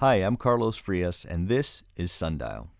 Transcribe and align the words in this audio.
Hi, 0.00 0.14
I'm 0.14 0.36
Carlos 0.36 0.76
Frias, 0.76 1.24
and 1.24 1.48
this 1.48 1.82
is 1.96 2.12
Sundial. 2.12 2.70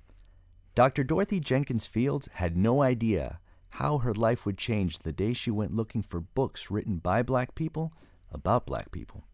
Dr. 0.76 1.02
Dorothy 1.02 1.40
Jenkins 1.40 1.84
Fields 1.84 2.28
had 2.34 2.56
no 2.56 2.80
idea 2.80 3.40
how 3.70 3.98
her 3.98 4.14
life 4.14 4.46
would 4.46 4.56
change 4.56 5.00
the 5.00 5.10
day 5.10 5.32
she 5.32 5.50
went 5.50 5.74
looking 5.74 6.00
for 6.00 6.20
books 6.20 6.70
written 6.70 6.98
by 6.98 7.24
black 7.24 7.56
people 7.56 7.92
about 8.30 8.66
black 8.66 8.92
people. 8.92 9.24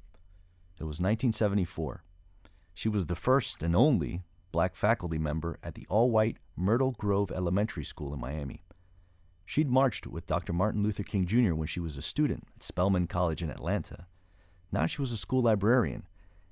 It 0.80 0.84
was 0.84 0.98
1974. 0.98 2.02
She 2.73 2.88
was 2.88 3.05
the 3.05 3.14
first 3.14 3.62
and 3.62 3.77
only 3.77 4.23
black 4.51 4.77
faculty 4.77 5.19
member 5.19 5.59
at 5.62 5.74
the 5.74 5.87
all 5.91 6.10
white 6.10 6.38
Myrtle 6.56 6.92
Grove 6.92 7.30
Elementary 7.30 7.84
School 7.84 8.14
in 8.14 8.19
Miami. 8.19 8.64
She'd 9.45 9.69
marched 9.69 10.06
with 10.06 10.27
Dr. 10.27 10.55
Martin 10.55 10.82
Luther 10.82 11.02
King 11.02 11.27
Jr. 11.27 11.52
when 11.52 11.66
she 11.66 11.80
was 11.80 11.98
a 11.98 12.01
student 12.02 12.45
at 12.56 12.62
Spelman 12.62 13.09
College 13.09 13.42
in 13.42 13.51
Atlanta. 13.51 14.06
Now 14.73 14.87
she 14.87 15.02
was 15.02 15.12
a 15.12 15.19
school 15.19 15.42
librarian, 15.42 16.05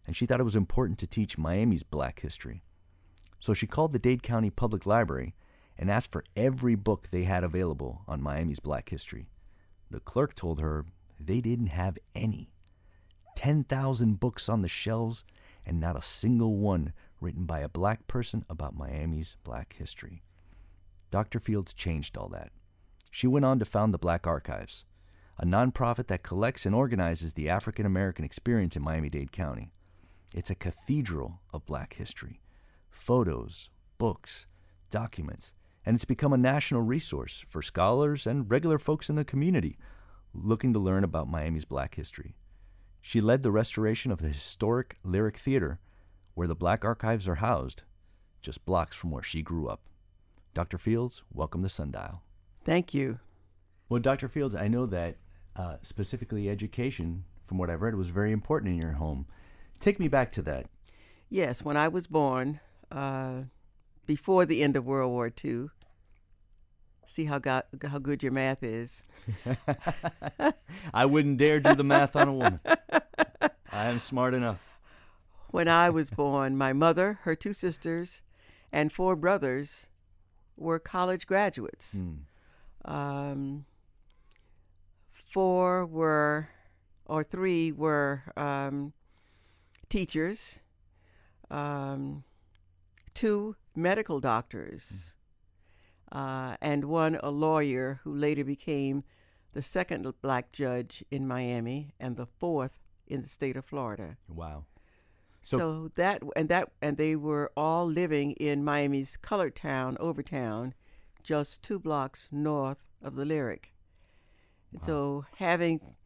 and 0.06 0.16
she 0.16 0.26
thought 0.26 0.40
it 0.40 0.44
was 0.44 0.56
important 0.56 0.98
to 0.98 1.06
teach 1.06 1.38
Miami's 1.38 1.82
black 1.82 2.20
history. 2.20 2.62
So 3.38 3.54
she 3.54 3.66
called 3.66 3.92
the 3.92 3.98
Dade 3.98 4.22
County 4.22 4.50
Public 4.50 4.86
Library 4.86 5.34
and 5.78 5.90
asked 5.90 6.12
for 6.12 6.24
every 6.36 6.74
book 6.74 7.08
they 7.10 7.24
had 7.24 7.44
available 7.44 8.02
on 8.06 8.22
Miami's 8.22 8.60
black 8.60 8.88
history. 8.88 9.28
The 9.90 10.00
clerk 10.00 10.34
told 10.34 10.60
her 10.60 10.86
they 11.18 11.40
didn't 11.40 11.68
have 11.68 11.98
any. 12.14 12.52
10,000 13.36 14.20
books 14.20 14.48
on 14.48 14.62
the 14.62 14.68
shelves, 14.68 15.24
and 15.64 15.80
not 15.80 15.96
a 15.96 16.02
single 16.02 16.56
one 16.56 16.92
written 17.20 17.44
by 17.44 17.60
a 17.60 17.68
black 17.68 18.06
person 18.06 18.44
about 18.48 18.76
Miami's 18.76 19.36
black 19.44 19.74
history. 19.78 20.22
Dr. 21.10 21.40
Fields 21.40 21.72
changed 21.72 22.16
all 22.16 22.28
that. 22.28 22.52
She 23.10 23.26
went 23.26 23.44
on 23.44 23.58
to 23.58 23.64
found 23.64 23.92
the 23.92 23.98
Black 23.98 24.26
Archives, 24.26 24.84
a 25.38 25.44
nonprofit 25.44 26.06
that 26.06 26.22
collects 26.22 26.64
and 26.64 26.74
organizes 26.74 27.34
the 27.34 27.48
African 27.48 27.84
American 27.84 28.24
experience 28.24 28.76
in 28.76 28.82
Miami 28.82 29.10
Dade 29.10 29.32
County. 29.32 29.72
It's 30.34 30.50
a 30.50 30.54
cathedral 30.54 31.40
of 31.52 31.66
black 31.66 31.94
history 31.94 32.40
photos, 32.90 33.68
books, 33.98 34.46
documents, 34.90 35.52
and 35.84 35.94
it's 35.94 36.04
become 36.04 36.32
a 36.32 36.38
national 36.38 36.82
resource 36.82 37.44
for 37.48 37.62
scholars 37.62 38.26
and 38.26 38.50
regular 38.50 38.78
folks 38.78 39.08
in 39.10 39.16
the 39.16 39.24
community 39.24 39.76
looking 40.34 40.72
to 40.72 40.78
learn 40.78 41.04
about 41.04 41.28
Miami's 41.28 41.64
black 41.64 41.94
history. 41.96 42.36
She 43.00 43.20
led 43.20 43.42
the 43.42 43.50
restoration 43.50 44.10
of 44.12 44.22
the 44.22 44.28
historic 44.28 44.96
Lyric 45.02 45.36
Theater, 45.36 45.80
where 46.34 46.46
the 46.46 46.54
Black 46.54 46.84
Archives 46.84 47.28
are 47.28 47.36
housed, 47.36 47.82
just 48.40 48.64
blocks 48.64 48.96
from 48.96 49.10
where 49.10 49.22
she 49.22 49.42
grew 49.42 49.68
up. 49.68 49.82
Dr. 50.54 50.78
Fields, 50.78 51.22
welcome 51.32 51.62
to 51.62 51.68
Sundial. 51.68 52.22
Thank 52.64 52.94
you. 52.94 53.18
Well, 53.88 54.00
Dr. 54.00 54.28
Fields, 54.28 54.54
I 54.54 54.68
know 54.68 54.86
that 54.86 55.16
uh, 55.56 55.76
specifically 55.82 56.48
education, 56.48 57.24
from 57.46 57.58
what 57.58 57.68
I've 57.68 57.82
read, 57.82 57.96
was 57.96 58.08
very 58.08 58.32
important 58.32 58.72
in 58.72 58.80
your 58.80 58.92
home. 58.92 59.26
Take 59.82 59.98
me 59.98 60.06
back 60.06 60.30
to 60.32 60.42
that. 60.42 60.66
Yes, 61.28 61.64
when 61.64 61.76
I 61.76 61.88
was 61.88 62.06
born, 62.06 62.60
uh, 62.92 63.42
before 64.06 64.46
the 64.46 64.62
end 64.62 64.76
of 64.76 64.86
World 64.86 65.10
War 65.10 65.32
II, 65.44 65.70
see 67.04 67.24
how 67.24 67.40
got, 67.40 67.66
how 67.82 67.98
good 67.98 68.22
your 68.22 68.30
math 68.30 68.62
is. 68.62 69.02
I 70.94 71.04
wouldn't 71.04 71.38
dare 71.38 71.58
do 71.58 71.74
the 71.74 71.82
math 71.82 72.14
on 72.14 72.28
a 72.28 72.32
woman. 72.32 72.60
I 73.72 73.86
am 73.86 73.98
smart 73.98 74.34
enough. 74.34 74.60
When 75.48 75.66
I 75.66 75.90
was 75.90 76.10
born, 76.10 76.56
my 76.56 76.72
mother, 76.72 77.18
her 77.22 77.34
two 77.34 77.52
sisters, 77.52 78.22
and 78.70 78.92
four 78.92 79.16
brothers 79.16 79.86
were 80.56 80.78
college 80.78 81.26
graduates. 81.26 81.96
Hmm. 81.96 82.12
Um, 82.84 83.64
four 85.24 85.84
were, 85.84 86.50
or 87.04 87.24
three 87.24 87.72
were 87.72 88.22
um, 88.36 88.92
teachers, 89.92 90.58
um, 91.50 92.24
two 93.12 93.56
medical 93.76 94.20
doctors, 94.20 95.14
uh, 96.10 96.56
and 96.62 96.86
one 96.86 97.18
a 97.22 97.30
lawyer 97.30 98.00
who 98.02 98.14
later 98.14 98.42
became 98.42 99.04
the 99.52 99.62
second 99.62 100.10
black 100.22 100.50
judge 100.50 101.04
in 101.10 101.28
Miami 101.28 101.92
and 102.00 102.16
the 102.16 102.24
fourth 102.24 102.78
in 103.06 103.20
the 103.20 103.28
state 103.28 103.54
of 103.54 103.66
Florida. 103.66 104.16
Wow. 104.28 104.64
So, 105.42 105.58
So- 105.58 105.88
that 105.96 106.22
and 106.36 106.48
that 106.48 106.72
and 106.80 106.96
they 106.96 107.14
were 107.14 107.52
all 107.54 107.84
living 107.86 108.32
in 108.32 108.64
Miami's 108.64 109.18
colored 109.18 109.54
town, 109.54 109.98
Overtown, 110.00 110.72
just 111.22 111.62
two 111.62 111.78
blocks 111.78 112.28
north 112.32 112.86
of 113.02 113.14
the 113.14 113.26
Lyric. 113.26 113.74
And 114.72 114.82
so 114.82 115.26
having 115.36 115.96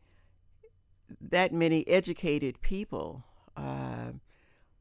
that 1.20 1.52
many 1.52 1.86
educated 1.86 2.60
people 2.62 3.22
uh, 3.56 4.12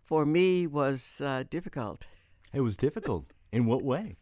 for 0.04 0.26
me 0.26 0.68
was 0.68 1.22
uh, 1.24 1.44
difficult. 1.50 2.08
It 2.54 2.62
was 2.62 2.78
difficult. 2.78 3.26
In 3.52 3.66
what 3.66 3.84
way? 3.84 4.18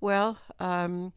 Well, 0.00 0.38
um, 0.60 1.12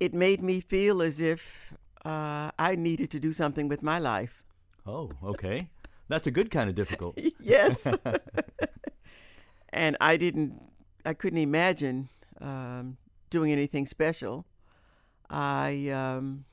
it 0.00 0.12
made 0.12 0.42
me 0.42 0.60
feel 0.60 1.00
as 1.00 1.20
if 1.20 1.74
uh, 2.04 2.50
I 2.58 2.74
needed 2.76 3.10
to 3.12 3.20
do 3.20 3.32
something 3.32 3.68
with 3.68 3.82
my 3.82 3.98
life. 3.98 4.42
Oh, 4.86 5.10
okay. 5.22 5.70
That's 6.08 6.26
a 6.26 6.30
good 6.30 6.50
kind 6.50 6.68
of 6.68 6.74
difficult. 6.74 7.18
yes. 7.40 7.86
and 9.70 9.96
I 10.00 10.16
didn't, 10.16 10.60
I 11.04 11.14
couldn't 11.14 11.38
imagine 11.38 12.08
um, 12.40 12.98
doing 13.30 13.52
anything 13.52 13.86
special. 13.86 14.44
I, 15.30 15.88
um, 15.88 16.44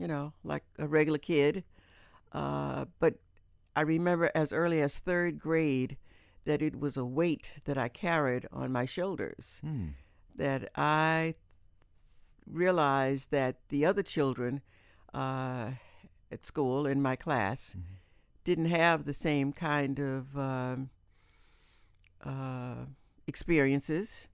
you 0.00 0.08
know, 0.08 0.32
like 0.42 0.64
a 0.78 0.88
regular 0.88 1.18
kid. 1.18 1.62
Uh, 2.32 2.86
but 2.98 3.14
I 3.76 3.82
remember 3.82 4.30
as 4.34 4.52
early 4.52 4.80
as 4.80 4.98
third 4.98 5.38
grade 5.38 5.98
that 6.44 6.62
it 6.62 6.80
was 6.80 6.96
a 6.96 7.04
weight 7.04 7.52
that 7.66 7.76
I 7.76 7.88
carried 7.88 8.48
on 8.50 8.72
my 8.72 8.86
shoulders. 8.86 9.60
Hmm. 9.62 9.88
That 10.34 10.70
I 10.74 11.34
realized 12.46 13.30
that 13.30 13.56
the 13.68 13.84
other 13.84 14.02
children 14.02 14.62
uh, 15.12 15.72
at 16.32 16.46
school 16.46 16.86
in 16.86 17.02
my 17.02 17.14
class 17.14 17.76
didn't 18.42 18.66
have 18.66 19.04
the 19.04 19.12
same 19.12 19.52
kind 19.52 19.98
of 20.00 20.38
um, 20.38 20.88
uh, 22.24 22.86
experiences. 23.26 24.28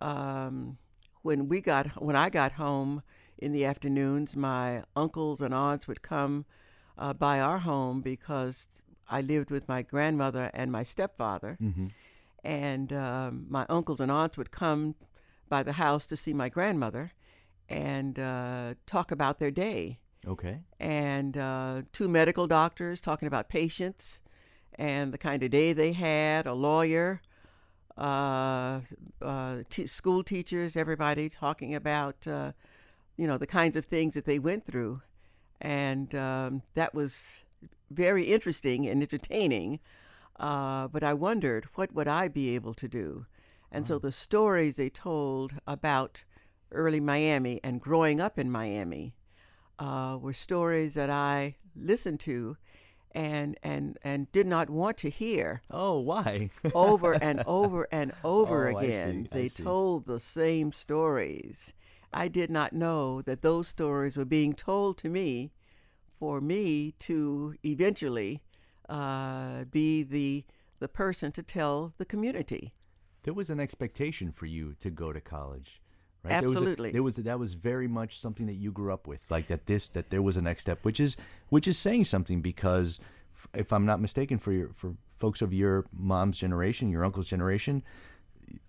Um, 0.00 0.78
when 1.22 1.48
we 1.48 1.60
got 1.60 2.00
when 2.00 2.14
I 2.14 2.28
got 2.28 2.52
home 2.52 3.02
in 3.38 3.52
the 3.52 3.64
afternoons, 3.64 4.36
my 4.36 4.82
uncles 4.96 5.40
and 5.40 5.52
aunts 5.54 5.86
would 5.88 6.02
come 6.02 6.44
uh, 6.98 7.12
by 7.12 7.40
our 7.40 7.58
home 7.58 8.00
because 8.00 8.68
I 9.10 9.20
lived 9.20 9.50
with 9.50 9.68
my 9.68 9.82
grandmother 9.82 10.50
and 10.54 10.70
my 10.72 10.82
stepfather, 10.82 11.58
Mm-hmm. 11.62 11.86
and 12.44 12.92
um, 12.92 13.46
my 13.48 13.66
uncles 13.68 14.00
and 14.00 14.10
aunts 14.10 14.36
would 14.38 14.50
come 14.50 14.94
by 15.48 15.62
the 15.62 15.72
house 15.72 16.06
to 16.08 16.16
see 16.16 16.32
my 16.32 16.48
grandmother 16.48 17.12
and 17.68 18.18
uh, 18.18 18.74
talk 18.86 19.10
about 19.10 19.38
their 19.38 19.50
day 19.50 19.98
Okay. 20.26 20.60
and 20.80 21.36
uh, 21.36 21.82
two 21.92 22.08
medical 22.08 22.46
doctors 22.46 23.00
talking 23.00 23.26
about 23.26 23.48
patients 23.48 24.20
and 24.76 25.12
the 25.12 25.18
kind 25.18 25.42
of 25.42 25.50
day 25.50 25.72
they 25.72 25.92
had, 25.92 26.46
a 26.46 26.54
lawyer, 26.54 27.20
uh, 27.96 28.80
uh, 29.22 29.58
t- 29.70 29.86
school 29.86 30.22
teachers, 30.24 30.76
everybody 30.76 31.28
talking 31.28 31.74
about, 31.74 32.26
uh, 32.26 32.52
you 33.16 33.26
know, 33.26 33.38
the 33.38 33.46
kinds 33.46 33.76
of 33.76 33.84
things 33.84 34.14
that 34.14 34.24
they 34.24 34.38
went 34.38 34.64
through. 34.64 35.02
And 35.60 36.14
um, 36.14 36.62
that 36.74 36.94
was 36.94 37.42
very 37.90 38.24
interesting 38.24 38.86
and 38.86 39.02
entertaining. 39.02 39.80
Uh, 40.38 40.88
but 40.88 41.02
I 41.04 41.14
wondered, 41.14 41.66
what 41.74 41.94
would 41.94 42.08
I 42.08 42.28
be 42.28 42.54
able 42.54 42.74
to 42.74 42.88
do? 42.88 43.26
And 43.70 43.86
so 43.88 43.98
the 43.98 44.12
stories 44.12 44.76
they 44.76 44.88
told 44.88 45.54
about 45.66 46.22
early 46.70 47.00
Miami 47.00 47.60
and 47.64 47.80
growing 47.80 48.20
up 48.20 48.38
in 48.38 48.50
Miami 48.50 49.14
uh, 49.78 50.16
were 50.20 50.32
stories 50.32 50.94
that 50.94 51.10
I 51.10 51.56
listened 51.74 52.20
to 52.20 52.56
and, 53.12 53.56
and, 53.62 53.96
and 54.02 54.30
did 54.32 54.46
not 54.46 54.70
want 54.70 54.96
to 54.98 55.10
hear 55.10 55.62
Oh, 55.70 55.98
why? 55.98 56.50
over 56.74 57.14
and 57.22 57.42
over 57.46 57.88
and 57.90 58.12
over 58.22 58.68
Oh, 58.68 58.76
again. 58.76 59.28
They 59.32 59.48
told 59.48 60.06
the 60.06 60.20
same 60.20 60.70
stories. 60.72 61.72
I 62.14 62.28
did 62.28 62.50
not 62.50 62.72
know 62.72 63.20
that 63.22 63.42
those 63.42 63.66
stories 63.68 64.16
were 64.16 64.24
being 64.24 64.52
told 64.54 64.98
to 64.98 65.08
me 65.08 65.50
for 66.18 66.40
me 66.40 66.92
to 67.00 67.54
eventually 67.64 68.40
uh, 68.88 69.64
be 69.64 70.02
the 70.02 70.44
the 70.78 70.88
person 70.88 71.32
to 71.32 71.42
tell 71.42 71.92
the 71.98 72.04
community. 72.04 72.72
there 73.22 73.34
was 73.34 73.48
an 73.50 73.58
expectation 73.60 74.30
for 74.32 74.46
you 74.46 74.74
to 74.80 74.90
go 74.90 75.12
to 75.12 75.20
college, 75.20 75.80
right? 76.22 76.40
There 76.40 76.48
was 76.48 76.56
a- 76.56 76.58
Absolutely. 76.58 76.92
There 76.92 77.02
was, 77.02 77.16
that 77.16 77.38
was 77.38 77.54
very 77.54 77.88
much 77.88 78.20
something 78.20 78.46
that 78.46 78.54
you 78.64 78.70
grew 78.70 78.92
up 78.92 79.06
with, 79.06 79.22
like 79.30 79.46
that. 79.48 79.64
This 79.66 79.88
that 79.90 80.10
there 80.10 80.20
was 80.22 80.36
a 80.36 80.42
next 80.42 80.62
step, 80.62 80.78
which 80.84 81.00
is 81.00 81.16
which 81.48 81.66
is 81.66 81.78
saying 81.78 82.04
something 82.04 82.42
because, 82.42 83.00
f- 83.34 83.48
if 83.54 83.72
I'm 83.72 83.86
not 83.86 84.00
mistaken, 84.00 84.38
for 84.38 84.52
your 84.52 84.68
for 84.74 84.94
folks 85.18 85.40
of 85.42 85.52
your 85.54 85.86
mom's 85.92 86.38
generation, 86.38 86.90
your 86.90 87.04
uncle's 87.04 87.28
generation, 87.28 87.82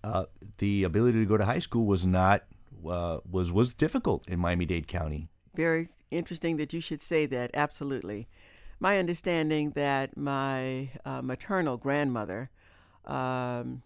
uh, 0.04 0.26
the 0.60 0.84
ability 0.86 1.20
to 1.20 1.26
go 1.26 1.38
to 1.38 1.46
high 1.46 1.60
school 1.60 1.86
was 1.86 2.06
not 2.06 2.44
uh, 2.88 3.20
was 3.30 3.52
was 3.52 3.74
difficult 3.74 4.28
in 4.28 4.40
Miami 4.40 4.66
Dade 4.66 4.88
County. 4.88 5.30
Very 5.56 5.90
interesting 6.12 6.58
that 6.58 6.74
you 6.74 6.82
should 6.82 7.02
say 7.02 7.26
that. 7.28 7.52
Absolutely. 7.54 8.28
my 8.80 8.98
understanding 8.98 9.72
that 9.72 10.18
my 10.18 10.90
uh, 11.06 11.22
maternal 11.22 11.78
grandmother 11.78 12.50
um, 13.06 13.82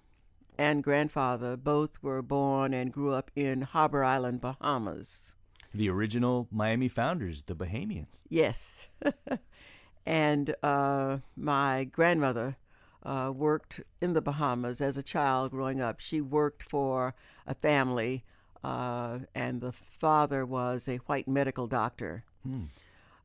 and 0.58 0.84
grandfather 0.84 1.56
both 1.56 2.02
were 2.02 2.22
born 2.22 2.74
and 2.74 2.92
grew 2.92 3.14
up 3.14 3.32
in 3.36 3.62
Harbour 3.62 4.04
Island, 4.04 4.42
Bahamas. 4.42 5.36
The 5.74 5.90
original 5.90 6.48
Miami 6.52 6.88
founders, 6.90 7.44
the 7.44 7.56
Bahamians. 7.56 8.22
Yes. 8.28 8.90
and 10.06 10.56
uh, 10.64 11.20
my 11.38 11.84
grandmother 11.84 12.58
uh, 13.04 13.32
worked 13.34 13.82
in 14.02 14.14
the 14.14 14.22
Bahamas 14.22 14.82
as 14.82 14.98
a 14.98 15.04
child 15.04 15.52
growing 15.52 15.80
up. 15.80 16.00
She 16.00 16.20
worked 16.20 16.64
for 16.64 17.14
a 17.46 17.54
family, 17.54 18.26
uh, 18.64 19.20
and 19.34 19.62
the 19.62 19.72
father 19.72 20.46
was 20.46 20.88
a 20.88 20.98
white 20.98 21.28
medical 21.28 21.68
doctor. 21.68 22.24
Hmm. 22.44 22.66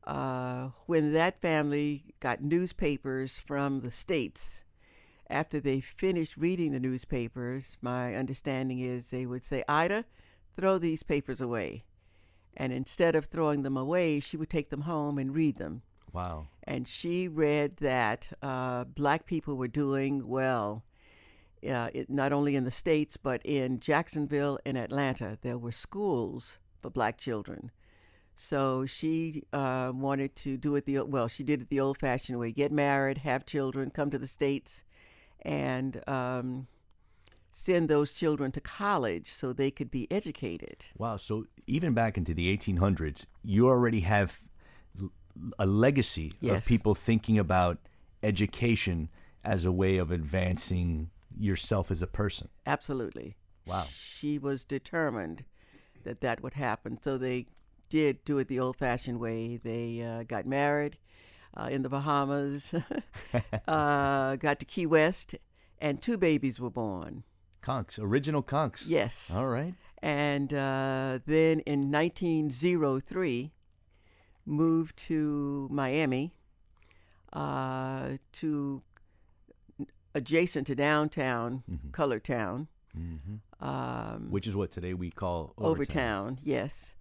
Uh, 0.05 0.69
when 0.85 1.13
that 1.13 1.41
family 1.41 2.15
got 2.19 2.43
newspapers 2.43 3.39
from 3.39 3.81
the 3.81 3.89
States, 3.89 4.63
after 5.29 5.59
they 5.59 5.79
finished 5.79 6.37
reading 6.37 6.71
the 6.71 6.79
newspapers, 6.79 7.77
my 7.81 8.15
understanding 8.15 8.79
is 8.79 9.09
they 9.09 9.25
would 9.25 9.43
say, 9.43 9.63
Ida, 9.67 10.05
throw 10.55 10.77
these 10.77 11.03
papers 11.03 11.41
away. 11.41 11.83
And 12.55 12.71
instead 12.71 13.15
of 13.15 13.25
throwing 13.25 13.63
them 13.63 13.75
away, 13.75 14.19
she 14.19 14.37
would 14.37 14.49
take 14.49 14.69
them 14.69 14.81
home 14.81 15.17
and 15.17 15.33
read 15.33 15.57
them. 15.57 15.81
Wow. 16.13 16.47
And 16.63 16.87
she 16.87 17.27
read 17.27 17.73
that 17.81 18.31
uh, 18.41 18.85
black 18.85 19.25
people 19.25 19.57
were 19.57 19.67
doing 19.67 20.27
well, 20.27 20.83
uh, 21.67 21.89
it, 21.93 22.09
not 22.09 22.33
only 22.33 22.55
in 22.55 22.63
the 22.63 22.71
States, 22.71 23.17
but 23.17 23.41
in 23.43 23.79
Jacksonville 23.79 24.59
and 24.65 24.77
Atlanta. 24.77 25.37
There 25.41 25.57
were 25.57 25.71
schools 25.71 26.59
for 26.81 26.89
black 26.89 27.17
children. 27.17 27.71
So 28.35 28.85
she 28.85 29.43
uh, 29.53 29.91
wanted 29.95 30.35
to 30.37 30.57
do 30.57 30.75
it 30.75 30.85
the 30.85 31.01
well. 31.01 31.27
She 31.27 31.43
did 31.43 31.61
it 31.61 31.69
the 31.69 31.79
old-fashioned 31.79 32.37
way: 32.37 32.51
get 32.51 32.71
married, 32.71 33.19
have 33.19 33.45
children, 33.45 33.91
come 33.91 34.09
to 34.11 34.17
the 34.17 34.27
states, 34.27 34.83
and 35.41 36.01
um, 36.07 36.67
send 37.51 37.87
those 37.87 38.11
children 38.11 38.51
to 38.51 38.59
college 38.59 39.29
so 39.29 39.53
they 39.53 39.71
could 39.71 39.89
be 39.89 40.11
educated. 40.11 40.85
Wow. 40.97 41.15
So 41.15 41.45
even 41.65 41.93
back 41.93 42.17
into 42.17 42.33
the 42.33 42.55
1800s, 42.55 43.25
you 43.43 43.69
already 43.69 44.01
have 44.01 44.41
a 45.57 45.65
legacy 45.65 46.33
of 46.43 46.65
people 46.65 46.95
thinking 46.95 47.39
about 47.39 47.77
education 48.21 49.09
as 49.43 49.63
a 49.63 49.71
way 49.71 49.97
of 49.97 50.11
advancing 50.11 51.09
yourself 51.37 51.91
as 51.91 52.01
a 52.01 52.07
person. 52.07 52.49
Absolutely. 52.65 53.35
Wow. 53.65 53.85
She 53.91 54.37
was 54.37 54.63
determined 54.63 55.45
that 56.03 56.21
that 56.21 56.41
would 56.41 56.53
happen. 56.53 56.99
So 57.01 57.17
they 57.17 57.47
did 57.89 58.23
do 58.25 58.37
it 58.37 58.47
the 58.47 58.59
old 58.59 58.77
fashioned 58.77 59.19
way. 59.19 59.57
They 59.57 60.01
uh, 60.01 60.23
got 60.23 60.45
married 60.45 60.97
uh, 61.55 61.67
in 61.71 61.81
the 61.81 61.89
Bahamas, 61.89 62.73
uh, 63.67 64.35
got 64.35 64.59
to 64.59 64.65
Key 64.65 64.85
West, 64.85 65.35
and 65.79 66.01
two 66.01 66.17
babies 66.17 66.59
were 66.59 66.69
born. 66.69 67.23
Conks, 67.61 67.97
original 67.99 68.43
conks. 68.43 68.83
Yes. 68.85 69.31
All 69.35 69.47
right. 69.47 69.73
And 70.01 70.53
uh, 70.53 71.19
then 71.25 71.61
in 71.61 71.91
1903, 71.91 73.51
moved 74.45 74.97
to 74.97 75.67
Miami, 75.71 76.35
uh, 77.33 78.17
to 78.33 78.83
adjacent 80.15 80.65
to 80.67 80.75
downtown, 80.75 81.63
Colored 81.91 82.23
Town. 82.23 82.67
hmm 82.93 83.35
Um, 83.59 84.31
Which 84.31 84.47
is 84.47 84.55
what 84.55 84.71
today 84.71 84.93
we 84.93 85.09
call 85.11 85.53
Overtown. 85.59 85.71
Overtown, 85.71 86.39
yes. 86.43 86.95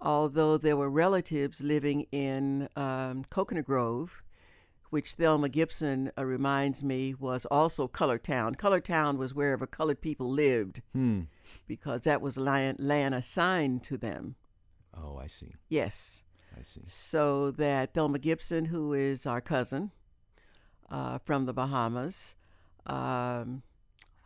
Although 0.00 0.58
there 0.58 0.76
were 0.76 0.90
relatives 0.90 1.60
living 1.60 2.06
in 2.12 2.68
um, 2.76 3.24
Coconut 3.30 3.64
Grove, 3.64 4.22
which 4.90 5.12
Thelma 5.14 5.48
Gibson 5.48 6.10
uh, 6.18 6.24
reminds 6.24 6.82
me 6.82 7.14
was 7.14 7.46
also 7.46 7.88
Colored 7.88 8.22
Town. 8.24 8.54
Colored 8.54 8.84
Town 8.84 9.16
was 9.18 9.34
wherever 9.34 9.66
colored 9.66 10.00
people 10.00 10.28
lived 10.30 10.82
Hmm. 10.92 11.20
because 11.66 12.02
that 12.02 12.20
was 12.20 12.36
land, 12.36 12.78
land 12.80 13.14
assigned 13.14 13.82
to 13.84 13.96
them. 13.96 14.36
Oh, 14.96 15.16
I 15.16 15.26
see. 15.26 15.54
Yes. 15.68 16.22
I 16.58 16.62
see. 16.62 16.82
So 16.86 17.50
that 17.52 17.94
Thelma 17.94 18.18
Gibson, 18.18 18.66
who 18.66 18.92
is 18.92 19.26
our 19.26 19.40
cousin 19.40 19.90
uh, 20.90 21.18
from 21.18 21.46
the 21.46 21.52
Bahamas, 21.54 22.36
um, 22.86 23.62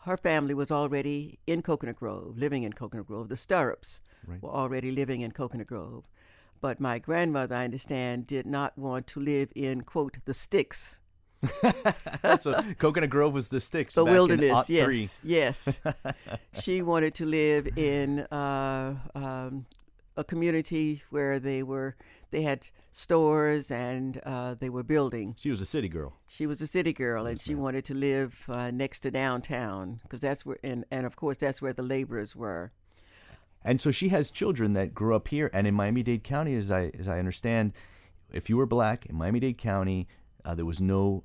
her 0.02 0.16
family 0.16 0.54
was 0.54 0.70
already 0.70 1.38
in 1.46 1.62
Coconut 1.62 1.96
Grove, 1.96 2.36
living 2.38 2.62
in 2.62 2.72
Coconut 2.72 3.06
Grove. 3.06 3.28
The 3.28 3.36
Stirrups 3.36 4.00
Right. 4.26 4.42
were 4.42 4.50
already 4.50 4.90
living 4.90 5.20
in 5.22 5.32
Coconut 5.32 5.66
Grove. 5.68 6.04
But 6.60 6.80
my 6.80 6.98
grandmother, 6.98 7.54
I 7.54 7.64
understand, 7.64 8.26
did 8.26 8.44
not 8.46 8.76
want 8.76 9.06
to 9.08 9.20
live 9.20 9.50
in, 9.54 9.82
quote, 9.82 10.18
the 10.24 10.34
sticks, 10.34 11.00
so 12.40 12.60
Coconut 12.78 13.10
Grove 13.10 13.32
was 13.32 13.48
the 13.48 13.60
sticks. 13.60 13.94
the 13.94 14.04
wilderness. 14.04 14.68
yes, 14.68 15.20
yes. 15.22 15.80
she 16.52 16.82
wanted 16.82 17.14
to 17.14 17.26
live 17.26 17.68
in 17.78 18.20
uh, 18.32 18.96
um, 19.14 19.66
a 20.16 20.24
community 20.24 21.02
where 21.10 21.38
they 21.38 21.62
were, 21.62 21.94
they 22.30 22.42
had 22.42 22.66
stores 22.92 23.70
and 23.70 24.20
uh, 24.24 24.54
they 24.54 24.68
were 24.68 24.82
building. 24.82 25.34
She 25.38 25.50
was 25.50 25.60
a 25.60 25.66
city 25.66 25.88
girl. 25.88 26.16
She 26.28 26.46
was 26.46 26.60
a 26.60 26.66
city 26.66 26.92
girl, 26.92 27.26
and 27.26 27.40
she 27.40 27.54
ma'am. 27.54 27.62
wanted 27.62 27.84
to 27.86 27.94
live 27.94 28.44
uh, 28.48 28.70
next 28.70 29.00
to 29.00 29.10
downtown 29.10 30.00
because 30.02 30.20
that's 30.20 30.44
where, 30.44 30.58
and, 30.62 30.84
and 30.90 31.06
of 31.06 31.16
course 31.16 31.36
that's 31.38 31.62
where 31.62 31.72
the 31.72 31.82
laborers 31.82 32.34
were. 32.36 32.72
And 33.64 33.80
so 33.80 33.90
she 33.90 34.10
has 34.10 34.30
children 34.30 34.72
that 34.74 34.94
grew 34.94 35.14
up 35.14 35.28
here 35.28 35.50
and 35.52 35.66
in 35.66 35.74
Miami-Dade 35.74 36.22
County, 36.24 36.54
as 36.54 36.70
I 36.70 36.90
as 36.98 37.08
I 37.08 37.18
understand, 37.18 37.72
if 38.32 38.48
you 38.48 38.56
were 38.56 38.66
black 38.66 39.06
in 39.06 39.16
Miami-Dade 39.16 39.58
County, 39.58 40.06
uh, 40.44 40.54
there 40.54 40.64
was 40.64 40.80
no 40.80 41.24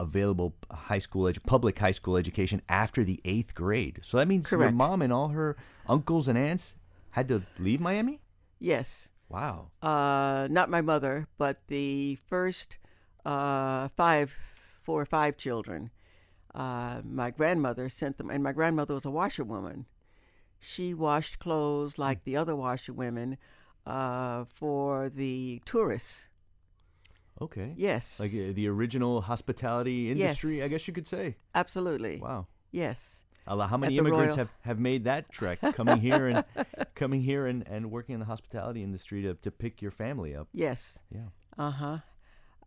available 0.00 0.54
high 0.70 0.98
school 0.98 1.24
edu- 1.24 1.44
public 1.46 1.78
high 1.78 1.90
school 1.92 2.16
education 2.16 2.62
after 2.68 3.04
the 3.04 3.20
eighth 3.24 3.54
grade. 3.54 4.00
So 4.02 4.18
that 4.18 4.28
means 4.28 4.50
your 4.50 4.70
mom 4.70 5.02
and 5.02 5.12
all 5.12 5.28
her 5.28 5.56
uncles 5.88 6.28
and 6.28 6.38
aunts 6.38 6.74
had 7.10 7.28
to 7.28 7.42
leave 7.58 7.80
Miami. 7.80 8.20
Yes, 8.58 9.08
Wow. 9.28 9.70
uh, 9.82 10.46
not 10.50 10.70
my 10.70 10.80
mother, 10.80 11.26
but 11.38 11.58
the 11.68 12.16
first 12.28 12.78
uh, 13.24 13.88
five, 13.88 14.34
four 14.82 15.00
or 15.02 15.06
five 15.06 15.36
children. 15.36 15.90
Uh, 16.54 17.00
my 17.04 17.30
grandmother 17.30 17.88
sent 17.88 18.16
them, 18.16 18.30
and 18.30 18.42
my 18.44 18.52
grandmother 18.52 18.94
was 18.94 19.04
a 19.04 19.10
washerwoman. 19.10 19.86
She 20.60 20.94
washed 20.94 21.38
clothes 21.40 21.98
like 21.98 22.24
the 22.24 22.36
other 22.36 22.54
washerwomen 22.54 23.38
uh, 23.84 24.44
for 24.44 25.08
the 25.08 25.60
tourists. 25.64 26.28
Okay. 27.40 27.74
Yes, 27.76 28.20
Like 28.20 28.30
uh, 28.30 28.52
the 28.54 28.68
original 28.68 29.22
hospitality 29.22 30.10
industry, 30.10 30.62
I 30.62 30.68
guess 30.68 30.86
you 30.86 30.94
could 30.94 31.08
say. 31.08 31.36
absolutely. 31.54 32.20
Wow. 32.20 32.46
Yes. 32.70 33.23
A 33.46 33.54
lot- 33.54 33.70
How 33.70 33.76
many 33.76 33.98
immigrants 33.98 34.36
Royal- 34.36 34.46
have, 34.46 34.50
have 34.62 34.78
made 34.78 35.04
that 35.04 35.30
trek 35.30 35.60
coming 35.74 35.98
here 35.98 36.26
and 36.28 36.44
coming 36.94 37.20
here 37.22 37.46
and, 37.46 37.66
and 37.68 37.90
working 37.90 38.14
in 38.14 38.20
the 38.20 38.26
hospitality 38.26 38.82
industry 38.82 39.22
to, 39.22 39.34
to 39.34 39.50
pick 39.50 39.82
your 39.82 39.90
family 39.90 40.34
up? 40.34 40.48
Yes. 40.52 41.00
Yeah. 41.10 41.28
Uh 41.58 41.70
huh. 41.70 41.98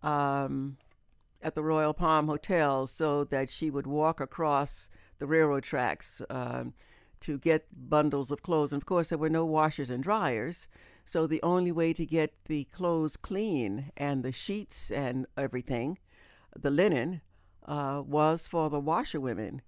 Um, 0.08 0.78
at 1.42 1.56
the 1.56 1.64
Royal 1.64 1.94
Palm 1.94 2.28
Hotel, 2.28 2.88
so 2.88 3.24
that 3.26 3.50
she 3.50 3.70
would 3.70 3.88
walk 3.88 4.20
across 4.20 4.90
the 5.20 5.28
railroad 5.28 5.64
tracks 5.64 6.22
um, 6.30 6.74
to 7.22 7.38
get 7.40 7.68
bundles 7.72 8.32
of 8.32 8.44
clothes. 8.44 8.72
And 8.74 8.82
of 8.82 8.86
course, 8.86 9.10
there 9.10 9.18
were 9.18 9.30
no 9.30 9.46
washers 9.46 9.90
and 9.90 10.04
dryers, 10.04 10.68
so 11.06 11.26
the 11.26 11.42
only 11.42 11.72
way 11.72 11.94
to 11.94 12.06
get 12.06 12.34
the 12.46 12.66
clothes 12.66 13.18
clean 13.18 13.92
and 13.98 14.24
the 14.24 14.32
sheets 14.32 14.92
and 14.92 15.26
everything, 15.38 15.98
the 16.56 16.70
linen, 16.72 17.22
uh, 17.66 18.02
was 18.06 18.48
for 18.48 18.70
the 18.70 18.80
washerwomen 18.80 19.62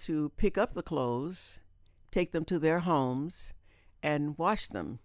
to 0.00 0.30
pick 0.36 0.56
up 0.56 0.72
the 0.72 0.82
clothes, 0.82 1.60
take 2.10 2.32
them 2.32 2.44
to 2.46 2.58
their 2.58 2.80
homes, 2.80 3.52
and 4.02 4.38
wash 4.38 4.68
them. 4.68 4.98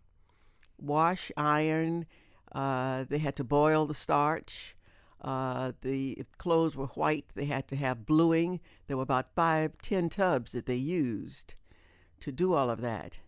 Wash, 0.80 1.32
iron. 1.38 2.06
Uh, 2.52 3.04
they 3.04 3.18
had 3.18 3.36
to 3.38 3.44
boil 3.44 3.86
the 3.86 3.94
starch. 3.94 4.76
Uh, 5.22 5.72
the 5.82 6.12
if 6.12 6.38
clothes 6.38 6.76
were 6.76 6.88
white, 6.88 7.26
they 7.36 7.46
had 7.46 7.68
to 7.70 7.76
have 7.76 8.06
bluing. 8.06 8.60
There 8.88 8.98
were 8.98 9.04
about 9.04 9.34
five, 9.36 9.78
ten 9.82 10.10
tubs 10.10 10.52
that 10.52 10.66
they 10.66 10.76
used 10.76 11.56
to 12.20 12.32
do 12.32 12.54
all 12.54 12.70
of 12.70 12.82
that, 12.82 13.20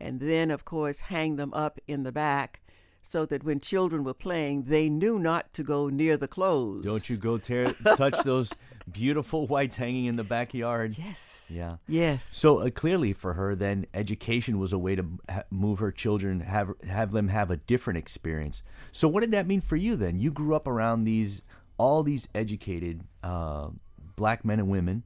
and 0.00 0.20
then 0.20 0.50
of 0.50 0.64
course 0.64 1.00
hang 1.00 1.36
them 1.36 1.52
up 1.52 1.78
in 1.86 2.02
the 2.02 2.12
back 2.12 2.62
so 3.08 3.24
that 3.26 3.42
when 3.42 3.58
children 3.58 4.04
were 4.04 4.14
playing, 4.14 4.64
they 4.64 4.90
knew 4.90 5.18
not 5.18 5.52
to 5.54 5.62
go 5.62 5.88
near 5.88 6.16
the 6.16 6.28
clothes. 6.28 6.84
Don't 6.84 7.08
you 7.08 7.16
go 7.16 7.38
tear, 7.38 7.72
touch 7.96 8.22
those 8.22 8.52
beautiful 8.90 9.46
whites 9.46 9.76
hanging 9.76 10.04
in 10.04 10.16
the 10.16 10.24
backyard. 10.24 10.96
Yes. 10.98 11.50
Yeah. 11.52 11.76
Yes. 11.86 12.24
So 12.24 12.58
uh, 12.58 12.70
clearly, 12.70 13.14
for 13.14 13.32
her, 13.32 13.54
then 13.54 13.86
education 13.94 14.58
was 14.58 14.72
a 14.72 14.78
way 14.78 14.94
to 14.94 15.06
ha- 15.28 15.44
move 15.50 15.78
her 15.78 15.90
children, 15.90 16.40
have 16.40 16.72
have 16.86 17.12
them 17.12 17.28
have 17.28 17.50
a 17.50 17.56
different 17.56 17.98
experience. 17.98 18.62
So, 18.92 19.08
what 19.08 19.20
did 19.20 19.32
that 19.32 19.46
mean 19.46 19.62
for 19.62 19.76
you? 19.76 19.96
Then 19.96 20.18
you 20.18 20.30
grew 20.30 20.54
up 20.54 20.66
around 20.66 21.04
these 21.04 21.40
all 21.78 22.02
these 22.02 22.28
educated 22.34 23.02
uh, 23.22 23.68
black 24.16 24.44
men 24.44 24.58
and 24.58 24.68
women, 24.68 25.04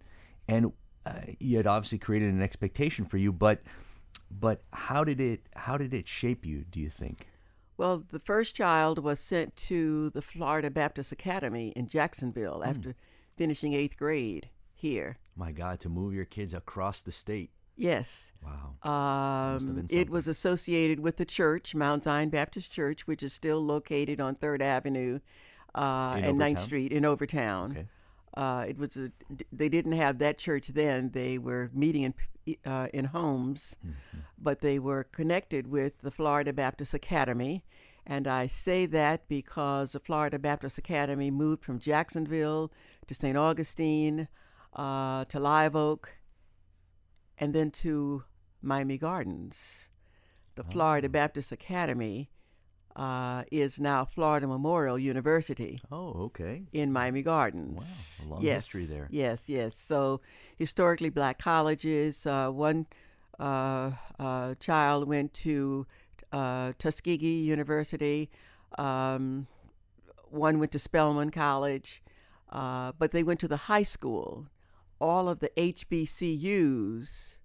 and 0.49 0.73
uh, 1.07 1.21
you 1.39 1.57
had 1.57 1.67
obviously 1.67 1.99
created 1.99 2.33
an 2.33 2.43
expectation 2.43 3.05
for 3.05 3.17
you. 3.17 3.33
But 3.33 3.63
but 4.31 4.63
how 4.73 5.05
did 5.05 5.21
it 5.21 5.41
how 5.55 5.77
did 5.77 5.95
it 5.95 6.09
shape 6.09 6.45
you? 6.45 6.65
Do 6.69 6.81
you 6.81 6.91
think? 6.91 7.27
Well, 7.77 8.05
the 8.11 8.19
first 8.19 8.55
child 8.55 8.99
was 9.03 9.19
sent 9.19 9.57
to 9.57 10.11
the 10.11 10.23
Florida 10.23 10.71
Baptist 10.71 11.11
Academy 11.13 11.69
in 11.77 11.87
Jacksonville 11.87 12.59
Hmm. 12.63 12.69
after 12.69 12.95
finishing 13.37 13.73
eighth 13.73 13.97
grade 13.97 14.51
here. 14.75 15.19
My 15.37 15.53
God, 15.53 15.81
to 15.81 15.89
move 15.89 16.13
your 16.15 16.25
kids 16.27 16.53
across 16.55 17.01
the 17.03 17.13
state. 17.13 17.51
Yes. 17.75 18.33
Wow. 18.45 18.89
Um, 19.57 19.87
it 19.91 20.11
was 20.11 20.29
associated 20.29 21.01
with 21.01 21.17
the 21.17 21.25
church, 21.25 21.75
Mount 21.75 22.05
Zion 22.05 22.29
Baptist 22.29 22.71
Church, 22.71 23.07
which 23.07 23.23
is 23.23 23.33
still 23.33 23.65
located 23.65 24.21
on 24.21 24.35
Third 24.35 24.61
Avenue 24.61 25.21
uh, 25.75 26.21
and 26.23 26.37
Ninth 26.37 26.61
Street 26.61 26.93
in 26.93 27.07
Overtown. 27.07 27.71
Okay. 27.73 27.87
Uh, 28.35 28.65
it 28.69 28.79
was 28.79 28.97
a, 28.97 29.13
they 29.53 29.69
didn't 29.69 29.93
have 29.93 30.19
that 30.19 30.39
church 30.39 30.69
then. 30.69 31.11
They 31.11 31.39
were 31.39 31.71
meeting 31.75 32.03
in 32.03 32.15
uh, 32.67 32.89
in 32.93 33.05
homes, 33.07 33.77
Mm-hmm. 33.87 34.19
but 34.39 34.61
they 34.61 34.79
were 34.79 35.05
connected 35.05 35.67
with 35.69 35.99
the 36.01 36.11
Florida 36.11 36.53
Baptist 36.53 36.93
Academy. 36.95 37.65
And 38.05 38.27
I 38.27 38.49
say 38.49 38.85
that 38.87 39.29
because 39.29 39.93
the 39.93 40.01
Florida 40.01 40.39
Baptist 40.39 40.77
Academy 40.77 41.31
moved 41.31 41.63
from 41.65 41.79
Jacksonville 41.79 42.73
to 43.07 43.15
St. 43.15 43.37
Augustine 43.37 44.27
uh, 44.75 45.25
to 45.27 45.39
Live 45.39 45.77
Oak 45.77 46.17
and 47.39 47.55
then 47.55 47.71
to 47.71 48.25
Miami 48.61 48.99
Gardens. 48.99 49.89
The 50.57 50.65
Florida 50.65 51.09
Baptist 51.09 51.53
Academy 51.53 52.29
uh, 52.97 53.45
is 53.51 53.81
now 53.81 54.05
Florida 54.05 54.47
Memorial 54.47 54.99
University 54.99 55.79
Oh, 55.91 56.25
okay. 56.27 56.65
in 56.73 56.93
Miami 56.93 57.23
Gardens. 57.23 58.19
Wow, 58.21 58.27
a 58.27 58.29
long 58.35 58.43
yes, 58.43 58.71
history 58.71 58.85
there. 58.95 59.09
Yes, 59.11 59.49
yes. 59.49 59.75
So 59.75 60.21
historically 60.59 61.11
black 61.11 61.39
colleges. 61.39 62.27
Uh, 62.27 62.51
one 62.51 62.87
uh, 63.41 63.93
uh, 64.19 64.55
child 64.61 65.09
went 65.09 65.33
to 65.35 65.87
uh, 66.33 66.73
Tuskegee 66.79 67.43
University. 67.43 68.31
Um, 68.79 69.47
one 70.31 70.59
went 70.59 70.73
to 70.73 70.79
Spelman 70.79 71.31
College, 71.31 72.03
uh, 72.51 72.93
but 72.99 73.11
they 73.13 73.23
went 73.23 73.41
to 73.41 73.49
the 73.49 73.57
high 73.69 73.83
school. 73.83 74.47
All 75.01 75.29
of 75.29 75.41
the 75.41 75.51
HBCUs 75.57 77.39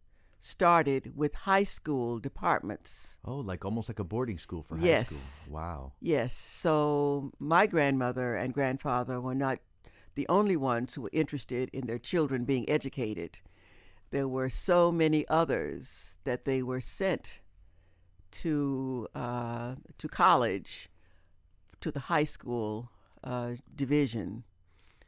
started 0.48 1.12
with 1.16 1.34
high 1.36 1.66
school 1.66 2.20
departments. 2.20 3.18
Oh, 3.26 3.38
like 3.38 3.66
almost 3.66 3.90
like 3.90 4.00
a 4.00 4.04
boarding 4.04 4.38
school 4.38 4.64
for 4.64 4.78
high 4.78 4.86
Yes. 4.86 5.10
school. 5.10 5.56
Wow. 5.56 5.92
Yes. 6.00 6.34
So 6.38 7.32
my 7.38 7.68
grandmother 7.68 8.36
and 8.36 8.54
grandfather 8.54 9.20
were 9.20 9.36
not 9.36 9.60
the 10.16 10.26
only 10.30 10.56
ones 10.56 10.96
who 10.96 11.02
were 11.02 11.10
interested 11.12 11.70
in 11.74 11.86
their 11.86 12.00
children 12.00 12.46
being 12.46 12.68
educated. 12.70 13.40
There 14.12 14.28
were 14.28 14.50
so 14.50 14.90
many 14.92 15.28
others 15.28 16.18
that 16.24 16.46
they 16.46 16.64
were 16.64 16.82
sent 16.82 17.42
to 18.32 19.08
uh, 19.14 19.76
to 19.98 20.08
college, 20.08 20.90
to 21.82 21.92
the 21.92 22.00
high 22.12 22.24
school 22.24 22.90
uh, 23.24 23.56
division 23.76 24.44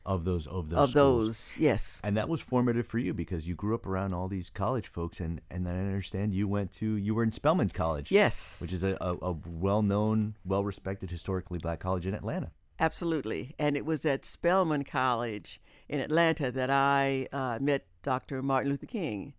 Of 0.10 0.26
those 0.26 0.48
of 0.48 0.70
those 0.70 0.80
of 0.80 0.90
schools. 0.90 1.26
those. 1.28 1.58
Yes. 1.60 2.00
And 2.04 2.18
that 2.18 2.28
was 2.28 2.42
formative 2.42 2.88
for 2.88 2.98
you 2.98 3.14
because 3.14 3.48
you 3.48 3.54
grew 3.54 3.76
up 3.76 3.86
around 3.86 4.14
all 4.16 4.28
these 4.28 4.50
college 4.50 4.88
folks, 4.88 5.20
and 5.20 5.40
and 5.52 5.66
then 5.68 5.76
I 5.76 5.82
understand 5.82 6.34
you 6.34 6.48
went 6.48 6.72
to 6.74 6.96
you 6.96 7.14
were 7.14 7.22
in 7.24 7.32
Spelman 7.32 7.70
College, 7.70 8.12
Yes. 8.12 8.60
which 8.60 8.74
is 8.74 8.84
a, 8.84 8.98
a, 9.00 9.14
a 9.22 9.36
well 9.46 9.84
known, 9.84 10.34
well 10.44 10.64
respected, 10.64 11.12
historically 11.12 11.60
black 11.60 11.80
college 11.80 12.08
in 12.08 12.16
Atlanta. 12.16 12.50
Absolutely. 12.80 13.54
And 13.60 13.78
it 13.78 13.86
was 13.86 14.04
at 14.06 14.26
Spelman 14.26 14.84
College 14.84 15.62
in 15.88 16.00
Atlanta 16.00 16.52
that 16.52 16.72
I 16.72 17.28
uh, 17.32 17.60
met 17.62 17.86
Dr. 18.02 18.42
Martin 18.42 18.72
Luther 18.72 18.88
King. 18.88 19.34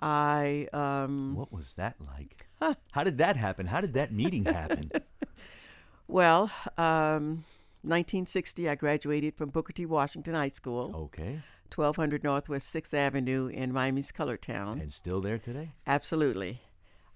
I 0.00 0.68
um, 0.72 1.34
What 1.34 1.52
was 1.52 1.74
that 1.74 1.96
like? 2.00 2.46
How 2.92 3.04
did 3.04 3.18
that 3.18 3.36
happen? 3.36 3.66
How 3.66 3.80
did 3.82 3.92
that 3.94 4.10
meeting 4.12 4.44
happen? 4.46 4.90
Well, 6.08 6.52
um, 6.78 7.44
1960, 7.86 8.68
I 8.68 8.74
graduated 8.74 9.36
from 9.36 9.50
Booker 9.50 9.72
T. 9.72 9.86
Washington 9.86 10.34
High 10.34 10.48
School, 10.48 10.92
okay, 10.94 11.40
1200 11.74 12.24
Northwest 12.24 12.74
6th 12.74 12.92
Avenue 12.94 13.46
in 13.46 13.72
Miami's 13.72 14.12
Color 14.12 14.36
Town. 14.36 14.80
and 14.80 14.92
still 14.92 15.20
there 15.20 15.38
today. 15.38 15.72
Absolutely. 15.86 16.60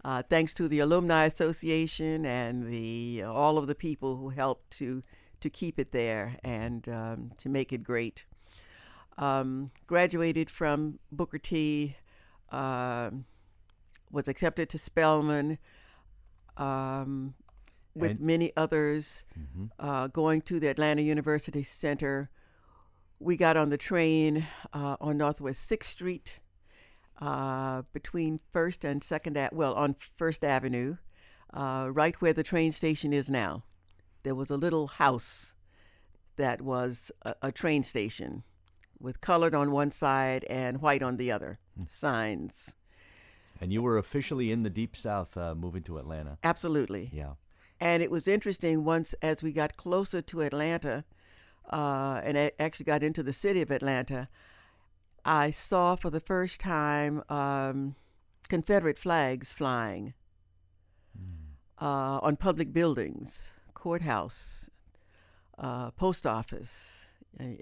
Uh, 0.05 0.23
thanks 0.23 0.55
to 0.55 0.67
the 0.69 0.79
Alumni 0.79 1.25
Association 1.27 2.25
and 2.25 2.67
the 2.67 3.23
all 3.23 3.59
of 3.59 3.67
the 3.67 3.75
people 3.75 4.17
who 4.17 4.31
helped 4.31 4.71
to 4.79 5.03
to 5.41 5.51
keep 5.51 5.79
it 5.79 5.91
there 5.93 6.37
and 6.45 6.89
um, 6.89 7.33
to 7.39 7.49
make 7.49 7.73
it 7.73 7.83
great. 7.83 8.25
Um, 9.19 9.71
graduated 9.87 10.49
from 10.51 10.99
Booker 11.13 11.39
T. 11.39 11.97
um 12.51 13.25
was 14.13 14.27
accepted 14.27 14.69
to 14.71 14.79
Spelman. 14.79 15.59
Um, 16.57 17.35
with 18.01 18.13
And- 18.13 18.21
many 18.21 18.53
others 18.57 19.25
uh, 19.79 20.07
going 20.09 20.41
to 20.43 20.59
the 20.59 20.69
Atlanta 20.69 21.03
University 21.03 21.63
Center. 21.63 22.31
We 23.19 23.37
got 23.37 23.57
on 23.57 23.69
the 23.71 23.77
train 23.77 24.47
uh, 24.73 24.97
on 25.01 25.19
Northwest 25.19 25.63
Sixth 25.67 25.91
Street 25.91 26.41
uh, 27.21 27.83
between 27.93 28.41
First 28.53 28.85
and 28.85 29.05
Second, 29.05 29.37
A- 29.37 29.51
well, 29.53 29.75
on 29.75 29.97
First 30.17 30.43
Avenue, 30.45 30.97
uh, 31.53 31.89
right 31.93 32.19
where 32.21 32.33
the 32.33 32.43
train 32.43 32.73
station 32.73 33.13
is 33.13 33.29
now. 33.29 33.65
There 34.23 34.35
was 34.35 34.51
a 34.51 34.57
little 34.57 34.87
house 34.87 35.55
that 36.37 36.63
was 36.63 37.13
a, 37.23 37.35
a 37.43 37.53
train 37.53 37.83
station 37.83 38.43
with 38.99 39.21
colored 39.21 39.55
on 39.55 39.71
one 39.71 39.91
side 39.91 40.45
and 40.49 40.81
white 40.81 41.03
on 41.03 41.17
the 41.17 41.31
other 41.31 41.59
signs. 41.91 42.75
And 43.61 43.73
you 43.73 43.83
were 43.83 43.99
officially 43.99 44.51
in 44.51 44.63
the 44.63 44.71
Deep 44.71 44.97
South, 44.97 45.37
uh, 45.37 45.55
moving 45.55 45.83
to 45.85 45.99
Atlanta. 45.99 46.39
Absolutely. 46.43 47.11
Yeah. 47.13 47.33
And 47.81 48.03
it 48.03 48.11
was 48.11 48.29
interesting 48.29 48.85
once 48.85 49.15
as 49.23 49.43
we 49.43 49.53
got 49.53 49.77
closer 49.77 50.21
to 50.23 50.43
Atlanta 50.43 51.05
uh, 51.73 52.21
and 52.23 52.37
a- 52.37 52.61
actually 52.61 52.85
got 52.85 53.03
into 53.03 53.23
the 53.23 53.33
city 53.33 53.63
of 53.63 53.71
Atlanta, 53.71 54.29
I 55.25 55.51
saw 55.51 55.97
for 55.97 56.11
the 56.11 56.21
first 56.21 56.61
time 56.61 57.23
um, 57.29 57.95
Confederate 58.49 58.99
flags 58.99 59.53
flying 59.53 60.13
uh, 61.81 62.19
on 62.23 62.37
public 62.37 62.73
buildings, 62.73 63.53
courthouse, 63.75 64.69
uh, 65.59 65.91
post 65.93 66.27
office. 66.27 67.07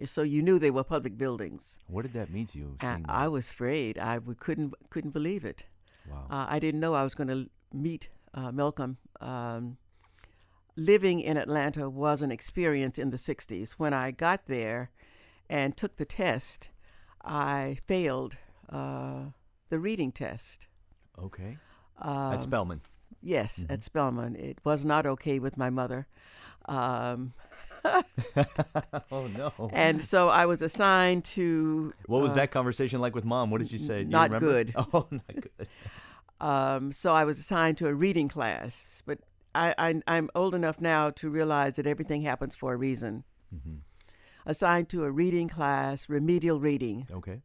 So 0.06 0.22
you 0.22 0.42
knew 0.42 0.58
they 0.58 0.70
were 0.72 0.82
public 0.84 1.16
buildings. 1.16 1.78
What 1.86 2.02
did 2.02 2.14
that 2.14 2.30
mean 2.30 2.46
to 2.48 2.58
you? 2.58 2.76
I? 2.80 3.24
I 3.24 3.28
was 3.28 3.50
afraid. 3.50 3.98
I 3.98 4.14
w- 4.14 4.34
couldn't 4.34 4.74
couldn't 4.90 5.10
believe 5.12 5.44
it. 5.44 5.66
wow. 6.10 6.26
Uh, 6.30 6.46
I 6.48 6.58
didn't 6.58 6.80
know 6.80 6.94
I 6.94 7.04
was 7.04 7.14
going 7.14 7.28
to 7.28 7.48
meet 7.72 8.08
uh, 8.34 8.50
Malcolm. 8.50 8.96
Um, 9.20 9.76
living 10.78 11.20
in 11.20 11.36
Atlanta 11.36 11.90
was 11.90 12.22
an 12.22 12.30
experience 12.30 12.98
in 12.98 13.10
the 13.10 13.16
60s. 13.16 13.72
When 13.72 13.92
I 13.92 14.12
got 14.12 14.46
there 14.46 14.90
and 15.50 15.76
took 15.76 15.96
the 15.96 16.04
test, 16.04 16.70
I 17.24 17.78
failed 17.86 18.36
uh, 18.70 19.24
the 19.68 19.78
reading 19.78 20.12
test. 20.12 20.66
okay. 21.22 21.58
Um, 22.00 22.34
At 22.34 22.42
Spelman. 22.42 22.80
Yes, 23.20 23.66
at 23.68 23.82
Spelman. 23.82 24.36
It 24.36 24.58
was 24.62 24.84
not 24.84 25.04
okay 25.04 25.40
with 25.40 25.56
my 25.56 25.68
mother. 25.70 26.06
Um, 26.66 27.32
oh 29.10 29.26
no. 29.26 29.70
and 29.72 30.00
so 30.00 30.28
I 30.28 30.46
was 30.46 30.62
assigned 30.62 31.24
to. 31.24 31.92
What 32.06 32.22
was 32.22 32.32
uh, 32.32 32.36
that 32.36 32.50
conversation 32.52 33.00
like 33.00 33.16
with 33.16 33.24
mom? 33.24 33.50
What 33.50 33.58
did 33.58 33.68
she 33.68 33.78
say? 33.78 34.04
Do 34.04 34.10
not 34.10 34.38
good. 34.38 34.72
Oh, 34.92 35.08
not 35.10 35.34
good. 35.34 35.68
Um, 36.40 36.92
so 36.92 37.14
I 37.14 37.24
was 37.24 37.38
assigned 37.38 37.78
to 37.78 37.88
a 37.88 37.94
reading 37.94 38.28
class, 38.28 39.02
but 39.04 39.18
I, 39.54 39.74
I, 39.78 40.02
I'm 40.06 40.30
old 40.34 40.54
enough 40.54 40.80
now 40.80 41.10
to 41.10 41.28
realize 41.30 41.74
that 41.76 41.86
everything 41.86 42.22
happens 42.22 42.54
for 42.54 42.72
a 42.74 42.76
reason. 42.76 43.24
Mm-hmm. 43.54 43.76
Assigned 44.46 44.88
to 44.90 45.04
a 45.04 45.10
reading 45.10 45.48
class, 45.48 46.08
remedial 46.08 46.60
reading. 46.60 47.06
Okay. 47.10 47.42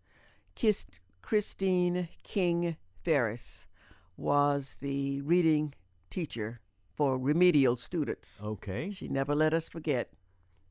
Kist, 0.56 1.00
Christine 1.22 2.10
King 2.24 2.78
Farris 2.96 3.68
was 4.16 4.76
the 4.80 5.22
reading 5.22 5.74
teacher 6.10 6.60
for 6.94 7.18
remedial 7.18 7.76
students. 7.76 8.42
Okay. 8.44 8.92
She 8.92 9.08
never 9.08 9.34
let 9.34 9.54
us 9.54 9.68
forget. 9.68 10.10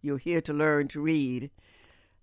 You're 0.00 0.18
here 0.18 0.40
to 0.42 0.52
learn 0.52 0.88
to 0.88 1.00
read. 1.00 1.50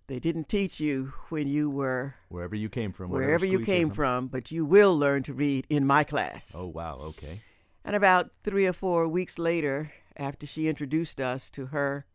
They 0.08 0.20
didn't 0.20 0.50
teach 0.50 0.80
you 0.80 1.14
when 1.30 1.48
you 1.48 1.70
were 1.70 2.16
Wherever 2.30 2.56
you 2.56 2.68
came 2.70 2.94
from. 2.94 3.12
wherever 3.12 3.46
you 3.46 3.60
came 3.60 3.92
from, 3.92 4.28
but 4.28 4.50
you 4.52 4.66
will 4.66 4.98
learn 4.98 5.22
to 5.24 5.34
read 5.34 5.68
in 5.70 5.86
my 5.86 6.04
class. 6.04 6.52
Oh 6.56 6.66
wow. 6.68 6.96
Okay. 7.00 7.42
And 7.84 7.96
about 7.96 8.32
three 8.44 8.68
or 8.68 8.74
four 8.74 9.08
weeks 9.08 9.40
later, 9.40 9.92
after 10.16 10.46
she 10.46 10.68
introduced 10.68 11.20
us 11.22 11.50
to 11.52 11.68
her 11.68 12.06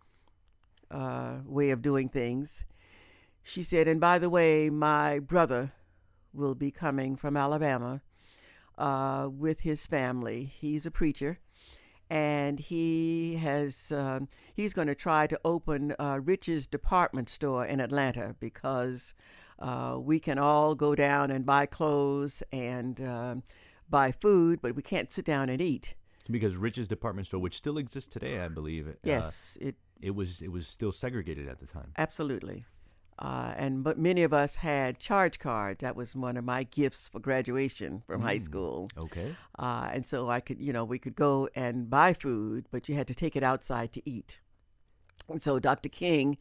uh, 0.90 1.38
way 1.44 1.70
of 1.70 1.82
doing 1.82 2.08
things, 2.08 2.64
she 3.42 3.62
said, 3.62 3.88
And 3.88 4.00
by 4.00 4.18
the 4.18 4.30
way, 4.30 4.70
my 4.70 5.18
brother 5.18 5.72
will 6.32 6.54
be 6.54 6.70
coming 6.70 7.16
from 7.16 7.36
Alabama 7.36 8.02
uh, 8.76 9.28
with 9.30 9.60
his 9.60 9.86
family. 9.86 10.52
He's 10.58 10.86
a 10.86 10.90
preacher. 10.90 11.38
And 12.10 12.60
he 12.60 13.36
has, 13.36 13.90
um, 13.90 14.28
he's 14.52 14.74
going 14.74 14.88
to 14.88 14.94
try 14.94 15.26
to 15.26 15.40
open 15.44 15.94
uh, 15.98 16.20
Rich's 16.22 16.66
department 16.66 17.28
store 17.30 17.64
in 17.64 17.80
Atlanta 17.80 18.36
because 18.38 19.14
uh, 19.58 19.96
we 19.98 20.20
can 20.20 20.38
all 20.38 20.74
go 20.74 20.94
down 20.94 21.30
and 21.30 21.46
buy 21.46 21.64
clothes 21.64 22.42
and 22.52 23.00
um, 23.00 23.42
buy 23.88 24.12
food, 24.12 24.60
but 24.62 24.74
we 24.74 24.82
can't 24.82 25.12
sit 25.12 25.24
down 25.24 25.48
and 25.48 25.60
eat. 25.60 25.94
Because 26.30 26.56
Rich's 26.56 26.88
department 26.88 27.26
store, 27.26 27.40
which 27.40 27.56
still 27.56 27.76
exists 27.78 28.08
today, 28.12 28.40
I 28.40 28.48
believe, 28.48 28.88
uh, 28.88 28.92
Yes, 29.02 29.58
it 29.60 29.76
it 30.00 30.14
was 30.14 30.40
it 30.42 30.50
was 30.52 30.66
still 30.66 30.92
segregated 30.92 31.48
at 31.48 31.58
the 31.60 31.66
time. 31.66 31.92
absolutely. 31.98 32.64
Uh, 33.16 33.54
and 33.56 33.84
but 33.84 33.96
many 33.96 34.22
of 34.24 34.32
us 34.32 34.56
had 34.56 34.98
charge 34.98 35.38
cards. 35.38 35.82
That 35.82 35.94
was 35.94 36.16
one 36.16 36.36
of 36.36 36.44
my 36.44 36.64
gifts 36.64 37.06
for 37.08 37.20
graduation 37.20 38.02
from 38.06 38.22
high 38.22 38.38
Mm. 38.38 38.42
school. 38.44 38.90
Okay. 38.98 39.36
Uh, 39.56 39.88
and 39.92 40.04
so 40.04 40.28
I 40.28 40.40
could, 40.40 40.60
you 40.60 40.72
know, 40.72 40.84
we 40.84 40.98
could 40.98 41.14
go 41.14 41.48
and 41.54 41.88
buy 41.88 42.12
food, 42.12 42.66
but 42.72 42.88
you 42.88 42.96
had 42.96 43.06
to 43.06 43.14
take 43.14 43.36
it 43.36 43.44
outside 43.44 43.92
to 43.92 44.02
eat. 44.08 44.40
And 45.28 45.40
so 45.40 45.60
Dr. 45.60 45.88
King 45.88 46.38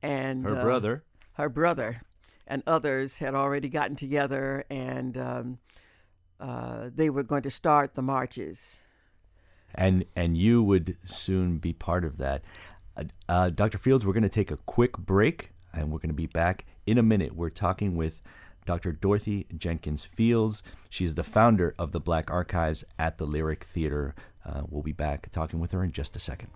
and 0.00 0.44
Her 0.44 0.58
uh, 0.58 0.62
brother. 0.62 1.02
her 1.32 1.48
brother, 1.48 2.02
and 2.46 2.62
others 2.68 3.18
had 3.18 3.34
already 3.34 3.68
gotten 3.68 3.96
together, 3.96 4.64
and 4.70 5.18
um, 5.18 5.58
uh, 6.42 6.90
they 6.94 7.08
were 7.08 7.22
going 7.22 7.42
to 7.42 7.50
start 7.50 7.94
the 7.94 8.02
marches. 8.02 8.76
and 9.74 10.04
and 10.16 10.36
you 10.36 10.62
would 10.62 10.96
soon 11.04 11.58
be 11.58 11.72
part 11.72 12.04
of 12.04 12.18
that. 12.18 12.42
Uh, 12.96 13.04
uh, 13.28 13.48
Dr. 13.50 13.78
Fields, 13.78 14.04
we're 14.04 14.12
going 14.12 14.22
to 14.24 14.28
take 14.40 14.50
a 14.50 14.58
quick 14.58 14.98
break, 14.98 15.52
and 15.72 15.90
we're 15.90 15.98
going 15.98 16.10
to 16.10 16.14
be 16.14 16.26
back 16.26 16.66
in 16.84 16.98
a 16.98 17.02
minute. 17.02 17.34
We're 17.34 17.48
talking 17.66 17.96
with 17.96 18.20
Dr. 18.66 18.92
Dorothy 18.92 19.46
Jenkins 19.56 20.04
Fields. 20.04 20.62
She's 20.90 21.14
the 21.14 21.24
founder 21.24 21.74
of 21.78 21.92
the 21.92 22.00
Black 22.00 22.30
Archives 22.30 22.84
at 22.98 23.18
the 23.18 23.24
Lyric 23.26 23.64
Theater. 23.64 24.14
Uh, 24.44 24.62
we'll 24.68 24.82
be 24.82 24.92
back 24.92 25.30
talking 25.30 25.60
with 25.60 25.70
her 25.72 25.82
in 25.84 25.92
just 25.92 26.16
a 26.16 26.18
second. 26.18 26.50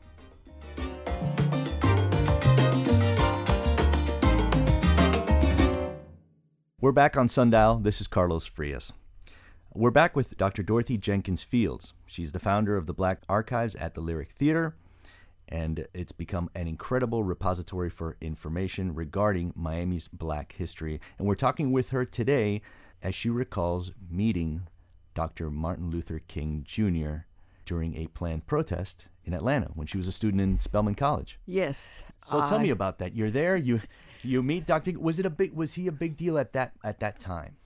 We're 6.81 6.93
back 6.93 7.17
on 7.17 7.29
Sundial. 7.29 7.77
This 7.77 8.01
is 8.01 8.07
Carlos 8.07 8.47
Frias. 8.47 8.93
We're 9.77 9.91
back 9.91 10.17
with 10.17 10.39
Dr. 10.39 10.63
Dorothy 10.63 10.97
Jenkins 10.97 11.43
Fields. 11.43 11.93
She's 12.07 12.33
the 12.33 12.39
founder 12.39 12.79
of 12.79 12.87
the 12.87 12.95
Black 12.95 13.21
Archives 13.29 13.75
at 13.75 13.95
the 13.95 14.01
Lyric 14.01 14.31
Theater, 14.31 14.75
and 15.51 15.87
it's 15.93 16.13
become 16.13 16.49
an 16.55 16.67
incredible 16.67 17.23
repository 17.23 17.91
for 17.91 18.17
information 18.23 18.95
regarding 18.95 19.53
Miami's 19.55 20.09
black 20.09 20.55
history. 20.57 20.99
And 21.19 21.29
we're 21.29 21.35
talking 21.35 21.73
with 21.73 21.91
her 21.91 22.07
today 22.07 22.63
as 23.03 23.15
she 23.15 23.29
recalls 23.29 23.93
meeting 24.11 24.67
Dr. 25.13 25.51
Martin 25.51 25.91
Luther 25.91 26.23
King 26.27 26.65
Jr. 26.67 27.27
during 27.67 27.99
a 27.99 28.07
planned 28.07 28.47
protest 28.47 29.05
in 29.27 29.35
Atlanta 29.35 29.67
when 29.75 29.87
she 29.87 29.99
was 29.99 30.09
a 30.09 30.13
student 30.13 30.41
in 30.41 30.59
Spelman 30.59 30.95
College. 30.95 31.39
Yes. 31.45 32.03
So 32.25 32.47
tell 32.47 32.61
me 32.61 32.71
about 32.71 32.99
that. 33.01 33.15
You're 33.15 33.31
there. 33.31 33.57
You 33.57 33.83
you 34.23 34.43
meet 34.43 34.65
Dr. 34.65 34.99
Was 34.99 35.19
it 35.19 35.27
a 35.27 35.31
big? 35.31 35.53
Was 35.53 35.75
he 35.75 35.87
a 35.87 35.93
big 35.93 36.17
deal 36.17 36.39
at 36.39 36.55
that 36.55 36.73
at 36.83 37.01
that 37.01 37.19
time? 37.19 37.57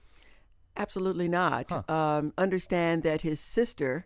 Absolutely 0.77 1.27
not. 1.27 1.67
Huh. 1.69 1.93
Um, 1.93 2.33
understand 2.37 3.03
that 3.03 3.21
his 3.21 3.39
sister, 3.39 4.05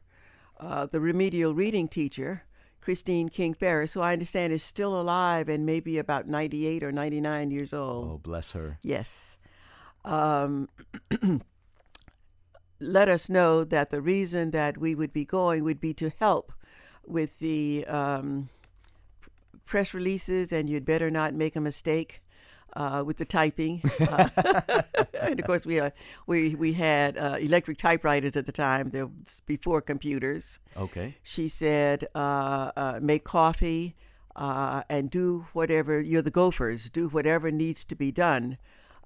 uh, 0.59 0.85
the 0.85 0.99
remedial 0.99 1.53
reading 1.53 1.87
teacher, 1.87 2.43
Christine 2.81 3.29
King 3.29 3.53
Farris, 3.53 3.93
who 3.93 4.01
I 4.01 4.13
understand 4.13 4.53
is 4.53 4.63
still 4.63 4.99
alive 4.99 5.49
and 5.49 5.65
maybe 5.65 5.97
about 5.97 6.27
98 6.27 6.83
or 6.83 6.91
99 6.91 7.51
years 7.51 7.73
old. 7.73 8.11
Oh, 8.11 8.17
bless 8.21 8.51
her. 8.51 8.77
Yes. 8.83 9.37
Um, 10.03 10.69
let 12.79 13.09
us 13.09 13.29
know 13.29 13.63
that 13.63 13.89
the 13.89 14.01
reason 14.01 14.51
that 14.51 14.77
we 14.77 14.93
would 14.93 15.13
be 15.13 15.25
going 15.25 15.63
would 15.63 15.79
be 15.79 15.93
to 15.95 16.11
help 16.19 16.53
with 17.05 17.39
the 17.39 17.85
um, 17.87 18.49
press 19.65 19.93
releases, 19.93 20.51
and 20.51 20.69
you'd 20.69 20.85
better 20.85 21.09
not 21.09 21.33
make 21.33 21.55
a 21.55 21.61
mistake. 21.61 22.21
Uh, 22.75 23.01
with 23.05 23.15
the 23.15 23.23
typing, 23.23 23.81
uh, 24.01 24.27
and 25.21 25.39
of 25.39 25.45
course 25.45 25.65
we 25.65 25.79
uh, 25.79 25.89
we 26.27 26.55
we 26.55 26.73
had 26.73 27.17
uh, 27.17 27.37
electric 27.39 27.77
typewriters 27.77 28.35
at 28.35 28.45
the 28.45 28.51
time. 28.51 28.89
There 28.89 29.07
was 29.07 29.41
before 29.45 29.81
computers. 29.81 30.59
Okay. 30.75 31.15
She 31.23 31.47
said, 31.47 32.07
uh, 32.13 32.71
uh, 32.75 32.99
make 33.01 33.23
coffee 33.23 33.95
uh, 34.35 34.83
and 34.89 35.09
do 35.09 35.47
whatever, 35.53 35.99
you're 35.99 36.21
the 36.21 36.31
gophers, 36.31 36.89
do 36.89 37.07
whatever 37.07 37.51
needs 37.51 37.85
to 37.85 37.95
be 37.95 38.11
done 38.11 38.57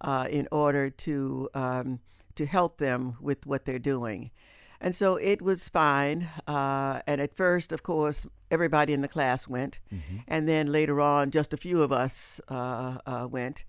uh, 0.02 0.28
in 0.30 0.48
order 0.52 0.90
to, 0.90 1.50
um, 1.54 2.00
to 2.36 2.46
help 2.46 2.78
them 2.78 3.18
with 3.22 3.46
what 3.46 3.66
they're 3.66 3.80
doing. 3.80 4.32
And 4.82 4.96
so 4.96 5.16
it 5.18 5.42
was 5.42 5.68
fine. 5.70 6.30
Uh, 6.48 7.02
and 7.06 7.20
at 7.20 7.36
first, 7.36 7.72
of 7.74 7.84
course, 7.84 8.26
everybody 8.50 8.94
in 8.94 9.02
the 9.02 9.08
class 9.08 9.48
went. 9.48 9.80
And 10.28 10.48
then 10.48 10.72
later 10.72 11.02
on, 11.02 11.32
just 11.32 11.54
a 11.54 11.58
few 11.58 11.82
of 11.82 11.92
us 11.92 12.40
uh, 12.50 12.98
uh, 13.06 13.28
went. 13.30 13.66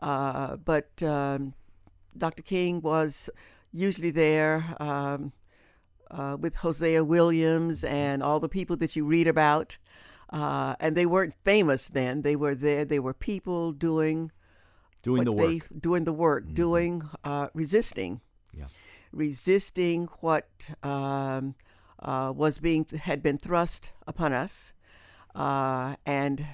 Uh, 0.00 0.56
but 0.56 1.02
um, 1.02 1.54
Dr. 2.16 2.42
King 2.42 2.80
was 2.80 3.28
usually 3.72 4.10
there. 4.10 4.74
Um, 4.80 5.32
uh, 6.10 6.36
with 6.38 6.56
Hosea 6.56 7.04
Williams 7.04 7.82
and 7.82 8.22
all 8.22 8.38
the 8.40 8.48
people 8.48 8.76
that 8.76 8.94
you 8.94 9.04
read 9.04 9.26
about. 9.26 9.78
Uh, 10.30 10.74
and 10.80 10.96
they 10.96 11.06
weren't 11.06 11.34
famous 11.44 11.88
then. 11.88 12.22
They 12.22 12.36
were 12.36 12.54
there. 12.54 12.84
They 12.84 12.98
were 12.98 13.14
people 13.14 13.72
doing 13.72 14.30
Doing 15.02 15.24
the 15.24 15.34
they 15.34 15.54
work. 15.54 15.68
doing 15.80 16.04
the 16.04 16.12
work, 16.12 16.54
doing 16.54 17.02
uh, 17.24 17.48
resisting, 17.52 18.20
Yeah. 18.56 18.66
Resisting 19.14 20.08
what 20.20 20.48
um, 20.82 21.54
uh, 22.00 22.32
was 22.34 22.58
being 22.58 22.84
had 23.02 23.22
been 23.22 23.38
thrust 23.38 23.92
upon 24.06 24.32
us, 24.32 24.74
uh, 25.34 25.96
and 26.04 26.46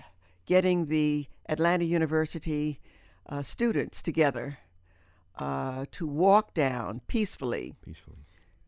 getting 0.47 0.87
the 0.87 1.27
Atlanta 1.49 1.85
University 1.85 2.81
uh, 3.29 3.43
students 3.43 4.03
together 4.03 4.59
uh, 5.39 5.85
to 5.93 6.07
walk 6.07 6.55
down 6.55 7.01
peacefully 7.07 7.75
Peacefully. 7.85 8.17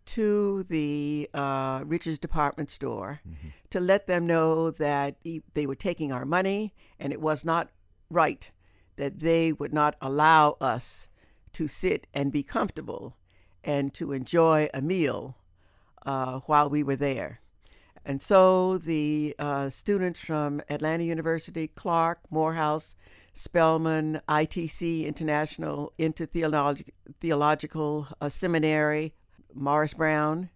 to 0.06 0.62
the 0.64 1.28
uh, 1.34 1.82
Rich's 1.84 2.18
department 2.18 2.70
store 2.70 3.20
Mm-hmm. 3.28 3.48
to 3.70 3.80
let 3.80 4.06
them 4.06 4.26
know 4.26 4.70
that 4.70 5.16
they 5.54 5.66
were 5.66 5.74
taking 5.74 6.12
our 6.12 6.24
money 6.24 6.72
and 6.98 7.12
it 7.12 7.20
was 7.20 7.44
not 7.44 7.70
right 8.10 8.50
that 8.96 9.20
they 9.20 9.52
would 9.52 9.72
not 9.72 9.96
allow 10.00 10.56
us 10.60 11.08
to 11.54 11.66
sit 11.68 12.06
and 12.14 12.30
be 12.32 12.42
comfortable 12.42 13.16
and 13.64 13.92
to 13.94 14.12
enjoy 14.12 14.68
a 14.74 14.80
meal 14.80 15.36
uh, 16.04 16.40
while 16.40 16.68
we 16.68 16.82
were 16.82 16.96
there. 16.96 17.40
And 18.04 18.20
so 18.20 18.78
the 18.78 19.34
uh, 19.38 19.70
students 19.70 20.18
from 20.18 20.60
Atlanta 20.68 21.04
University, 21.04 21.68
Clark, 21.68 22.18
Morehouse, 22.30 22.96
Spelman, 23.32 24.20
ITC, 24.28 25.06
International 25.06 25.92
Intertheological 25.98 26.90
Theological 27.20 28.08
uh, 28.20 28.28
Seminary, 28.28 29.14
Morris 29.54 29.94
Brown, 29.94 30.50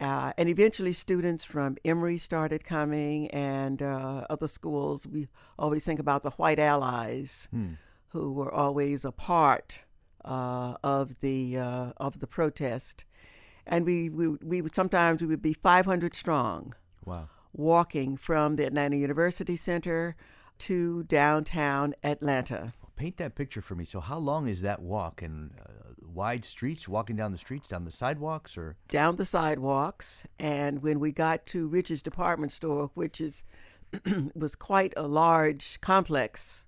uh, 0.00 0.32
and 0.36 0.48
eventually 0.48 0.92
students 0.92 1.44
from 1.44 1.76
Emory 1.84 2.18
started 2.18 2.64
coming 2.64 3.28
and 3.28 3.80
uh, 3.80 4.26
other 4.28 4.48
schools. 4.48 5.06
We 5.06 5.28
always 5.58 5.84
think 5.84 6.00
about 6.00 6.22
the 6.22 6.30
white 6.30 6.58
allies 6.58 7.48
who 8.08 8.32
were 8.32 8.52
always 8.52 9.04
a 9.04 9.12
part 9.12 9.80
uh, 10.24 10.74
of 10.82 11.20
the 11.20 11.58
uh, 11.58 11.92
of 11.96 12.20
the 12.20 12.26
protest. 12.26 13.04
And 13.66 13.84
we, 13.84 14.08
we, 14.08 14.28
we 14.28 14.62
would 14.62 14.74
sometimes 14.74 15.20
we 15.20 15.26
would 15.26 15.42
be 15.42 15.52
500 15.52 16.14
strong 16.14 16.74
Wow. 17.04 17.28
walking 17.52 18.16
from 18.16 18.56
the 18.56 18.64
Atlanta 18.66 18.96
University 18.96 19.56
Center 19.56 20.16
to 20.60 21.02
downtown 21.04 21.94
Atlanta. 22.02 22.72
Paint 22.96 23.18
that 23.18 23.34
picture 23.34 23.60
for 23.60 23.74
me. 23.74 23.84
So, 23.84 24.00
how 24.00 24.18
long 24.18 24.48
is 24.48 24.62
that 24.62 24.80
walk? 24.80 25.20
And 25.22 25.52
uh, 25.60 25.72
wide 26.02 26.44
streets, 26.44 26.88
walking 26.88 27.14
down 27.14 27.30
the 27.30 27.38
streets, 27.38 27.68
down 27.68 27.84
the 27.84 27.90
sidewalks, 27.92 28.56
or 28.58 28.76
down 28.88 29.16
the 29.16 29.24
sidewalks 29.26 30.24
and 30.38 30.82
when 30.82 30.98
we 30.98 31.12
got 31.12 31.44
to 31.46 31.68
rich's 31.68 32.02
department 32.02 32.50
store 32.52 32.90
which 32.94 33.20
is 33.20 33.44
was 34.34 34.54
quite 34.56 34.92
a 34.96 35.06
large 35.06 35.78
complex 35.80 36.64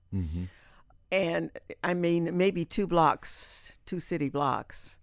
and 1.13 1.51
i 1.83 1.95
mean 1.95 2.37
maybe 2.37 2.65
two 2.65 2.87
blocks 2.87 3.79
two 3.87 4.01
city 4.01 4.29
blocks 4.29 4.99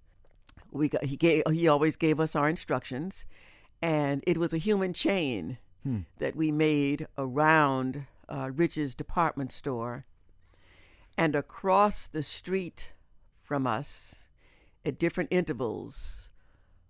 we 0.72 0.90
got 0.90 1.04
he 1.06 1.16
gave 1.16 1.44
he 1.52 1.68
always 1.68 1.96
gave 1.96 2.20
us 2.20 2.36
our 2.36 2.48
instructions 2.50 3.26
and 3.82 4.24
it 4.26 4.38
was 4.38 4.54
a 4.54 4.58
human 4.58 4.94
chain 4.94 5.58
that 6.18 6.36
we 6.36 6.52
made 6.52 7.08
around 7.18 8.06
uh, 8.28 8.50
rich's 8.54 8.94
department 8.94 9.52
store 9.52 10.06
and 11.18 11.34
across 11.36 12.08
the 12.08 12.22
street 12.22 12.92
from 13.42 13.66
us 13.66 14.28
at 14.86 15.00
different 15.00 15.30
intervals 15.32 16.30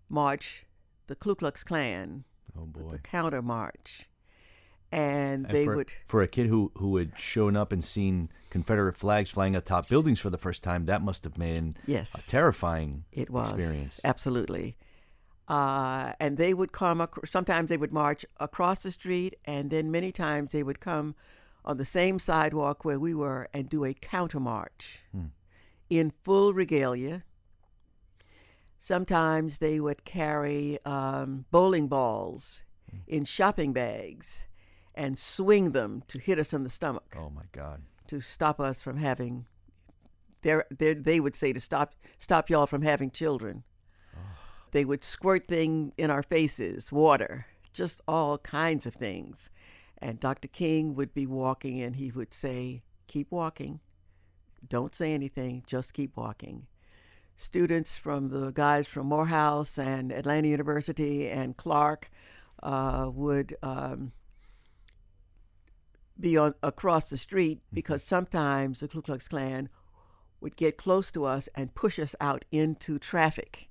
march 0.10 0.66
the 1.08 1.16
Ku 1.16 1.36
Klux 1.36 1.64
Klan, 1.64 2.26
oh 2.58 2.66
boy. 2.66 2.92
the 2.92 3.00
counter 3.00 3.42
march. 3.42 4.10
And 4.92 5.46
And 5.46 5.56
they 5.56 5.66
for, 5.66 5.76
would, 5.76 5.92
for 6.08 6.22
a 6.22 6.28
kid 6.28 6.48
who 6.48 6.72
who 6.78 6.98
had 6.98 7.20
shown 7.20 7.58
up 7.58 7.72
and 7.72 7.84
seen 7.84 8.30
Confederate 8.50 8.96
flags 8.98 9.30
flying 9.30 9.56
atop 9.56 9.90
buildings 9.90 10.20
for 10.20 10.30
the 10.30 10.38
first 10.38 10.64
time, 10.64 10.86
that 10.86 11.02
must 11.02 11.24
have 11.24 11.34
been 11.36 11.76
yes, 11.86 12.14
a 12.28 12.30
terrifying 12.32 13.04
it 13.12 13.30
was 13.30 13.50
experience. 13.52 14.00
absolutely. 14.04 14.78
Uh, 15.48 16.14
and 16.20 16.38
they 16.38 16.54
would 16.54 16.72
come. 16.72 17.00
Ac- 17.02 17.22
sometimes 17.26 17.70
they 17.70 17.78
would 17.78 17.94
march 17.94 18.26
across 18.40 18.84
the 18.84 18.92
street, 18.92 19.36
and 19.46 19.70
then 19.70 19.90
many 19.92 20.12
times 20.12 20.52
they 20.52 20.64
would 20.64 20.80
come 20.80 21.16
on 21.64 21.78
the 21.78 21.86
same 21.86 22.20
sidewalk 22.20 22.84
where 22.86 23.00
we 23.00 23.14
were 23.14 23.48
and 23.54 23.70
do 23.70 23.84
a 23.86 23.94
counter 23.94 24.40
march 24.40 25.00
Hmm. 25.12 25.26
in 25.90 26.12
full 26.24 26.54
regalia. 26.54 27.24
Sometimes 28.78 29.58
they 29.58 29.80
would 29.80 30.06
carry 30.06 30.78
um, 30.86 31.46
bowling 31.52 31.88
balls 31.88 32.64
in 33.08 33.26
shopping 33.26 33.74
bags 33.74 34.46
and 34.96 35.18
swing 35.20 35.72
them 35.72 36.04
to 36.08 36.20
hit 36.20 36.40
us 36.40 36.54
in 36.54 36.64
the 36.64 36.70
stomach 36.70 37.16
Oh 37.20 37.30
my 37.30 37.44
God. 37.52 37.82
To 38.10 38.22
stop 38.22 38.60
us 38.60 38.82
from 38.82 38.98
having. 38.98 39.46
Their, 40.44 40.66
their, 40.70 40.94
they 40.94 41.20
would 41.20 41.36
say 41.36 41.52
to 41.52 41.60
stop 41.60 41.96
stop 42.18 42.50
y'all 42.50 42.68
from 42.68 42.84
having 42.84 43.12
children. 43.12 43.64
They 44.72 44.86
would 44.86 45.04
squirt 45.04 45.46
thing 45.46 45.94
in 45.98 46.12
our 46.12 46.24
faces, 46.24 46.92
water, 46.92 47.48
just 47.74 48.02
all 48.08 48.38
kinds 48.38 48.86
of 48.86 48.94
things. 48.94 49.50
And 49.98 50.20
Dr. 50.20 50.48
King 50.48 50.94
would 50.96 51.14
be 51.14 51.26
walking 51.26 51.82
and 51.82 51.96
he 51.96 52.12
would 52.12 52.34
say, 52.34 52.84
Keep 53.08 53.32
walking. 53.32 53.80
Don't 54.68 54.94
say 54.94 55.14
anything, 55.14 55.64
just 55.66 55.94
keep 55.94 56.18
walking. 56.18 56.68
Students 57.38 57.98
from 57.98 58.30
the 58.30 58.52
guys 58.52 58.88
from 58.88 59.08
Morehouse 59.08 59.78
and 59.78 60.12
Atlanta 60.12 60.48
University 60.48 61.30
and 61.30 61.56
Clark 61.56 62.10
uh, 62.64 63.10
would 63.14 63.56
um, 63.62 64.12
be 66.20 66.38
on 66.38 66.54
across 66.64 67.10
the 67.10 67.18
street 67.18 67.60
because 67.74 68.04
sometimes 68.04 68.80
the 68.80 68.88
Ku 68.88 69.02
Klux 69.02 69.28
Klan 69.28 69.70
would 70.42 70.56
get 70.56 70.78
close 70.78 71.12
to 71.12 71.26
us 71.26 71.50
and 71.56 71.74
push 71.76 71.98
us 72.00 72.16
out 72.20 72.46
into 72.52 73.00
traffic. 73.00 73.70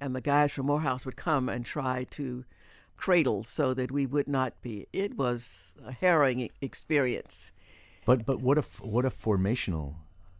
And 0.00 0.14
the 0.14 0.20
guys 0.20 0.52
from 0.52 0.66
Morehouse 0.66 1.04
would 1.06 1.16
come 1.16 1.48
and 1.48 1.64
try 1.64 2.04
to 2.10 2.44
cradle 2.96 3.42
so 3.44 3.74
that 3.74 3.90
we 3.90 4.06
would 4.06 4.28
not 4.28 4.60
be. 4.62 4.86
It 4.92 5.16
was 5.16 5.74
a 5.84 5.92
harrowing 5.92 6.50
experience. 6.60 7.52
But 8.06 8.26
but 8.26 8.40
what 8.40 8.58
a 8.58 8.62
what 8.82 9.04
a 9.06 9.10
formational 9.10 9.94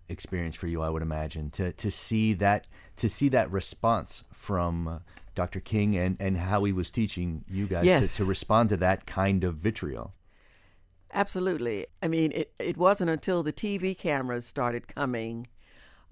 experience 0.09 0.55
for 0.55 0.67
you, 0.67 0.83
I 0.83 0.91
would 0.91 1.03
imagine, 1.03 1.51
to 1.53 1.73
to 1.73 1.91
see 1.91 2.35
that 2.35 2.67
to 2.97 3.09
see 3.09 3.29
that 3.31 3.51
response 3.51 4.23
from 4.33 4.87
uh, 4.87 4.99
Dr. 5.35 5.61
King 5.61 5.97
and 5.97 6.17
and 6.21 6.37
how 6.37 6.65
he 6.65 6.73
was 6.73 6.91
teaching 6.91 7.45
you 7.49 7.67
guys 7.67 7.85
Yes. 7.87 8.13
to, 8.13 8.17
to 8.19 8.25
respond 8.29 8.69
to 8.69 8.77
that 8.79 9.07
kind 9.07 9.45
of 9.45 9.57
vitriol. 9.57 10.13
Absolutely. 11.15 11.87
I 12.03 12.09
mean, 12.09 12.33
it, 12.33 12.53
it 12.59 12.77
wasn't 12.77 13.11
until 13.11 13.43
the 13.43 13.53
TV 13.53 13.97
cameras 13.97 14.45
started 14.45 14.89
coming 14.89 15.47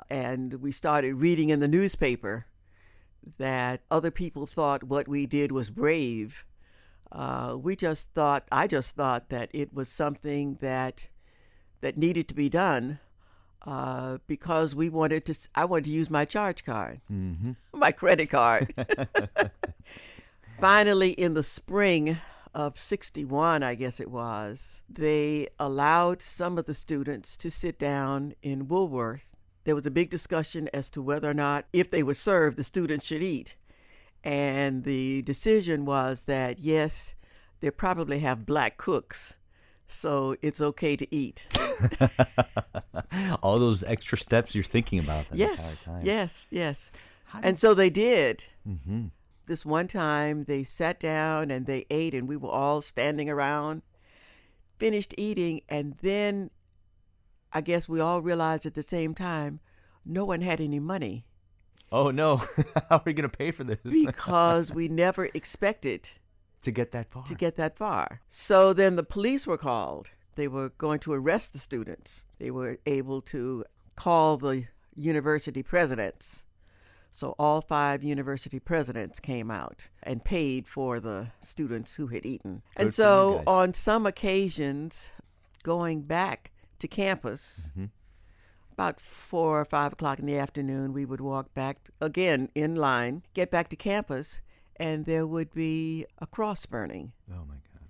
and 0.08 0.54
we 0.54 0.70
started 0.70 1.16
reading 1.16 1.50
in 1.50 1.60
the 1.60 1.68
newspaper 1.68 2.46
that 3.38 3.82
other 3.90 4.10
people 4.10 4.46
thought 4.46 4.84
what 4.84 5.08
we 5.08 5.26
did 5.26 5.50
was 5.50 5.70
brave. 5.70 6.46
Uh, 7.10 7.56
we 7.60 7.74
just 7.74 8.14
thought, 8.14 8.44
I 8.52 8.66
just 8.68 8.94
thought 8.94 9.28
that 9.30 9.50
it 9.52 9.74
was 9.74 9.88
something 9.88 10.58
that 10.60 11.08
that 11.80 11.98
needed 11.98 12.28
to 12.28 12.34
be 12.34 12.48
done 12.48 13.00
uh, 13.66 14.18
because 14.28 14.74
we 14.74 14.88
wanted 14.88 15.24
to. 15.26 15.34
I 15.54 15.64
wanted 15.64 15.84
to 15.86 15.90
use 15.90 16.08
my 16.08 16.24
charge 16.24 16.64
card, 16.64 17.00
my 17.74 17.92
credit 17.92 18.30
card. 18.30 18.72
Finally, 20.60 21.10
in 21.10 21.34
the 21.34 21.42
spring 21.42 22.18
of 22.54 22.78
61, 22.78 23.62
I 23.62 23.74
guess 23.74 24.00
it 24.00 24.10
was, 24.10 24.82
they 24.88 25.48
allowed 25.58 26.20
some 26.20 26.58
of 26.58 26.66
the 26.66 26.74
students 26.74 27.36
to 27.38 27.50
sit 27.50 27.78
down 27.78 28.34
in 28.42 28.68
Woolworth. 28.68 29.34
There 29.64 29.74
was 29.74 29.86
a 29.86 29.90
big 29.90 30.10
discussion 30.10 30.68
as 30.74 30.90
to 30.90 31.02
whether 31.02 31.30
or 31.30 31.34
not, 31.34 31.66
if 31.72 31.90
they 31.90 32.02
were 32.02 32.14
served, 32.14 32.56
the 32.56 32.64
students 32.64 33.06
should 33.06 33.22
eat. 33.22 33.56
And 34.24 34.84
the 34.84 35.22
decision 35.22 35.84
was 35.84 36.24
that, 36.24 36.58
yes, 36.58 37.14
they 37.60 37.70
probably 37.70 38.20
have 38.20 38.46
black 38.46 38.76
cooks, 38.76 39.34
so 39.88 40.36
it's 40.42 40.60
okay 40.60 40.96
to 40.96 41.14
eat. 41.14 41.46
All 43.42 43.58
those 43.58 43.82
extra 43.82 44.18
steps 44.18 44.54
you're 44.54 44.64
thinking 44.64 44.98
about 44.98 45.26
yes, 45.32 45.88
yes, 46.02 46.48
yes. 46.50 46.92
And 47.42 47.58
so 47.58 47.74
they 47.74 47.90
did. 47.90 48.44
Mm-hmm. 48.68 49.06
This 49.46 49.64
one 49.64 49.86
time 49.88 50.44
they 50.44 50.62
sat 50.62 51.00
down 51.00 51.50
and 51.50 51.66
they 51.66 51.84
ate 51.90 52.14
and 52.14 52.28
we 52.28 52.36
were 52.36 52.50
all 52.50 52.80
standing 52.80 53.28
around 53.28 53.82
finished 54.78 55.14
eating 55.16 55.60
and 55.68 55.96
then 56.02 56.50
i 57.52 57.60
guess 57.60 57.88
we 57.88 58.00
all 58.00 58.20
realized 58.20 58.66
at 58.66 58.74
the 58.74 58.82
same 58.82 59.14
time 59.14 59.60
no 60.04 60.24
one 60.24 60.40
had 60.40 60.60
any 60.60 60.80
money. 60.80 61.24
Oh 61.90 62.10
no! 62.10 62.36
how 62.88 62.96
are 62.96 63.02
we 63.04 63.12
gonna 63.12 63.28
pay 63.28 63.50
for 63.50 63.64
this? 63.64 63.78
Because 63.84 64.72
we 64.74 64.88
never 64.88 65.26
expected 65.34 66.08
to 66.62 66.70
get 66.70 66.92
that 66.92 67.10
far? 67.10 67.24
to 67.24 67.34
get 67.34 67.56
that 67.56 67.76
far. 67.76 68.20
So 68.28 68.72
then 68.72 68.96
the 68.96 69.02
police 69.02 69.46
were 69.46 69.58
called. 69.58 70.08
They 70.34 70.48
were 70.48 70.70
going 70.70 70.98
to 71.00 71.12
arrest 71.12 71.52
the 71.52 71.58
students. 71.58 72.24
They 72.38 72.50
were 72.50 72.78
able 72.86 73.20
to 73.22 73.64
call 73.96 74.38
the 74.38 74.64
university 74.94 75.62
presidents 75.62 76.46
so 77.14 77.34
all 77.38 77.60
five 77.60 78.02
university 78.02 78.58
presidents 78.58 79.20
came 79.20 79.50
out 79.50 79.88
and 80.02 80.24
paid 80.24 80.66
for 80.66 80.98
the 80.98 81.28
students 81.40 81.94
who 81.96 82.06
had 82.06 82.24
eaten. 82.26 82.62
Good 82.74 82.82
and 82.82 82.94
so 82.94 83.42
on 83.46 83.74
some 83.74 84.06
occasions, 84.06 85.10
going 85.62 86.02
back 86.02 86.50
to 86.78 86.88
campus, 86.88 87.68
Mm-hmm. 87.72 87.84
about 88.72 88.98
four 89.00 89.60
or 89.60 89.64
five 89.66 89.92
o'clock 89.92 90.18
in 90.18 90.26
the 90.26 90.38
afternoon, 90.38 90.92
we 90.94 91.04
would 91.04 91.20
walk 91.20 91.52
back 91.54 91.76
again 92.00 92.48
in 92.54 92.74
line, 92.74 93.22
get 93.34 93.50
back 93.50 93.68
to 93.68 93.76
campus, 93.76 94.40
and 94.76 95.04
there 95.04 95.26
would 95.26 95.52
be 95.52 96.06
a 96.18 96.26
cross 96.26 96.64
burning. 96.66 97.12
Oh 97.30 97.44
my 97.46 97.56
god! 97.72 97.86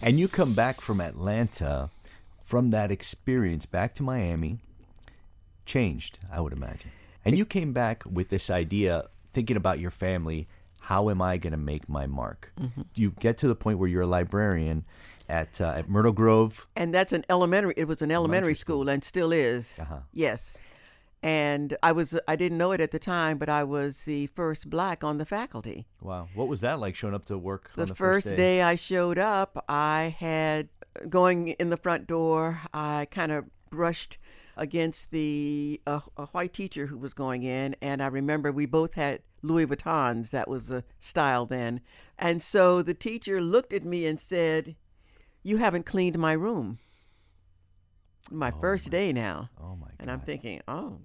And 0.00 0.18
you 0.18 0.26
come 0.26 0.54
back 0.54 0.80
from 0.80 1.00
Atlanta, 1.02 1.90
from 2.42 2.70
that 2.70 2.90
experience 2.90 3.66
back 3.66 3.92
to 3.96 4.02
Miami, 4.02 4.58
changed, 5.66 6.18
I 6.32 6.40
would 6.40 6.52
imagine. 6.54 6.90
And 7.24 7.36
you 7.38 7.44
came 7.46 7.72
back 7.72 8.02
with 8.10 8.28
this 8.28 8.50
idea, 8.50 9.08
thinking 9.32 9.56
about 9.56 9.78
your 9.80 9.90
family. 9.90 10.46
How 10.80 11.08
am 11.10 11.22
I 11.22 11.38
going 11.38 11.52
to 11.52 11.56
make 11.56 11.88
my 11.88 12.06
mark? 12.06 12.52
You 12.94 13.12
get 13.18 13.38
to 13.38 13.48
the 13.48 13.54
point 13.56 13.78
where 13.78 13.88
you're 13.88 14.02
a 14.02 14.06
librarian 14.06 14.84
at 15.28 15.58
uh, 15.60 15.70
at 15.78 15.88
Myrtle 15.88 16.12
Grove. 16.12 16.66
and 16.76 16.92
that's 16.94 17.12
an 17.14 17.24
elementary 17.30 17.72
it 17.78 17.88
was 17.88 18.02
an 18.02 18.10
elementary 18.10 18.54
school, 18.54 18.90
and 18.90 19.02
still 19.02 19.32
is 19.32 19.78
Uh-huh. 19.80 20.00
yes 20.12 20.58
and 21.22 21.74
i 21.82 21.90
was 21.92 22.18
i 22.28 22.36
didn't 22.36 22.58
know 22.58 22.72
it 22.72 22.80
at 22.82 22.90
the 22.90 22.98
time 22.98 23.38
but 23.38 23.48
i 23.48 23.64
was 23.64 24.02
the 24.04 24.26
first 24.28 24.68
black 24.68 25.02
on 25.02 25.16
the 25.16 25.24
faculty 25.24 25.86
Wow, 26.02 26.28
what 26.34 26.48
was 26.48 26.60
that 26.60 26.78
like 26.78 26.94
showing 26.94 27.14
up 27.14 27.24
to 27.26 27.38
work 27.38 27.70
the, 27.74 27.86
the 27.86 27.94
first 27.94 28.26
day 28.36 28.60
i 28.60 28.74
showed 28.74 29.16
up 29.18 29.64
i 29.66 30.14
had 30.18 30.68
going 31.08 31.48
in 31.48 31.70
the 31.70 31.78
front 31.78 32.06
door 32.06 32.60
i 32.74 33.06
kind 33.10 33.32
of 33.32 33.46
brushed 33.70 34.18
against 34.56 35.10
the 35.10 35.80
uh, 35.86 36.00
a 36.16 36.26
white 36.26 36.52
teacher 36.52 36.86
who 36.86 36.98
was 36.98 37.14
going 37.14 37.42
in 37.42 37.74
and 37.80 38.02
i 38.02 38.06
remember 38.06 38.52
we 38.52 38.66
both 38.66 38.94
had 38.94 39.20
louis 39.42 39.66
vuittons 39.66 40.30
that 40.30 40.48
was 40.48 40.68
the 40.68 40.84
style 40.98 41.46
then 41.46 41.80
and 42.18 42.40
so 42.40 42.82
the 42.82 42.94
teacher 42.94 43.40
looked 43.40 43.72
at 43.72 43.84
me 43.84 44.06
and 44.06 44.20
said 44.20 44.76
you 45.42 45.56
haven't 45.58 45.84
cleaned 45.86 46.18
my 46.18 46.32
room 46.32 46.78
my 48.30 48.50
first 48.50 48.90
day 48.90 49.12
now 49.12 49.50
Oh 49.60 49.76
my 49.76 49.86
god! 49.88 49.96
and 49.98 50.10
I'm 50.10 50.20
thinking, 50.20 50.60
oh, 50.66 50.98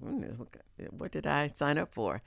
what, 0.92 1.12
did 1.12 1.28
I 1.28 1.48
sign 1.48 1.78
up 1.78 1.94
for? 1.94 2.22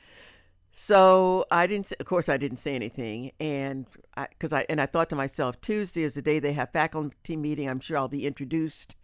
So 0.73 1.45
I 1.51 1.67
didn't. 1.67 1.87
Say, 1.87 1.97
of 2.01 2.07
course, 2.07 2.29
I 2.29 2.37
didn't 2.39 2.59
say 2.59 2.75
anything, 2.75 3.33
and 3.39 3.87
because 4.31 4.53
I, 4.53 4.65
and 4.71 4.81
I 4.81 4.87
thought 4.87 5.11
to 5.11 5.17
myself, 5.17 5.61
Tuesday 5.61 6.03
is 6.03 6.15
the 6.15 6.23
day 6.23 6.39
they 6.39 6.55
have 6.55 6.73
faculty 6.73 7.37
meeting. 7.37 7.69
I'm 7.69 7.81
sure 7.81 7.99
I'll 7.99 8.09
be 8.09 8.27
introduced. 8.27 8.97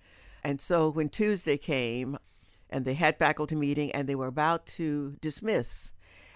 And 0.43 0.61
so 0.61 0.89
when 0.89 1.09
Tuesday 1.09 1.57
came, 1.57 2.19
and 2.71 2.85
they 2.85 2.95
had 2.95 3.19
faculty 3.19 3.57
meeting, 3.57 3.91
and 3.93 4.09
they 4.09 4.15
were 4.15 4.27
about 4.27 4.67
to 4.67 5.17
dismiss, 5.21 5.93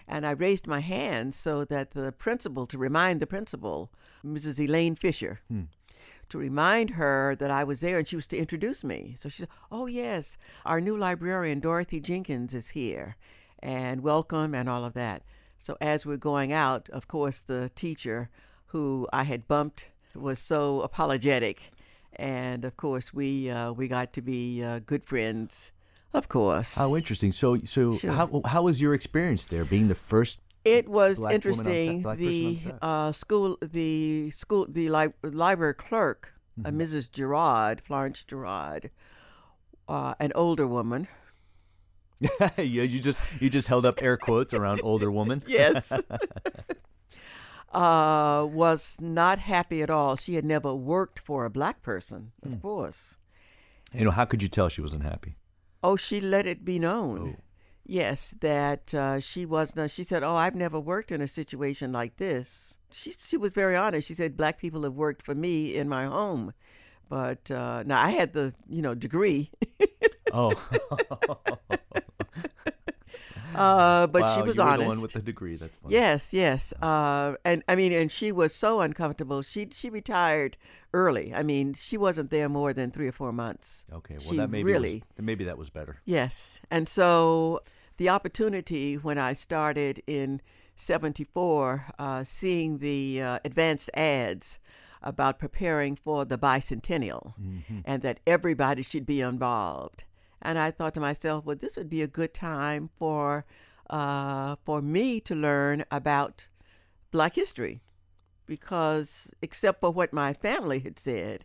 and 0.09 0.27
I 0.27 0.33
raised 0.33 0.67
my 0.67 0.81
hand 0.81 1.35
so 1.35 1.65
that 1.65 1.93
the 1.93 2.13
principal, 2.13 2.67
to 2.67 2.79
remind 2.79 3.21
the 3.21 3.27
principal, 3.27 3.91
Mrs. 4.25 4.59
Elaine 4.59 4.95
Fisher, 4.95 5.41
hmm. 5.49 5.63
to 6.29 6.39
remind 6.39 6.91
her 6.91 7.37
that 7.37 7.51
I 7.51 7.65
was 7.65 7.81
there 7.81 7.99
and 7.99 8.09
she 8.09 8.17
was 8.17 8.27
to 8.29 8.37
introduce 8.37 8.83
me. 8.83 9.15
So 9.19 9.29
she 9.29 9.39
said, 9.39 9.49
Oh, 9.71 9.87
yes, 9.87 10.37
our 10.65 10.81
new 10.81 10.97
librarian, 10.97 11.61
Dorothy 11.61 12.01
Jenkins, 12.01 12.55
is 12.55 12.71
here 12.71 13.17
and 13.61 14.03
welcome 14.03 14.55
and 14.55 14.69
all 14.69 14.85
of 14.85 14.95
that. 14.95 15.23
So 15.59 15.77
as 15.81 16.05
we're 16.05 16.17
going 16.17 16.53
out, 16.53 16.89
of 16.91 17.07
course, 17.07 17.39
the 17.39 17.71
teacher 17.75 18.29
who 18.67 19.09
I 19.13 19.23
had 19.23 19.47
bumped 19.47 19.91
was 20.15 20.39
so 20.39 20.81
apologetic. 20.81 21.71
And 22.17 22.65
of 22.65 22.77
course, 22.77 23.13
we, 23.15 23.49
uh, 23.51 23.73
we 23.73 23.89
got 23.89 24.13
to 24.15 24.23
be 24.23 24.63
uh, 24.63 24.81
good 24.81 25.05
friends, 25.05 25.73
of 26.13 26.29
course. 26.29 26.75
How 26.75 26.95
interesting. 26.97 27.33
So, 27.33 27.59
so 27.65 27.95
Sure. 27.97 28.13
how 28.13 28.43
how 28.45 28.63
was 28.63 28.81
your 28.81 28.93
experience 28.95 29.47
there, 29.47 29.65
being 29.65 29.89
the 29.89 29.95
first? 29.95 30.41
It 30.65 30.89
was 30.89 31.19
black 31.19 31.19
woman 31.19 31.33
on 31.33 31.35
interesting. 31.35 32.01
staff- 32.01 32.03
black 32.03 32.19
person 32.19 32.71
on 32.73 32.79
the 32.81 32.87
uh, 32.87 33.13
school, 33.13 33.59
the 33.61 34.31
school, 34.31 34.67
the 34.69 34.89
li- 34.91 35.15
library 35.23 35.75
clerk, 35.75 36.35
uh, 36.65 36.69
Mm-hmm. 36.69 36.81
Mrs. 36.81 37.11
Gerard, 37.11 37.81
Florence 37.81 38.23
Gerard, 38.25 38.91
uh, 39.89 40.15
an 40.21 40.33
older 40.35 40.67
woman. 40.67 41.09
yeah, 42.41 42.61
you 42.61 43.01
just 43.01 43.21
you 43.41 43.49
just 43.51 43.67
held 43.69 43.85
up 43.85 44.01
air 44.03 44.17
quotes 44.17 44.53
around 44.55 44.81
older 44.85 45.11
woman. 45.11 45.43
Yes. 45.49 45.93
uh, 47.73 48.47
was 48.51 48.97
not 49.01 49.39
happy 49.39 49.83
at 49.83 49.91
all. 49.91 50.17
She 50.17 50.35
had 50.35 50.45
never 50.45 50.75
worked 50.75 51.19
for 51.19 51.45
a 51.45 51.51
black 51.51 51.83
person, 51.83 52.33
of 52.43 52.53
Hmm. 52.53 52.59
course. 52.59 53.17
You 53.93 54.05
know, 54.05 54.11
how 54.11 54.25
could 54.25 54.43
you 54.43 54.49
tell 54.49 54.69
she 54.69 54.81
wasn't 54.81 55.03
happy? 55.05 55.37
Oh, 55.83 55.97
she 55.97 56.21
let 56.21 56.47
it 56.47 56.65
be 56.65 56.79
known. 56.79 57.37
Yes, 57.85 58.35
that 58.41 58.95
uh, 58.95 59.21
she 59.21 59.45
was 59.45 59.75
not. 59.75 59.91
She 59.91 60.05
said, 60.05 60.23
"Oh, 60.23 60.37
I've 60.37 60.55
never 60.55 60.79
worked 60.79 61.11
in 61.11 61.21
a 61.21 61.27
situation 61.29 61.93
like 61.93 62.17
this." 62.17 62.79
She 62.93 63.13
she 63.13 63.37
was 63.37 63.53
very 63.53 63.77
honest. 63.77 64.07
She 64.09 64.15
said, 64.15 64.37
"Black 64.37 64.59
people 64.59 64.83
have 64.85 64.95
worked 64.95 65.23
for 65.23 65.35
me 65.35 65.75
in 65.75 65.89
my 65.89 66.05
home, 66.07 66.53
but 67.09 67.51
uh, 67.51 67.83
now 67.85 68.01
I 68.01 68.11
had 68.11 68.33
the 68.33 68.55
you 68.69 68.83
know 68.83 68.95
degree." 68.95 69.51
oh. 70.33 70.55
Uh, 73.55 74.07
but 74.07 74.23
wow, 74.23 74.35
she 74.37 74.43
was 74.43 74.57
you 74.57 74.63
were 74.63 74.69
honest. 74.69 74.83
the 74.83 74.89
one 74.89 75.01
with 75.03 75.13
the 75.13 75.23
degree. 75.23 75.57
That's 75.57 75.75
funny. 75.77 75.95
Yes, 75.95 76.33
yes. 76.33 76.73
Uh, 76.83 77.35
and 77.45 77.63
I 77.69 77.75
mean, 77.77 77.93
and 77.93 78.11
she 78.11 78.33
was 78.33 78.55
so 78.55 78.81
uncomfortable. 78.81 79.43
She 79.43 79.69
she 79.73 79.91
retired 79.91 80.57
early. 80.93 81.35
I 81.35 81.43
mean, 81.43 81.75
she 81.75 81.97
wasn't 81.97 82.31
there 82.31 82.49
more 82.49 82.73
than 82.73 82.91
three 82.91 83.09
or 83.09 83.13
four 83.13 83.33
months. 83.33 83.85
Okay. 83.93 84.15
Well, 84.19 84.31
She 84.31 84.37
that 84.37 84.51
maybe 84.51 84.65
really- 84.65 85.03
was, 85.17 85.25
maybe 85.25 85.45
that 85.45 85.59
was 85.59 85.71
better. 85.71 85.97
Yes, 86.05 86.61
and 86.71 86.89
so 86.89 87.61
the 87.97 88.09
opportunity 88.09 88.95
when 88.97 89.19
I 89.19 89.33
started 89.33 90.03
in 90.07 90.41
'74, 90.77 91.87
uh, 91.99 92.25
seeing 92.25 92.79
the 92.79 93.21
uh, 93.23 93.39
advanced 93.45 93.91
ads 93.95 94.59
about 95.03 95.39
preparing 95.39 95.97
for 95.97 96.25
the 96.25 96.39
bicentennial, 96.39 97.35
and 97.85 98.03
that 98.03 98.21
everybody 98.27 98.83
should 98.83 99.05
be 99.05 99.21
involved. 99.21 100.05
And 100.43 100.59
I 100.59 100.71
thought 100.73 100.95
to 100.95 101.01
myself, 101.01 101.45
well, 101.45 101.57
this 101.57 101.77
would 101.77 101.89
be 101.89 102.03
a 102.03 102.09
good 102.09 102.35
time 102.35 102.91
for 102.99 103.47
uh, 103.89 104.57
for 104.65 104.83
me 104.83 105.21
to 105.21 105.35
learn 105.35 105.85
about 105.91 106.49
Black 107.11 107.35
history, 107.35 107.81
because 108.47 109.31
except 109.41 109.81
for 109.81 109.91
what 109.91 110.13
my 110.13 110.33
family 110.33 110.81
had 110.81 110.99
said, 110.99 111.45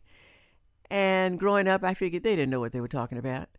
and 0.89 1.37
growing 1.39 1.67
up, 1.67 1.83
I 1.83 1.93
figured 1.93 2.23
they 2.23 2.35
didn't 2.35 2.49
know 2.49 2.59
what 2.59 2.71
they 2.71 2.81
were 2.81 2.87
talking 2.87 3.17
about. 3.17 3.49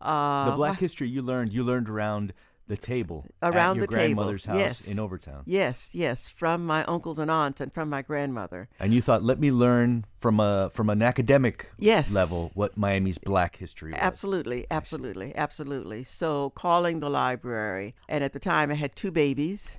Uh, 0.00 0.50
the 0.50 0.56
Black 0.56 0.74
my- 0.74 0.80
history 0.80 1.08
you 1.08 1.22
learned, 1.22 1.52
you 1.52 1.64
learned 1.64 1.88
around 1.88 2.32
the 2.68 2.76
table 2.76 3.26
Around 3.42 3.76
your 3.76 3.86
the 3.86 3.92
table, 3.92 4.14
grandmother's 4.14 4.44
house 4.44 4.58
yes. 4.58 4.88
in 4.88 5.00
Overtown. 5.00 5.42
Yes, 5.46 5.90
yes, 5.94 6.28
from 6.28 6.64
my 6.64 6.84
uncles 6.84 7.18
and 7.18 7.30
aunts 7.30 7.60
and 7.60 7.72
from 7.72 7.88
my 7.90 8.02
grandmother. 8.02 8.68
And 8.78 8.92
you 8.94 9.00
thought, 9.02 9.22
let 9.24 9.40
me 9.40 9.50
learn 9.50 10.04
from 10.20 10.38
a 10.40 10.70
from 10.72 10.90
an 10.90 11.02
academic 11.02 11.70
Yes. 11.78 12.12
level 12.12 12.50
what 12.54 12.76
Miami's 12.76 13.18
Black 13.18 13.56
history 13.56 13.92
was. 13.92 14.00
Absolutely, 14.00 14.66
absolutely, 14.70 15.34
absolutely. 15.34 16.04
So 16.04 16.50
calling 16.50 17.00
the 17.00 17.10
library, 17.10 17.94
and 18.08 18.22
at 18.22 18.32
the 18.32 18.38
time 18.40 18.70
I 18.70 18.74
had 18.74 18.94
two 18.94 19.10
babies, 19.10 19.78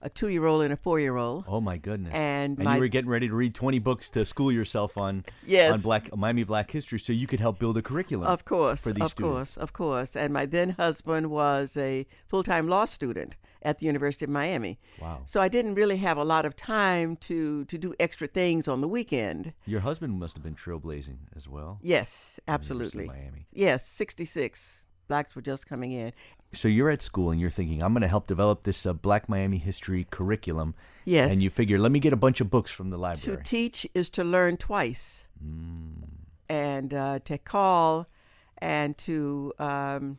a 0.00 0.08
two-year-old 0.08 0.62
and 0.62 0.72
a 0.72 0.76
four-year-old. 0.76 1.44
Oh 1.48 1.60
my 1.60 1.76
goodness! 1.76 2.12
And 2.14 2.56
and 2.58 2.64
my- 2.64 2.74
you 2.76 2.80
were 2.80 2.88
getting 2.88 3.10
ready 3.10 3.28
to 3.28 3.34
read 3.34 3.54
twenty 3.54 3.78
books 3.78 4.10
to 4.10 4.24
school 4.24 4.52
yourself 4.52 4.96
on 4.96 5.24
Yes. 5.44 5.72
on 5.74 5.80
Black 5.80 6.16
Miami 6.16 6.44
Black 6.44 6.70
history, 6.70 6.98
so 6.98 7.12
you 7.12 7.26
could 7.26 7.40
help 7.40 7.58
build 7.58 7.76
a 7.76 7.82
curriculum. 7.82 8.26
Of 8.28 8.44
course, 8.44 8.86
of 8.86 8.92
students. 8.92 9.14
course, 9.14 9.56
of 9.56 9.72
course. 9.72 10.14
And 10.16 10.32
my 10.32 10.46
then 10.46 10.70
husband 10.70 11.30
was 11.30 11.76
a 11.76 12.06
full-time 12.28 12.68
law 12.68 12.84
student 12.84 13.36
at 13.60 13.80
the 13.80 13.86
University 13.86 14.24
of 14.24 14.30
Miami. 14.30 14.78
Wow. 15.00 15.22
So 15.24 15.40
I 15.40 15.48
didn't 15.48 15.74
really 15.74 15.96
have 15.96 16.16
a 16.16 16.24
lot 16.24 16.46
of 16.46 16.54
time 16.54 17.16
to 17.16 17.64
to 17.64 17.76
do 17.78 17.92
extra 17.98 18.28
things 18.28 18.68
on 18.68 18.80
the 18.80 18.88
weekend. 18.88 19.52
Your 19.66 19.80
husband 19.80 20.18
must 20.20 20.36
have 20.36 20.44
been 20.44 20.54
trailblazing 20.54 21.18
as 21.36 21.48
well. 21.48 21.78
Yes, 21.82 22.38
University 22.38 22.42
of 22.46 22.54
absolutely. 22.54 23.06
Miami. 23.08 23.46
Yes, 23.52 23.84
66. 23.86 24.84
Blacks 25.08 25.34
were 25.34 25.40
just 25.42 25.66
coming 25.66 25.90
in. 25.92 26.12
So 26.54 26.66
you're 26.68 26.88
at 26.90 27.02
school 27.02 27.30
and 27.30 27.38
you're 27.40 27.50
thinking, 27.50 27.82
I'm 27.82 27.92
going 27.92 28.02
to 28.02 28.08
help 28.08 28.26
develop 28.26 28.62
this 28.62 28.86
uh, 28.86 28.94
Black 28.94 29.28
Miami 29.28 29.58
history 29.58 30.06
curriculum. 30.10 30.74
Yes. 31.04 31.30
And 31.32 31.42
you 31.42 31.50
figure, 31.50 31.78
let 31.78 31.92
me 31.92 31.98
get 32.00 32.12
a 32.12 32.16
bunch 32.16 32.40
of 32.40 32.50
books 32.50 32.70
from 32.70 32.88
the 32.90 32.96
library. 32.96 33.36
to 33.36 33.42
teach 33.42 33.86
is 33.94 34.08
to 34.10 34.24
learn 34.24 34.56
twice. 34.56 35.28
Mm. 35.44 36.08
and 36.48 36.94
uh, 36.94 37.18
to 37.20 37.36
call 37.38 38.08
and 38.56 38.96
to 38.98 39.52
um, 39.58 40.18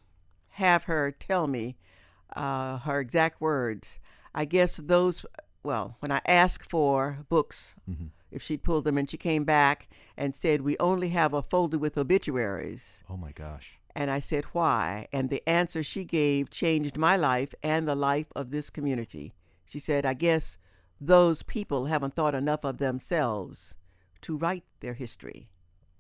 have 0.50 0.84
her 0.86 1.12
tell 1.12 1.48
me 1.48 1.78
uh, 2.36 2.78
her 2.80 3.00
exact 3.00 3.42
words. 3.42 4.00
I 4.36 4.46
guess 4.46 4.78
those, 4.78 5.26
well, 5.64 5.98
when 6.00 6.12
I 6.12 6.22
asked 6.28 6.70
for 6.70 7.26
books, 7.28 7.76
Mm-hmm. 7.90 8.06
if 8.32 8.44
she'd 8.44 8.62
pulled 8.64 8.84
them, 8.84 8.98
and 9.00 9.10
she 9.10 9.18
came 9.18 9.44
back 9.46 9.90
and 10.16 10.36
said, 10.36 10.62
We 10.62 10.78
only 10.80 11.10
have 11.10 11.34
a 11.34 11.42
folder 11.42 11.80
with 11.80 11.98
obituaries. 11.98 13.02
Oh 13.10 13.18
my 13.18 13.32
gosh. 13.32 13.79
And 13.96 14.10
I 14.12 14.20
said, 14.20 14.46
Why? 14.54 15.08
And 15.12 15.30
the 15.30 15.48
answer 15.48 15.84
she 15.84 16.06
gave 16.06 16.50
changed 16.50 16.98
my 16.98 17.16
life 17.16 17.54
and 17.64 17.88
the 17.88 17.96
life 17.96 18.28
of 18.36 18.52
this 18.52 18.70
community. 18.70 19.34
She 19.66 19.80
said, 19.80 20.06
I 20.06 20.14
guess 20.14 20.58
those 21.02 21.44
people 21.44 21.86
haven't 21.86 22.14
thought 22.16 22.36
enough 22.36 22.64
of 22.64 22.78
themselves 22.78 23.76
to 24.22 24.38
write 24.38 24.64
their 24.82 24.94
history. 24.94 25.50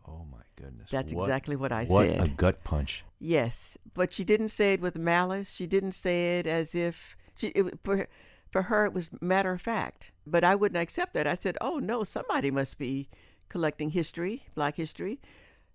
Oh 0.07 0.25
my 0.31 0.41
goodness. 0.55 0.89
That's 0.89 1.13
What- 1.13 1.23
exactly 1.25 1.55
what 1.55 1.71
I 1.71 1.85
what 1.85 2.07
said. 2.07 2.19
What 2.19 2.27
a 2.27 2.31
gut 2.31 2.63
punch. 2.63 3.03
Yes, 3.19 3.77
but 3.93 4.13
she 4.13 4.23
didn't 4.23 4.49
say 4.49 4.73
it 4.73 4.81
with 4.81 4.97
malice. 4.97 5.51
She 5.51 5.67
didn't 5.67 5.91
say 5.91 6.39
it 6.39 6.47
as 6.47 6.73
if 6.73 7.15
she 7.35 7.47
it, 7.49 7.79
for 7.83 8.07
for 8.49 8.63
her 8.63 8.85
it 8.85 8.93
was 8.93 9.09
matter 9.21 9.51
of 9.51 9.61
fact. 9.61 10.11
But 10.25 10.43
I 10.43 10.55
wouldn't 10.55 10.81
accept 10.81 11.13
that. 11.13 11.27
I 11.27 11.35
said, 11.35 11.57
"Oh 11.61 11.77
no, 11.79 12.03
somebody 12.03 12.49
must 12.49 12.77
be 12.77 13.09
collecting 13.49 13.91
history, 13.91 14.43
Black 14.55 14.75
history." 14.77 15.19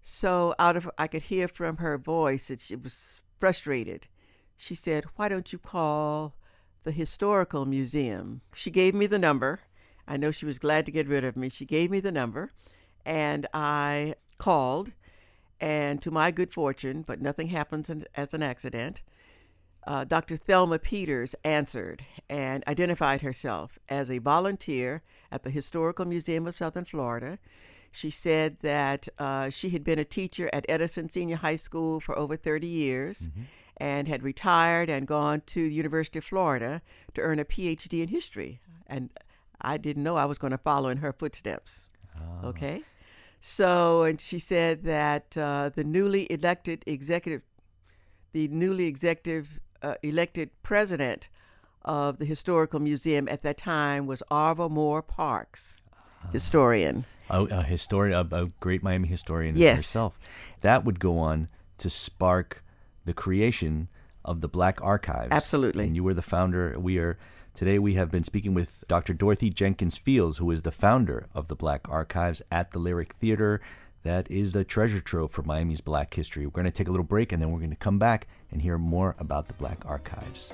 So 0.07 0.55
out 0.59 0.77
of 0.77 0.90
I 0.99 1.07
could 1.07 1.25
hear 1.25 1.49
from 1.49 1.79
her 1.79 1.97
voice 1.97 2.49
that 2.49 2.61
she 2.61 2.77
was 2.77 3.23
frustrated. 3.40 4.07
She 4.57 4.75
said, 4.75 5.07
"Why 5.17 5.29
don't 5.29 5.51
you 5.51 5.59
call 5.59 6.37
the 6.83 6.93
historical 6.93 7.64
museum?" 7.64 8.43
She 8.55 8.71
gave 8.71 8.95
me 8.95 9.07
the 9.07 9.19
number. 9.19 9.61
I 10.07 10.19
know 10.19 10.31
she 10.31 10.45
was 10.45 10.59
glad 10.59 10.85
to 10.87 10.93
get 10.93 11.09
rid 11.09 11.25
of 11.25 11.37
me. 11.37 11.49
She 11.49 11.64
gave 11.64 11.90
me 11.90 12.01
the 12.01 12.12
number, 12.12 12.53
and 13.07 13.47
I 13.55 14.17
called 14.37 14.93
and 15.59 16.03
to 16.03 16.11
my 16.11 16.31
good 16.31 16.53
fortune, 16.53 17.01
but 17.01 17.23
nothing 17.23 17.49
happens 17.49 17.90
as 18.14 18.35
an 18.35 18.43
accident, 18.43 19.03
uh, 19.87 20.05
Dr. 20.05 20.37
Thelma 20.37 20.79
Peters 20.79 21.35
answered 21.45 22.05
and 22.29 22.62
identified 22.67 23.23
herself 23.23 23.79
as 23.88 24.11
a 24.11 24.19
volunteer 24.19 25.03
at 25.31 25.43
the 25.43 25.51
Historical 25.51 26.05
Museum 26.05 26.47
of 26.47 26.57
Southern 26.57 26.85
Florida. 26.85 27.38
She 27.94 28.11
said 28.11 28.57
that 28.62 29.09
uh, 29.20 29.50
she 29.50 29.70
had 29.70 29.85
been 29.85 30.00
a 30.00 30.04
teacher 30.04 30.50
at 30.52 30.66
Edison 30.68 31.09
Senior 31.09 31.37
High 31.37 31.54
School 31.54 32.00
for 32.00 32.18
over 32.18 32.37
30 32.37 32.66
years 32.66 33.28
and 33.76 34.09
had 34.09 34.24
retired 34.24 34.90
and 34.90 35.07
gone 35.07 35.42
to 35.46 35.68
the 35.68 35.74
University 35.74 36.18
of 36.18 36.24
Florida 36.24 36.83
to 37.14 37.20
earn 37.20 37.38
a 37.38 37.44
PhD 37.44 38.02
in 38.02 38.09
history. 38.09 38.61
And 38.88 39.11
I 39.61 39.76
didn't 39.76 40.02
know 40.02 40.16
I 40.16 40.24
was 40.24 40.38
going 40.38 40.50
to 40.50 40.59
follow 40.59 40.88
in 40.88 40.98
her 40.98 41.12
footsteps. 41.12 41.88
Okay? 42.42 42.83
So, 43.40 44.02
and 44.02 44.20
she 44.20 44.40
said 44.40 44.83
that 44.85 45.37
uh, 45.37 45.68
the 45.68 45.85
newly 45.85 46.26
elected 46.33 46.83
executive, 46.88 47.42
the 48.33 48.48
newly 48.48 48.87
executive 48.87 49.61
uh, 49.83 49.94
elected 50.02 50.50
president 50.64 51.28
of 51.85 52.18
the 52.18 52.24
historical 52.24 52.80
museum 52.80 53.28
at 53.28 53.42
that 53.42 53.59
time 53.59 54.07
was 54.07 54.20
Arva 54.30 54.68
Moore 54.68 55.02
Parks, 55.02 55.80
historian. 56.33 57.04
A, 57.30 57.42
a 57.44 57.62
historian, 57.62 58.26
a, 58.30 58.37
a 58.44 58.46
great 58.60 58.82
Miami 58.82 59.08
historian 59.08 59.56
Yes. 59.56 59.78
herself. 59.78 60.18
That 60.60 60.84
would 60.84 61.00
go 61.00 61.18
on 61.18 61.48
to 61.78 61.88
spark 61.90 62.62
the 63.04 63.14
creation 63.14 63.88
of 64.24 64.40
the 64.40 64.48
Black 64.48 64.80
Archives. 64.82 65.28
Absolutely. 65.32 65.84
And 65.84 65.96
you 65.96 66.02
were 66.04 66.14
the 66.14 66.22
founder. 66.22 66.78
We 66.78 66.98
are 66.98 67.18
today. 67.54 67.78
We 67.78 67.94
have 67.94 68.10
been 68.10 68.24
speaking 68.24 68.54
with 68.54 68.84
Dr. 68.88 69.12
Dorothy 69.14 69.50
Jenkins 69.50 69.96
Fields, 69.98 70.38
who 70.38 70.50
is 70.50 70.62
the 70.62 70.72
founder 70.72 71.26
of 71.34 71.48
the 71.48 71.54
Black 71.56 71.88
Archives 71.88 72.42
at 72.50 72.72
the 72.72 72.78
Lyric 72.78 73.14
Theater. 73.14 73.60
That 74.02 74.30
is 74.30 74.52
the 74.52 74.64
treasure 74.64 75.00
trove 75.00 75.30
for 75.30 75.42
Miami's 75.42 75.80
Black 75.80 76.12
history. 76.12 76.44
We're 76.46 76.52
going 76.52 76.64
to 76.66 76.70
take 76.70 76.88
a 76.88 76.90
little 76.90 77.04
break, 77.06 77.32
and 77.32 77.40
then 77.40 77.50
we're 77.50 77.58
going 77.58 77.70
to 77.70 77.76
come 77.76 77.98
back 77.98 78.26
and 78.50 78.60
hear 78.60 78.76
more 78.76 79.16
about 79.18 79.48
the 79.48 79.54
Black 79.54 79.78
Archives. 79.87 80.52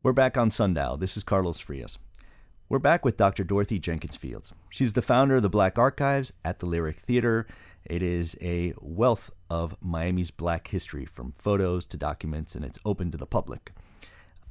We're 0.00 0.12
back 0.12 0.36
on 0.36 0.50
Sundial. 0.50 0.96
This 0.96 1.16
is 1.16 1.24
Carlos 1.24 1.58
Frias. 1.58 1.98
We're 2.68 2.78
back 2.78 3.04
with 3.04 3.16
Dr. 3.16 3.42
Dorothy 3.42 3.80
Jenkins 3.80 4.16
Fields. 4.16 4.52
She's 4.70 4.92
the 4.92 5.02
founder 5.02 5.34
of 5.36 5.42
the 5.42 5.48
Black 5.48 5.76
Archives 5.76 6.32
at 6.44 6.60
the 6.60 6.66
Lyric 6.66 7.00
Theater. 7.00 7.48
It 7.84 8.00
is 8.00 8.36
a 8.40 8.74
wealth 8.80 9.32
of 9.50 9.76
Miami's 9.82 10.30
black 10.30 10.68
history, 10.68 11.04
from 11.04 11.34
photos 11.36 11.84
to 11.86 11.96
documents, 11.96 12.54
and 12.54 12.64
it's 12.64 12.78
open 12.84 13.10
to 13.10 13.18
the 13.18 13.26
public. 13.26 13.72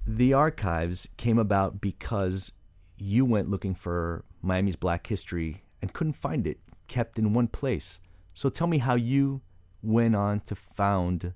The 0.06 0.34
archives 0.34 1.08
came 1.16 1.40
about 1.40 1.80
because 1.80 2.52
you 2.98 3.24
went 3.24 3.50
looking 3.50 3.74
for 3.74 4.26
Miami's 4.42 4.76
black 4.76 5.08
history 5.08 5.64
and 5.82 5.94
couldn't 5.94 6.18
find 6.18 6.46
it 6.46 6.60
kept 6.90 7.18
in 7.18 7.32
one 7.32 7.48
place. 7.48 8.00
So 8.34 8.50
tell 8.50 8.68
me 8.68 8.80
how 8.80 8.96
you 8.96 9.40
went 9.82 10.14
on 10.14 10.42
to 10.42 10.56
found 10.56 11.32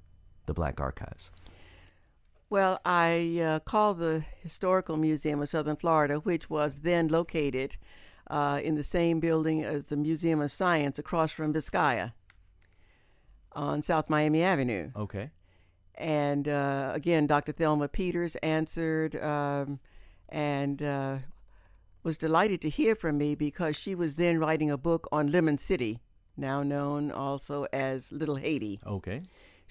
the 0.48 0.54
Black 0.54 0.82
Archives. 0.82 1.32
Well, 2.52 2.82
I 2.84 3.40
uh, 3.42 3.60
called 3.60 4.00
the 4.00 4.26
Historical 4.44 4.98
Museum 4.98 5.42
of 5.42 5.48
Southern 5.48 5.78
Florida, 5.78 6.16
which 6.16 6.50
was 6.50 6.82
then 6.82 7.08
located 7.08 7.78
uh, 8.30 8.60
in 8.62 8.76
the 8.76 8.84
same 8.84 9.22
building 9.22 9.64
as 9.64 9.86
the 9.86 9.96
Museum 9.96 10.42
of 10.42 10.52
Science 10.52 11.00
across 11.00 11.32
from 11.32 11.54
Vizcaya 11.54 12.12
on 13.54 13.82
South 13.82 14.10
Miami 14.10 14.44
Avenue. 14.44 14.90
Okay. 14.98 15.32
And 15.96 16.50
uh, 16.50 16.92
again, 16.94 17.26
Dr. 17.26 17.54
Thelma 17.54 17.88
Peters 17.88 18.36
answered 18.44 19.16
um, 19.16 19.80
and 20.28 20.82
uh, 20.82 21.20
was 22.04 22.18
delighted 22.18 22.60
to 22.64 22.70
hear 22.70 22.96
from 22.96 23.18
me 23.18 23.34
because 23.34 23.78
she 23.78 23.96
was 23.96 24.16
then 24.16 24.40
writing 24.40 24.70
a 24.70 24.78
book 24.78 25.08
on 25.10 25.32
Lemon 25.32 25.58
City, 25.58 26.02
now 26.36 26.64
known 26.64 27.12
also 27.12 27.66
as 27.72 28.12
Little 28.12 28.36
Haiti. 28.36 28.82
Okay. 28.86 29.22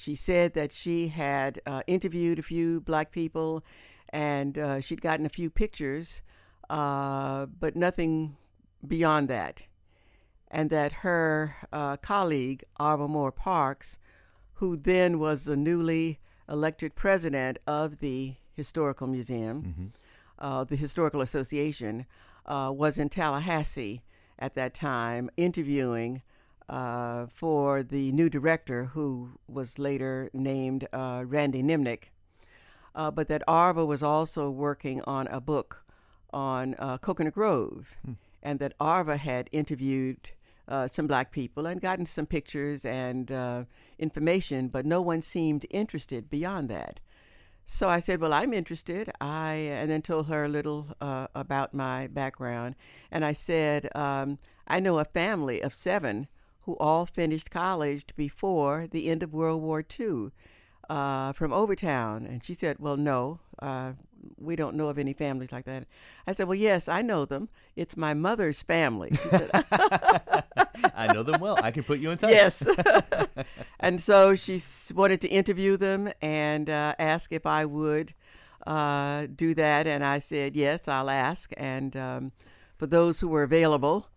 She 0.00 0.16
said 0.16 0.54
that 0.54 0.72
she 0.72 1.08
had 1.08 1.60
uh, 1.66 1.82
interviewed 1.86 2.38
a 2.38 2.42
few 2.42 2.80
black 2.80 3.12
people 3.12 3.62
and 4.08 4.56
uh, 4.56 4.80
she'd 4.80 5.02
gotten 5.02 5.26
a 5.26 5.28
few 5.28 5.50
pictures, 5.50 6.22
uh, 6.70 7.44
but 7.44 7.76
nothing 7.76 8.38
beyond 8.86 9.28
that. 9.28 9.64
And 10.50 10.70
that 10.70 10.92
her 11.04 11.54
uh, 11.70 11.98
colleague, 11.98 12.64
Arva 12.78 13.08
Moore 13.08 13.30
Parks, 13.30 13.98
who 14.54 14.74
then 14.74 15.18
was 15.18 15.44
the 15.44 15.56
newly 15.56 16.18
elected 16.48 16.94
president 16.94 17.58
of 17.66 17.98
the 17.98 18.36
Historical 18.54 19.06
Museum, 19.06 19.62
Mm-hmm. 19.62 19.86
uh, 20.38 20.64
the 20.64 20.76
Historical 20.76 21.20
Association, 21.20 22.06
uh, 22.46 22.72
was 22.74 22.96
in 22.96 23.10
Tallahassee 23.10 24.00
at 24.38 24.54
that 24.54 24.72
time 24.72 25.28
interviewing 25.36 26.22
uh, 26.70 27.26
for 27.26 27.82
the 27.82 28.12
new 28.12 28.30
director, 28.30 28.84
who 28.84 29.32
was 29.48 29.78
later 29.78 30.30
named 30.32 30.86
uh, 30.92 31.24
Randy 31.26 31.62
Nimnicht. 31.62 32.10
Uh, 32.94 33.10
but 33.10 33.28
that 33.28 33.42
Arva 33.46 33.84
was 33.84 34.02
also 34.02 34.50
working 34.50 35.02
on 35.02 35.26
a 35.28 35.40
book 35.40 35.84
on 36.32 36.74
uh, 36.78 36.98
Coconut 36.98 37.34
Grove, 37.34 37.98
and 38.42 38.58
that 38.60 38.74
Arva 38.80 39.16
had 39.16 39.48
interviewed 39.52 40.30
uh, 40.68 40.86
some 40.86 41.08
black 41.08 41.32
people 41.32 41.66
and 41.66 41.80
gotten 41.80 42.06
some 42.06 42.26
pictures 42.26 42.84
and 42.84 43.32
uh, 43.32 43.64
information, 43.98 44.68
but 44.68 44.86
no 44.86 45.00
one 45.00 45.22
seemed 45.22 45.66
interested 45.70 46.30
beyond 46.30 46.68
that. 46.68 47.00
So 47.64 47.88
I 47.88 47.98
said, 47.98 48.20
"Well, 48.20 48.32
I'm 48.32 48.52
interested." 48.52 49.10
I 49.20 49.54
and 49.54 49.90
then 49.90 50.02
told 50.02 50.26
her 50.26 50.44
a 50.44 50.48
little 50.48 50.88
uh, 51.00 51.26
about 51.34 51.74
my 51.74 52.06
background, 52.08 52.74
and 53.10 53.24
I 53.24 53.32
said, 53.32 53.94
um, 53.96 54.38
"I 54.66 54.80
know 54.80 54.98
a 54.98 55.04
family 55.04 55.60
of 55.60 55.74
seven 55.74 56.28
who 56.64 56.76
all 56.78 57.06
finished 57.06 57.50
college 57.50 58.04
before 58.16 58.86
the 58.90 59.08
end 59.08 59.22
of 59.22 59.32
World 59.32 59.62
War 59.62 59.84
II 59.98 60.30
uh, 60.88 61.32
from 61.32 61.52
Overtown." 61.52 62.26
And 62.26 62.42
she 62.44 62.54
said, 62.54 62.76
"Well, 62.78 62.96
no, 62.96 63.40
uh, 63.60 63.92
we 64.38 64.56
don't 64.56 64.76
know 64.76 64.88
of 64.88 64.98
any 64.98 65.12
families 65.12 65.52
like 65.52 65.64
that." 65.64 65.86
I 66.26 66.32
said, 66.32 66.48
"Well, 66.48 66.56
yes, 66.56 66.88
I 66.88 67.02
know 67.02 67.24
them. 67.24 67.48
It's 67.76 67.96
my 67.96 68.14
mother's 68.14 68.62
family." 68.62 69.10
She 69.10 69.28
said, 69.28 69.50
I 70.94 71.12
know 71.12 71.22
them 71.22 71.40
well. 71.40 71.58
I 71.62 71.70
can 71.70 71.82
put 71.84 71.98
you 71.98 72.10
in 72.10 72.18
touch. 72.18 72.30
yes. 72.30 72.66
and 73.80 74.00
so 74.00 74.34
she 74.34 74.60
wanted 74.94 75.20
to 75.22 75.28
interview 75.28 75.76
them 75.76 76.12
and 76.20 76.68
uh, 76.68 76.94
ask 76.98 77.32
if 77.32 77.46
I 77.46 77.64
would 77.64 78.14
uh, 78.66 79.26
do 79.34 79.54
that. 79.54 79.86
And 79.86 80.04
I 80.04 80.18
said, 80.18 80.56
yes, 80.56 80.88
I'll 80.88 81.10
ask. 81.10 81.52
And 81.56 81.96
um, 81.96 82.32
for 82.74 82.86
those 82.86 83.20
who 83.20 83.28
were 83.28 83.42
available, 83.42 84.08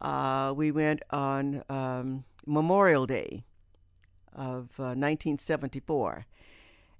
uh, 0.00 0.52
we 0.56 0.70
went 0.70 1.02
on 1.10 1.62
um, 1.68 2.24
Memorial 2.46 3.06
Day 3.06 3.44
of 4.32 4.70
uh, 4.78 4.94
1974. 4.94 6.26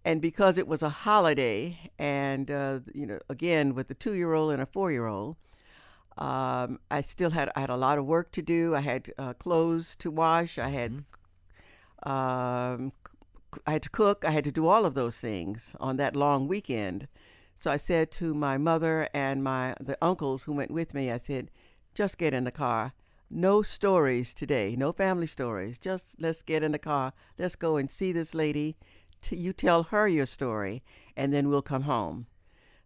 And 0.05 0.23
because 0.23 0.57
it 0.57 0.69
was 0.69 0.83
a 0.83 0.89
holiday, 0.89 1.91
and 1.99 2.49
uh, 2.49 2.79
you 2.95 3.07
know, 3.07 3.19
again 3.29 3.75
with 3.75 3.91
a 3.91 3.95
two-year-old 3.95 4.53
and 4.53 4.63
a 4.63 4.67
four-year-old, 4.67 5.37
um, 6.17 6.79
I 6.91 7.01
still 7.01 7.31
had 7.31 7.51
I 7.57 7.61
had 7.61 7.71
a 7.71 7.77
lot 7.77 7.99
of 7.99 8.07
work 8.07 8.31
to 8.33 8.43
do. 8.43 8.75
I 8.75 8.81
had 8.81 9.13
uh, 9.19 9.33
clothes 9.35 9.97
to 9.97 10.11
wash. 10.11 10.59
I 10.59 10.69
had 10.69 11.03
um, 12.05 12.93
c- 13.53 13.61
I 13.67 13.73
had 13.73 13.83
to 13.83 13.91
cook. 13.91 14.25
I 14.25 14.31
had 14.31 14.45
to 14.45 14.53
do 14.53 14.69
all 14.69 14.87
of 14.87 14.95
those 14.95 15.19
things 15.19 15.75
on 15.81 15.97
that 15.97 16.15
long 16.15 16.47
weekend. 16.47 17.09
So 17.57 17.71
I 17.71 17.77
said 17.77 18.11
to 18.13 18.33
my 18.33 18.59
mother 18.59 19.09
and 19.13 19.43
my 19.43 19.75
the 19.81 19.99
uncles 20.01 20.45
who 20.45 20.53
went 20.53 20.71
with 20.71 20.95
me, 20.95 21.11
I 21.11 21.19
said, 21.19 21.51
"Just 21.97 22.19
get 22.19 22.33
in 22.35 22.45
the 22.45 22.53
car. 22.53 22.93
No 23.29 23.63
stories 23.63 24.35
today. 24.35 24.77
No 24.77 24.93
family 24.93 25.27
stories. 25.27 25.79
Just 25.81 26.15
let's 26.21 26.43
get 26.43 26.63
in 26.63 26.71
the 26.73 26.79
car. 26.79 27.13
Let's 27.39 27.57
go 27.57 27.77
and 27.77 27.91
see 27.91 28.13
this 28.13 28.35
lady. 28.35 28.77
T- 29.21 29.37
you 29.37 29.53
tell 29.53 29.83
her 29.85 30.07
your 30.07 30.27
story, 30.27 30.83
and 31.17 31.33
then 31.33 31.49
we'll 31.49 31.63
come 31.73 31.83
home." 31.83 32.27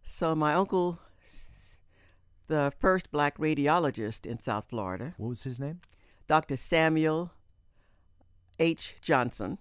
So 0.03 0.33
my 0.35 0.53
uncle, 0.55 0.97
the 2.47 2.71
first 2.79 3.11
black 3.11 3.37
radiologist 3.37 4.25
in 4.25 4.39
South 4.39 4.65
Florida, 4.69 5.13
What 5.17 5.29
was 5.29 5.43
his 5.43 5.59
name? 5.59 5.79
Dr. 6.27 6.57
Samuel 6.57 7.31
H. 8.59 8.95
Johnson. 9.01 9.57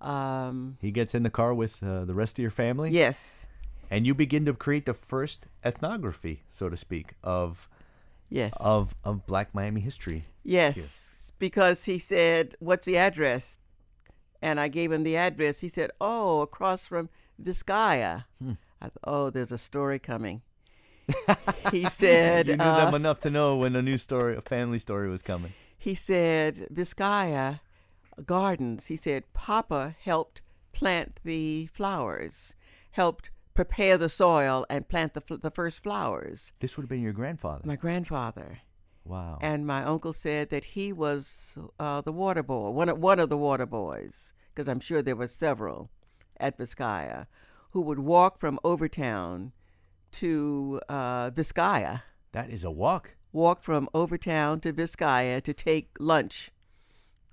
Um, 0.00 0.76
He 0.80 0.90
gets 0.90 1.14
in 1.14 1.22
the 1.22 1.30
car 1.30 1.54
with 1.54 1.82
uh, 1.82 2.04
the 2.04 2.14
rest 2.14 2.38
of 2.38 2.42
your 2.42 2.50
family. 2.50 2.90
yes, 2.90 3.46
And 3.90 4.06
you 4.06 4.14
begin 4.14 4.44
to 4.46 4.54
create 4.54 4.84
the 4.86 4.94
first 4.94 5.46
ethnography, 5.64 6.42
so 6.50 6.68
to 6.68 6.76
speak, 6.76 7.14
of 7.22 7.68
yes, 8.32 8.52
of 8.60 8.94
of 9.04 9.26
Black 9.26 9.54
Miami 9.54 9.80
history. 9.80 10.24
yes, 10.42 11.32
because 11.38 11.84
he 11.84 11.98
said, 11.98 12.56
"What's 12.60 12.86
the 12.86 12.96
address?" 12.96 13.58
And 14.40 14.58
I 14.58 14.68
gave 14.68 14.90
him 14.90 15.04
the 15.04 15.16
address. 15.16 15.60
He 15.60 15.68
said, 15.68 15.90
"Oh, 16.00 16.40
across 16.40 16.86
from 16.86 17.08
Vizcaya." 17.38 18.24
I 18.80 18.88
thought, 18.88 19.04
"Oh, 19.04 19.30
there's 19.30 19.52
a 19.52 19.58
story 19.58 19.98
coming." 19.98 20.42
he 21.72 21.84
said, 21.88 22.46
you 22.46 22.56
knew 22.56 22.64
uh, 22.64 22.84
them 22.84 22.94
enough 22.94 23.18
to 23.20 23.30
know 23.30 23.56
when 23.56 23.74
a 23.76 23.82
new 23.82 23.98
story, 23.98 24.36
a 24.36 24.40
family 24.40 24.78
story, 24.78 25.08
was 25.08 25.22
coming. 25.22 25.52
he 25.76 25.94
said 25.94 26.68
Vizcaya 26.72 27.60
Gardens. 28.24 28.86
He 28.86 28.96
said 28.96 29.24
Papa 29.32 29.96
helped 30.00 30.42
plant 30.72 31.18
the 31.24 31.66
flowers, 31.72 32.54
helped 32.92 33.30
prepare 33.54 33.98
the 33.98 34.08
soil 34.08 34.66
and 34.70 34.88
plant 34.88 35.14
the 35.14 35.20
fl- 35.20 35.36
the 35.36 35.50
first 35.50 35.82
flowers. 35.82 36.52
This 36.60 36.76
would 36.76 36.82
have 36.82 36.90
been 36.90 37.02
your 37.02 37.12
grandfather. 37.12 37.62
My 37.64 37.76
grandfather 37.76 38.58
wow. 39.04 39.38
and 39.40 39.66
my 39.66 39.84
uncle 39.84 40.12
said 40.12 40.50
that 40.50 40.64
he 40.64 40.92
was 40.92 41.56
uh, 41.78 42.00
the 42.00 42.12
water 42.12 42.42
boy, 42.42 42.70
one 42.70 42.88
of, 42.88 42.98
one 42.98 43.18
of 43.18 43.28
the 43.28 43.36
water 43.36 43.66
boys, 43.66 44.32
because 44.54 44.68
I'm 44.68 44.80
sure 44.80 45.02
there 45.02 45.16
were 45.16 45.28
several 45.28 45.90
at 46.38 46.58
Vizcaya, 46.58 47.26
who 47.72 47.80
would 47.82 47.98
walk 47.98 48.38
from 48.38 48.58
Overtown 48.64 49.52
to 50.12 50.80
uh, 50.88 51.30
Vizcaya 51.30 52.02
that 52.32 52.48
is 52.48 52.64
a 52.64 52.70
walk. 52.70 53.16
Walk 53.32 53.62
from 53.62 53.88
Overtown 53.94 54.60
to 54.60 54.72
Vizcaya 54.72 55.42
to 55.42 55.54
take 55.54 55.90
lunch. 56.00 56.50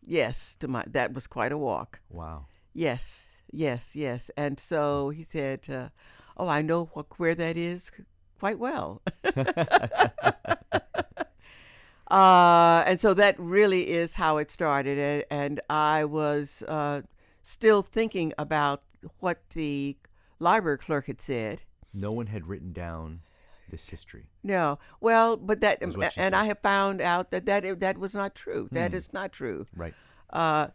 Yes, 0.05 0.55
to 0.59 0.67
my 0.67 0.83
that 0.87 1.13
was 1.13 1.27
quite 1.27 1.51
a 1.51 1.57
walk. 1.57 2.01
Wow. 2.09 2.45
Yes, 2.73 3.38
yes, 3.51 3.95
yes. 3.95 4.31
And 4.37 4.59
so 4.59 5.09
he 5.09 5.23
said, 5.23 5.69
uh, 5.69 5.89
"Oh, 6.37 6.47
I 6.47 6.61
know 6.61 6.89
what, 6.93 7.07
where 7.17 7.35
that 7.35 7.57
is 7.57 7.91
quite 8.39 8.59
well." 8.59 9.01
uh, 12.09 12.83
and 12.85 12.99
so 12.99 13.13
that 13.13 13.35
really 13.39 13.89
is 13.89 14.15
how 14.15 14.37
it 14.37 14.51
started. 14.51 14.97
And, 14.97 15.23
and 15.29 15.61
I 15.69 16.05
was 16.05 16.63
uh, 16.67 17.01
still 17.43 17.81
thinking 17.81 18.33
about 18.37 18.83
what 19.19 19.39
the 19.53 19.97
library 20.39 20.77
clerk 20.77 21.07
had 21.07 21.21
said. 21.21 21.61
No 21.93 22.11
one 22.11 22.27
had 22.27 22.47
written 22.47 22.71
down 22.71 23.21
this 23.69 23.87
history. 23.87 24.25
No, 24.43 24.79
well, 24.99 25.37
but 25.37 25.61
that, 25.61 25.81
and 25.81 25.93
said. 26.13 26.33
I 26.33 26.45
have 26.45 26.59
found 26.59 27.01
out 27.01 27.31
that 27.31 27.45
that 27.45 27.79
that 27.79 27.97
was 27.97 28.15
not 28.15 28.35
true. 28.35 28.67
That 28.71 28.93
is 28.93 29.13
not 29.13 29.31
true. 29.31 29.65
Right. 29.75 29.93
Uh, 30.29 30.67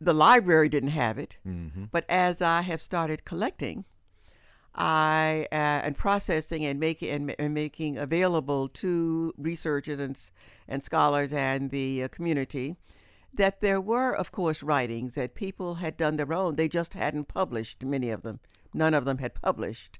the 0.00 0.14
library 0.14 0.68
didn't 0.68 0.90
have 0.90 1.18
it, 1.18 1.36
Mm-hmm. 1.46 1.84
but 1.92 2.04
as 2.08 2.40
I 2.42 2.62
have 2.62 2.82
started 2.82 3.24
collecting, 3.24 3.84
I 4.74 5.46
uh, 5.52 5.54
and 5.84 5.96
processing 5.96 6.64
and 6.64 6.80
making 6.80 7.10
and, 7.10 7.34
and 7.38 7.52
making 7.54 7.98
available 7.98 8.68
to 8.68 9.32
researchers 9.36 9.98
and 9.98 10.18
and 10.66 10.82
scholars 10.82 11.32
and 11.32 11.70
the 11.70 12.04
uh, 12.04 12.08
community 12.08 12.76
that 13.34 13.60
there 13.60 13.80
were, 13.80 14.14
of 14.14 14.30
course, 14.30 14.62
writings 14.62 15.14
that 15.14 15.34
people 15.34 15.76
had 15.76 15.96
done 15.96 16.16
their 16.16 16.32
own. 16.32 16.56
They 16.56 16.68
just 16.68 16.94
hadn't 16.94 17.28
published 17.28 17.82
many 17.82 18.10
of 18.10 18.22
them. 18.22 18.40
None 18.74 18.94
of 18.94 19.04
them 19.04 19.18
had 19.18 19.34
published, 19.34 19.98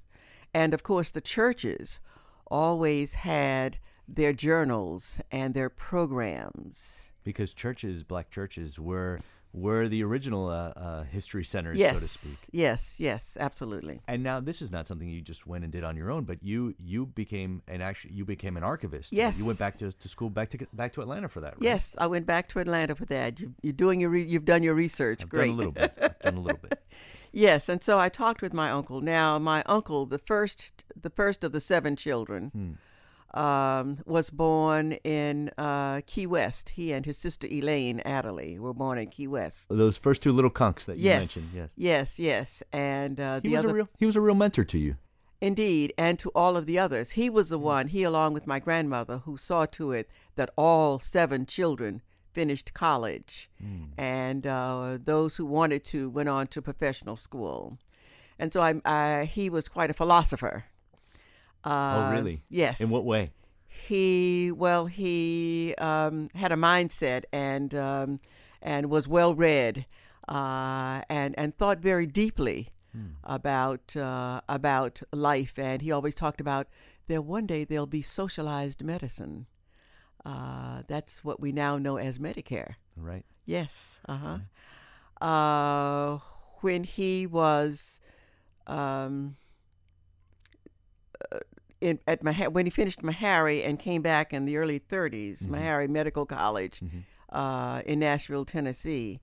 and 0.53 0.73
of 0.73 0.81
course, 0.83 1.09
the 1.09 1.21
churches 1.21 1.99
always 2.47 3.15
had 3.15 3.77
their 4.07 4.33
journals 4.33 5.21
and 5.31 5.53
their 5.53 5.69
programs. 5.69 7.11
Because 7.23 7.53
churches, 7.53 8.03
black 8.03 8.29
churches, 8.31 8.79
were 8.79 9.21
were 9.53 9.87
the 9.87 10.03
original 10.03 10.47
uh, 10.49 10.73
uh, 10.75 11.03
history 11.03 11.43
centers, 11.45 11.77
yes, 11.77 11.95
so 11.95 11.99
to 12.01 12.07
speak. 12.07 12.49
yes, 12.51 12.95
yes, 12.97 13.37
absolutely. 13.39 14.01
And 14.07 14.23
now 14.23 14.39
this 14.39 14.61
is 14.61 14.71
not 14.71 14.87
something 14.87 15.07
you 15.07 15.21
just 15.21 15.45
went 15.45 15.63
and 15.63 15.71
did 15.71 15.83
on 15.83 15.95
your 15.95 16.09
own, 16.11 16.23
but 16.23 16.41
you 16.41 16.73
you 16.79 17.05
became 17.05 17.61
an 17.67 17.81
actually 17.81 18.13
you 18.15 18.25
became 18.25 18.57
an 18.57 18.63
archivist. 18.63 19.13
Yes. 19.13 19.37
You 19.39 19.45
went 19.45 19.59
back 19.59 19.77
to, 19.77 19.91
to 19.91 20.07
school 20.07 20.29
back 20.31 20.49
to 20.49 20.67
back 20.73 20.93
to 20.93 21.01
Atlanta 21.01 21.29
for 21.29 21.39
that. 21.41 21.53
Right? 21.53 21.61
Yes, 21.63 21.95
I 21.99 22.07
went 22.07 22.25
back 22.25 22.47
to 22.49 22.59
Atlanta 22.59 22.95
for 22.95 23.05
that. 23.05 23.39
You, 23.39 23.53
you're 23.61 23.73
doing 23.73 23.99
your 24.01 24.09
re- 24.09 24.23
you've 24.23 24.45
done 24.45 24.63
your 24.63 24.73
research. 24.73 25.21
I've 25.23 25.29
Great. 25.29 25.45
done 25.47 25.53
a 25.53 25.57
little 25.57 25.71
bit. 25.71 25.93
I've 26.01 26.19
done 26.19 26.35
a 26.37 26.41
little 26.41 26.59
bit. 26.59 26.79
Yes, 27.35 27.67
and 27.67 27.81
so 27.81 27.97
I 27.97 28.09
talked 28.09 28.43
with 28.43 28.53
my 28.53 28.69
uncle. 28.69 29.01
Now, 29.01 29.39
my 29.39 29.63
uncle, 29.65 30.05
the 30.05 30.19
first 30.19 30.83
the 30.95 31.09
first 31.09 31.43
of 31.43 31.51
the 31.51 31.59
seven 31.59 31.95
children, 31.95 32.49
Hmm. 32.53 32.71
Um, 33.33 33.99
was 34.05 34.29
born 34.29 34.93
in 35.03 35.51
uh, 35.57 36.01
Key 36.05 36.27
West. 36.27 36.71
He 36.71 36.91
and 36.91 37.05
his 37.05 37.17
sister 37.17 37.47
Elaine 37.49 37.99
Adderley 38.01 38.59
were 38.59 38.73
born 38.73 38.97
in 38.97 39.07
Key 39.07 39.27
West. 39.27 39.67
Those 39.69 39.97
first 39.97 40.21
two 40.21 40.31
little 40.31 40.51
conks 40.51 40.85
that 40.85 40.97
you 40.97 41.05
yes, 41.05 41.19
mentioned. 41.19 41.45
Yes. 41.55 41.71
yes, 41.75 42.19
yes, 42.19 42.63
and 42.71 43.19
uh, 43.19 43.41
He 43.41 43.49
the 43.49 43.55
was 43.55 43.59
other 43.59 43.69
a 43.69 43.73
real 43.73 43.89
he 43.97 44.05
was 44.05 44.15
a 44.15 44.21
real 44.21 44.35
mentor 44.35 44.63
to 44.65 44.77
you. 44.77 44.95
Indeed, 45.41 45.93
and 45.97 46.17
to 46.19 46.29
all 46.29 46.55
of 46.55 46.65
the 46.65 46.79
others. 46.79 47.11
He 47.11 47.29
was 47.29 47.49
the 47.49 47.59
one, 47.59 47.89
he 47.89 48.03
along 48.03 48.31
with 48.33 48.47
my 48.47 48.59
grandmother, 48.59 49.17
who 49.25 49.35
saw 49.35 49.65
to 49.65 49.91
it 49.91 50.09
that 50.35 50.49
all 50.57 50.99
seven 50.99 51.45
children 51.45 52.01
finished 52.31 52.73
college, 52.73 53.49
and 53.97 54.47
uh, 54.47 54.97
those 55.03 55.35
who 55.35 55.45
wanted 55.45 55.83
to 55.85 56.09
went 56.09 56.29
on 56.29 56.47
to 56.47 56.61
professional 56.61 57.17
school. 57.17 57.77
And 58.39 58.53
so 58.53 58.61
I, 58.61 58.81
I 58.85 59.25
he 59.25 59.49
was 59.49 59.67
quite 59.67 59.89
a 59.89 59.93
philosopher. 59.93 60.63
Uh, 61.63 62.07
oh, 62.07 62.11
really? 62.11 62.43
Yes. 62.49 62.81
In 62.81 62.89
what 62.89 63.05
way? 63.05 63.31
He 63.67 64.51
well, 64.51 64.85
he 64.85 65.73
um, 65.77 66.29
had 66.35 66.51
a 66.51 66.55
mindset 66.55 67.23
and 67.31 67.73
um, 67.75 68.19
and 68.61 68.89
was 68.89 69.07
well 69.07 69.33
read, 69.35 69.85
uh, 70.27 71.01
and 71.09 71.33
and 71.37 71.57
thought 71.57 71.79
very 71.79 72.05
deeply 72.05 72.69
about 73.23 73.95
uh, 73.95 74.41
about 74.47 75.01
life. 75.11 75.57
And 75.57 75.81
he 75.81 75.91
always 75.91 76.15
talked 76.15 76.39
about 76.39 76.67
there 77.07 77.21
one 77.21 77.45
day 77.45 77.63
there'll 77.63 77.87
be 77.87 78.01
socialized 78.01 78.83
medicine. 78.83 79.47
Uh, 80.25 80.83
that's 80.87 81.23
what 81.23 81.39
we 81.39 81.51
now 81.51 81.77
know 81.77 81.97
as 81.97 82.19
Medicare. 82.19 82.75
Right. 82.95 83.25
Yes. 83.45 83.99
Uh-huh. 84.07 84.39
Uh 85.25 86.19
When 86.61 86.83
he 86.85 87.27
was 87.27 87.99
um, 88.67 89.35
uh, 91.31 91.39
in 91.87 91.99
at 92.07 92.23
Maha- 92.23 92.49
when 92.55 92.65
he 92.65 92.69
finished 92.81 93.01
Meharry 93.01 93.59
and 93.67 93.77
came 93.79 94.01
back 94.01 94.33
in 94.33 94.45
the 94.45 94.55
early 94.57 94.79
30s, 94.79 95.37
Meharry 95.47 95.87
Medical 95.89 96.25
College 96.25 96.81
uh, 97.31 97.81
in 97.85 97.99
Nashville, 97.99 98.45
Tennessee. 98.45 99.19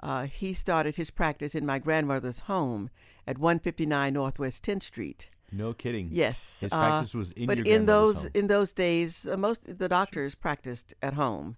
Uh, 0.00 0.26
he 0.26 0.52
started 0.52 0.96
his 0.96 1.10
practice 1.10 1.54
in 1.54 1.64
my 1.64 1.78
grandmother's 1.78 2.40
home 2.40 2.90
at 3.26 3.38
159 3.38 4.12
Northwest 4.12 4.62
10th 4.62 4.82
Street. 4.82 5.30
No 5.50 5.72
kidding. 5.72 6.08
Yes, 6.10 6.60
His 6.60 6.72
uh, 6.72 6.76
practice 6.78 7.14
was 7.14 7.32
in 7.32 7.46
but 7.46 7.58
your 7.58 7.66
in 7.74 7.86
those 7.86 8.22
home. 8.22 8.30
in 8.34 8.46
those 8.48 8.72
days, 8.74 9.26
uh, 9.26 9.36
most 9.36 9.60
the 9.82 9.88
doctors 9.88 10.34
practiced 10.34 10.94
at 11.00 11.14
home. 11.14 11.56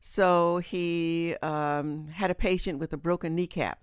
So 0.00 0.58
he 0.58 1.34
um, 1.42 2.08
had 2.20 2.30
a 2.30 2.34
patient 2.34 2.78
with 2.78 2.92
a 2.92 2.96
broken 3.08 3.34
kneecap, 3.34 3.78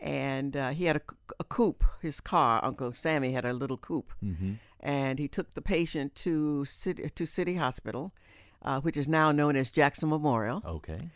and 0.00 0.56
uh, 0.56 0.70
he 0.70 0.84
had 0.86 0.96
a 1.38 1.44
coupe. 1.44 1.84
His 2.00 2.20
car, 2.20 2.60
Uncle 2.64 2.92
Sammy 2.92 3.32
had 3.32 3.44
a 3.44 3.52
little 3.52 3.76
coupe, 3.76 4.12
Mm-hmm. 4.24 4.52
And 4.82 5.18
he 5.18 5.28
took 5.28 5.54
the 5.54 5.62
patient 5.62 6.14
to 6.16 6.64
city 6.64 7.08
to 7.14 7.26
City 7.26 7.54
Hospital, 7.56 8.12
uh, 8.62 8.80
which 8.80 8.96
is 8.96 9.06
now 9.08 9.32
known 9.32 9.56
as 9.56 9.70
Jackson 9.70 10.08
Memorial. 10.08 10.62
Okay. 10.66 11.10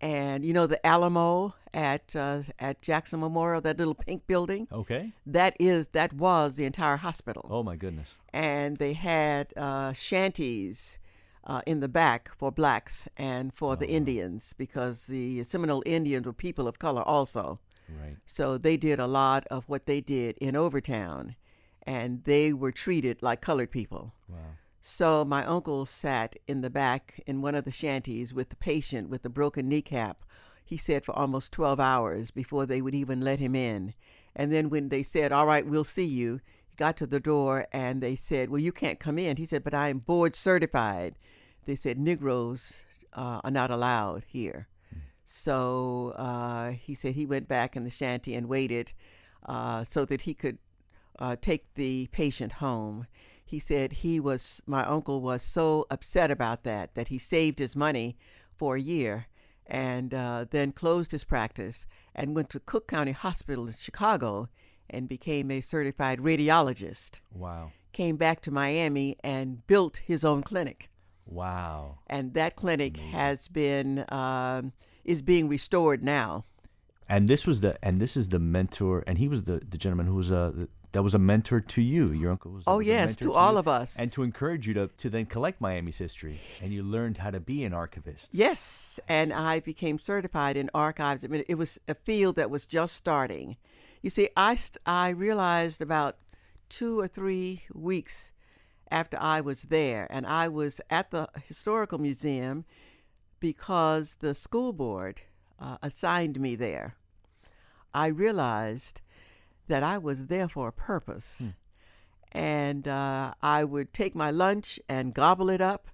And 0.00 0.44
you 0.44 0.52
know 0.52 0.66
the 0.66 0.84
Alamo 0.86 1.54
at 1.72 2.14
uh, 2.14 2.42
at 2.58 2.82
Jackson 2.82 3.20
Memorial, 3.20 3.60
that 3.62 3.78
little 3.78 3.94
pink 3.94 4.26
building. 4.26 4.68
Okay. 4.70 5.12
That 5.24 5.56
is 5.58 5.88
that 5.88 6.12
was 6.12 6.56
the 6.56 6.64
entire 6.66 6.98
hospital 6.98 7.46
Oh 7.50 7.62
my 7.62 7.76
goodness. 7.76 8.14
and 8.32 8.76
they 8.76 8.92
had 8.92 9.52
uh, 9.56 9.94
shanties 9.94 10.98
uh, 11.44 11.62
in 11.66 11.80
the 11.80 11.88
back 11.88 12.30
for 12.36 12.50
blacks 12.52 13.08
and 13.16 13.54
for 13.54 13.74
the 13.76 13.88
Indians 13.88 14.52
because 14.58 15.06
the 15.06 15.42
Seminole 15.44 15.82
Indians 15.86 16.26
were 16.26 16.32
people 16.34 16.68
of 16.68 16.78
color 16.78 17.02
also. 17.02 17.58
Right. 17.88 18.16
So 18.26 18.58
they 18.58 18.76
did 18.76 18.98
a 18.98 19.06
lot 19.06 19.46
of 19.50 19.68
what 19.68 19.86
they 19.86 20.00
did 20.00 20.36
in 20.38 20.56
Overtown, 20.56 21.36
and 21.86 22.24
they 22.24 22.52
were 22.52 22.72
treated 22.72 23.22
like 23.22 23.40
colored 23.40 23.70
people. 23.70 24.12
Wow. 24.28 24.38
So 24.80 25.24
my 25.24 25.44
uncle 25.44 25.86
sat 25.86 26.36
in 26.46 26.60
the 26.60 26.70
back 26.70 27.20
in 27.26 27.42
one 27.42 27.54
of 27.54 27.64
the 27.64 27.70
shanties 27.70 28.34
with 28.34 28.50
the 28.50 28.56
patient 28.56 29.08
with 29.08 29.22
the 29.22 29.30
broken 29.30 29.68
kneecap. 29.68 30.24
He 30.64 30.76
said 30.76 31.04
for 31.04 31.12
almost 31.12 31.52
12 31.52 31.78
hours 31.80 32.30
before 32.30 32.66
they 32.66 32.82
would 32.82 32.94
even 32.94 33.20
let 33.20 33.38
him 33.38 33.54
in. 33.54 33.94
And 34.34 34.52
then 34.52 34.68
when 34.68 34.88
they 34.88 35.02
said, 35.02 35.32
"All 35.32 35.46
right, 35.46 35.66
we'll 35.66 35.84
see 35.84 36.04
you," 36.04 36.40
he 36.68 36.74
got 36.76 36.96
to 36.98 37.06
the 37.06 37.20
door 37.20 37.66
and 37.72 38.02
they 38.02 38.16
said, 38.16 38.50
"Well, 38.50 38.60
you 38.60 38.72
can't 38.72 39.00
come 39.00 39.18
in." 39.18 39.36
He 39.36 39.46
said, 39.46 39.64
"But 39.64 39.74
I 39.74 39.88
am 39.88 39.98
board 39.98 40.36
certified." 40.36 41.14
They 41.64 41.76
said 41.76 41.98
Negroes 41.98 42.84
uh, 43.12 43.40
are 43.42 43.50
not 43.50 43.70
allowed 43.70 44.24
here. 44.26 44.68
So 45.24 46.10
uh, 46.10 46.70
he 46.70 46.94
said 46.94 47.16
he 47.16 47.26
went 47.26 47.48
back 47.48 47.74
in 47.74 47.82
the 47.82 47.90
shanty 47.90 48.34
and 48.34 48.48
waited 48.48 48.92
uh, 49.44 49.82
so 49.82 50.04
that 50.04 50.22
he 50.22 50.34
could 50.34 50.58
uh, 51.18 51.36
take 51.40 51.74
the 51.74 52.08
patient 52.12 52.54
home. 52.54 53.06
He 53.44 53.58
said 53.58 53.92
he 53.92 54.18
was, 54.18 54.60
my 54.66 54.84
uncle 54.84 55.20
was 55.20 55.42
so 55.42 55.86
upset 55.90 56.30
about 56.30 56.64
that 56.64 56.94
that 56.94 57.08
he 57.08 57.18
saved 57.18 57.58
his 57.58 57.76
money 57.76 58.16
for 58.50 58.76
a 58.76 58.80
year 58.80 59.26
and 59.66 60.12
uh, 60.14 60.44
then 60.50 60.72
closed 60.72 61.12
his 61.12 61.24
practice 61.24 61.86
and 62.14 62.34
went 62.34 62.50
to 62.50 62.60
Cook 62.60 62.88
County 62.88 63.12
Hospital 63.12 63.66
in 63.66 63.74
Chicago 63.74 64.48
and 64.90 65.08
became 65.08 65.50
a 65.50 65.60
certified 65.60 66.18
radiologist. 66.20 67.20
Wow. 67.32 67.72
Came 67.92 68.16
back 68.16 68.40
to 68.42 68.50
Miami 68.50 69.16
and 69.22 69.66
built 69.66 69.98
his 70.06 70.24
own 70.24 70.42
clinic 70.42 70.90
Wow. 71.26 71.98
and 72.06 72.34
that 72.34 72.54
clinic 72.56 72.96
has 72.98 73.48
been 73.48 74.04
um, 74.10 74.72
is 75.04 75.22
being 75.22 75.48
restored 75.48 76.04
now. 76.04 76.44
And 77.08 77.28
this 77.28 77.46
was 77.46 77.60
the 77.60 77.76
and 77.82 78.00
this 78.00 78.16
is 78.16 78.28
the 78.28 78.38
mentor 78.38 79.02
and 79.06 79.18
he 79.18 79.28
was 79.28 79.44
the 79.44 79.60
the 79.68 79.78
gentleman 79.78 80.06
who 80.06 80.16
was 80.16 80.30
a 80.30 80.68
that 80.96 81.02
was 81.02 81.14
a 81.14 81.18
mentor 81.18 81.60
to 81.60 81.82
you. 81.82 82.10
Your 82.12 82.30
uncle 82.30 82.52
was. 82.52 82.64
Oh 82.66 82.78
was 82.78 82.86
yes, 82.86 83.08
mentor 83.08 83.24
to 83.24 83.32
all 83.34 83.52
you, 83.52 83.58
of 83.58 83.68
us. 83.68 83.96
And 83.98 84.10
to 84.12 84.22
encourage 84.22 84.66
you 84.66 84.72
to 84.72 84.86
to 84.86 85.10
then 85.10 85.26
collect 85.26 85.60
Miami's 85.60 85.98
history, 85.98 86.40
and 86.62 86.72
you 86.72 86.82
learned 86.82 87.18
how 87.18 87.30
to 87.30 87.38
be 87.38 87.64
an 87.64 87.74
archivist. 87.74 88.30
yes, 88.32 88.98
and 89.06 89.30
I 89.30 89.60
became 89.60 89.98
certified 89.98 90.56
in 90.56 90.70
archives. 90.72 91.22
I 91.22 91.28
mean, 91.28 91.44
it 91.48 91.56
was 91.56 91.78
a 91.86 91.94
field 91.94 92.36
that 92.36 92.50
was 92.50 92.64
just 92.64 92.96
starting. 92.96 93.58
You 94.00 94.08
see, 94.08 94.30
I 94.38 94.56
st- 94.56 94.80
I 94.86 95.10
realized 95.10 95.82
about 95.82 96.16
two 96.70 96.98
or 96.98 97.08
three 97.08 97.64
weeks 97.74 98.32
after 98.90 99.18
I 99.20 99.42
was 99.42 99.64
there, 99.64 100.06
and 100.08 100.26
I 100.26 100.48
was 100.48 100.80
at 100.88 101.10
the 101.10 101.28
historical 101.44 101.98
museum 101.98 102.64
because 103.38 104.16
the 104.20 104.32
school 104.32 104.72
board 104.72 105.20
uh, 105.60 105.76
assigned 105.82 106.40
me 106.40 106.56
there. 106.56 106.94
I 107.92 108.06
realized 108.06 109.02
that 109.68 109.82
I 109.82 109.98
was 109.98 110.26
there 110.26 110.48
for 110.48 110.68
a 110.68 110.72
purpose. 110.72 111.52
And 112.32 112.86
uh, 112.86 113.34
I 113.42 113.64
would 113.64 113.92
take 113.92 114.14
my 114.14 114.30
lunch 114.30 114.78
and 114.88 115.14
gobble 115.14 115.48
it 115.48 115.60
up 115.60 115.88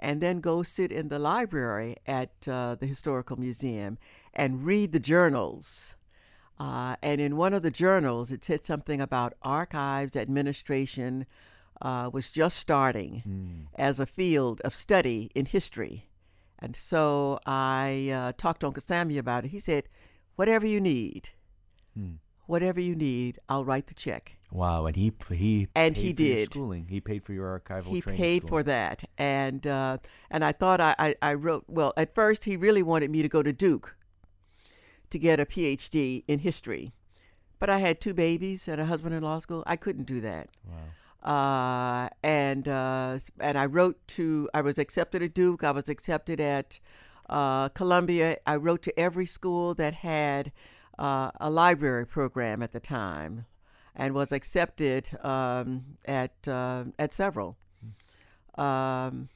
and 0.00 0.20
then 0.20 0.40
go 0.40 0.62
sit 0.62 0.90
in 0.90 1.08
the 1.08 1.18
library 1.18 1.96
at 2.06 2.32
uh, 2.48 2.74
the 2.74 2.86
Historical 2.86 3.38
Museum 3.38 3.98
and 4.34 4.64
read 4.64 4.92
the 4.92 5.00
journals. 5.00 5.96
Uh, 6.58 6.96
and 7.02 7.20
in 7.20 7.36
one 7.36 7.52
of 7.54 7.62
the 7.62 7.70
journals, 7.70 8.30
it 8.32 8.44
said 8.44 8.64
something 8.64 9.00
about 9.00 9.34
archives 9.42 10.16
administration 10.16 11.26
uh, 11.80 12.08
was 12.12 12.30
just 12.30 12.56
starting 12.56 13.22
as 13.76 13.98
a 14.00 14.06
field 14.06 14.60
of 14.64 14.74
study 14.74 15.30
in 15.34 15.46
history. 15.46 16.08
And 16.58 16.76
so 16.76 17.40
I 17.44 18.10
uh, 18.14 18.32
talked 18.36 18.60
to 18.60 18.68
Uncle 18.68 18.82
Sammy 18.82 19.18
about 19.18 19.44
it. 19.44 19.48
He 19.50 19.58
said, 19.58 19.84
Whatever 20.36 20.66
you 20.66 20.80
need, 20.80 21.30
whatever 22.52 22.80
you 22.80 22.94
need, 22.94 23.38
I'll 23.48 23.64
write 23.64 23.86
the 23.88 23.94
check. 23.94 24.36
Wow, 24.50 24.84
and 24.86 24.94
he 24.94 25.10
he 25.30 25.66
And 25.74 25.94
paid 25.96 26.02
he 26.04 26.12
for 26.12 26.22
your 26.22 26.34
did. 26.36 26.44
schooling. 26.52 26.86
He 26.88 27.00
paid 27.00 27.24
for 27.24 27.32
your 27.32 27.48
archival 27.58 27.90
he 27.94 28.02
paid 28.02 28.46
for 28.46 28.62
that 28.62 29.02
and 29.16 29.66
uh, 29.66 29.96
and 30.30 30.44
I 30.44 30.52
thought 30.52 30.78
I, 30.88 30.94
I, 31.06 31.14
I 31.30 31.34
wrote 31.34 31.64
well 31.68 31.92
at 31.96 32.14
first 32.14 32.44
he 32.44 32.54
really 32.66 32.82
wanted 32.82 33.10
me 33.10 33.22
to 33.22 33.30
go 33.36 33.42
to 33.42 33.52
Duke 33.66 33.96
to 35.10 35.18
get 35.18 35.40
a 35.40 35.46
PhD 35.46 36.24
in 36.28 36.38
history 36.40 36.92
but 37.58 37.70
I 37.70 37.78
had 37.78 37.98
two 38.00 38.12
babies 38.12 38.68
and 38.68 38.78
a 38.80 38.84
husband 38.92 39.14
in 39.14 39.22
law 39.22 39.38
school 39.38 39.62
I 39.66 39.76
couldn't 39.76 40.04
do 40.14 40.20
that 40.20 40.46
Wow. 40.70 41.32
uh, 41.34 42.08
and 42.22 42.68
uh, 42.68 43.18
and 43.40 43.56
I 43.56 43.66
wrote 43.76 43.96
to 44.16 44.50
I 44.52 44.60
was 44.60 44.76
accepted 44.78 45.22
at 45.22 45.32
Duke 45.34 45.64
I 45.64 45.70
was 45.70 45.88
accepted 45.88 46.40
at 46.40 46.78
uh, 47.30 47.68
Columbia 47.70 48.36
I 48.46 48.56
wrote 48.56 48.82
to 48.82 48.92
every 49.00 49.26
school 49.26 49.72
that 49.74 49.94
had 49.94 50.52
uh, 50.98 51.30
a 51.40 51.50
library 51.50 52.06
program 52.06 52.62
at 52.62 52.72
the 52.72 52.80
time 52.80 53.46
and 53.94 54.14
was 54.14 54.32
accepted 54.32 55.08
um, 55.24 55.84
at 56.04 56.48
uh, 56.48 56.84
at 56.98 57.12
several 57.12 57.56
um, 58.56 59.28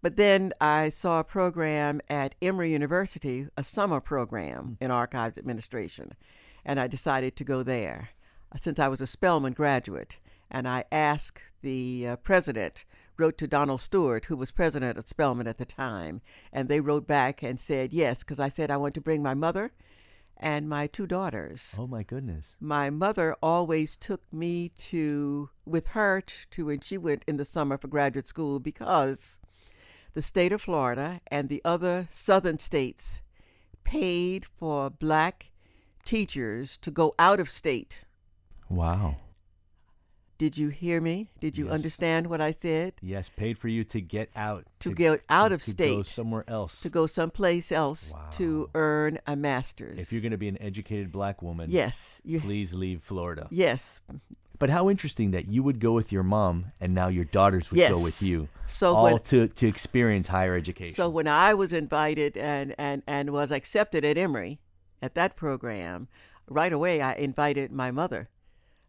but 0.00 0.16
then 0.16 0.52
I 0.60 0.90
saw 0.90 1.20
a 1.20 1.24
program 1.24 2.00
at 2.08 2.34
Emory 2.40 2.70
University, 2.70 3.48
a 3.56 3.64
summer 3.64 4.00
program 4.00 4.76
in 4.80 4.90
archives 4.90 5.36
administration, 5.36 6.14
and 6.64 6.78
I 6.78 6.86
decided 6.86 7.34
to 7.36 7.44
go 7.44 7.62
there 7.62 8.10
uh, 8.52 8.58
since 8.60 8.78
I 8.78 8.88
was 8.88 9.00
a 9.00 9.06
Spelman 9.06 9.54
graduate. 9.54 10.18
And 10.50 10.68
I 10.68 10.84
asked 10.90 11.42
the 11.62 12.06
uh, 12.08 12.16
president, 12.16 12.84
wrote 13.18 13.36
to 13.38 13.48
Donald 13.48 13.80
Stewart, 13.80 14.26
who 14.26 14.36
was 14.36 14.50
president 14.52 14.96
of 14.96 15.08
Spelman 15.08 15.48
at 15.48 15.58
the 15.58 15.66
time, 15.66 16.22
and 16.52 16.68
they 16.68 16.80
wrote 16.80 17.06
back 17.06 17.42
and 17.42 17.58
said 17.58 17.92
yes, 17.92 18.20
because 18.20 18.40
I 18.40 18.48
said 18.48 18.70
I 18.70 18.76
want 18.76 18.94
to 18.94 19.00
bring 19.00 19.22
my 19.22 19.34
mother 19.34 19.72
and 20.40 20.68
my 20.68 20.86
two 20.86 21.06
daughters 21.06 21.74
Oh 21.78 21.86
my 21.86 22.02
goodness. 22.02 22.54
my 22.60 22.90
mother 22.90 23.34
always 23.42 23.96
took 23.96 24.22
me 24.32 24.70
to 24.90 25.50
with 25.64 25.88
her 25.88 26.20
to 26.50 26.66
when 26.66 26.80
she 26.80 26.96
went 26.96 27.24
in 27.26 27.36
the 27.36 27.44
summer 27.44 27.76
for 27.76 27.88
graduate 27.88 28.28
school 28.28 28.58
because 28.60 29.40
the 30.14 30.22
state 30.22 30.52
of 30.52 30.62
Florida 30.62 31.20
and 31.28 31.48
the 31.48 31.60
other 31.64 32.06
southern 32.10 32.58
states 32.58 33.20
paid 33.84 34.44
for 34.44 34.90
black 34.90 35.50
teachers 36.04 36.76
to 36.78 36.90
go 36.90 37.14
out 37.18 37.40
of 37.40 37.50
state 37.50 38.04
Wow. 38.70 39.16
Did 40.38 40.56
you 40.56 40.68
hear 40.68 41.00
me? 41.00 41.30
Did 41.40 41.58
you 41.58 41.64
Yes. 41.66 41.74
understand 41.74 42.28
what 42.28 42.40
I 42.40 42.52
said? 42.52 42.94
Yes, 43.02 43.28
paid 43.28 43.58
for 43.58 43.66
you 43.66 43.82
to 43.84 44.00
get 44.00 44.30
out. 44.36 44.66
To 44.80 44.92
get 44.94 45.22
out 45.28 45.50
of 45.50 45.64
to 45.64 45.72
go 45.74 46.02
state. 46.02 46.06
somewhere 46.06 46.44
else. 46.46 46.80
To 46.82 46.88
go 46.88 47.06
someplace 47.06 47.72
else 47.72 48.14
to 48.32 48.70
earn 48.74 49.18
a 49.26 49.34
master's. 49.34 49.98
If 49.98 50.12
you're 50.12 50.22
going 50.22 50.30
to 50.30 50.38
be 50.38 50.46
an 50.48 50.60
educated 50.62 51.10
black 51.10 51.42
woman, 51.42 51.70
yes, 51.70 52.22
you, 52.24 52.38
please 52.48 52.72
leave 52.72 53.02
Florida. 53.02 53.48
yes. 53.50 54.00
But 54.60 54.70
how 54.70 54.90
interesting 54.90 55.30
that 55.32 55.46
you 55.46 55.62
would 55.62 55.78
go 55.78 55.92
with 55.92 56.10
your 56.10 56.24
mom 56.24 56.72
and 56.80 56.92
now 56.92 57.06
your 57.06 57.24
daughters 57.24 57.70
would 57.70 57.78
go 57.78 58.02
with 58.02 58.20
you. 58.22 58.48
So 58.66 58.94
all 58.94 59.04
when 59.04 59.18
to, 59.20 59.46
to 59.46 59.66
experience 59.68 60.26
higher 60.28 60.56
education. 60.56 60.94
so 60.96 61.08
when 61.08 61.28
I 61.28 61.54
was 61.54 61.72
invited 61.72 62.36
and 62.36 62.74
and 62.76 63.02
and 63.06 63.30
was 63.30 63.52
accepted 63.52 64.04
at 64.04 64.18
Emory, 64.18 64.58
at 65.00 65.14
that 65.14 65.36
program, 65.36 66.08
right 66.48 66.72
away 66.72 67.00
I 67.00 67.14
invited 67.14 67.70
my 67.70 67.92
mother 67.92 68.30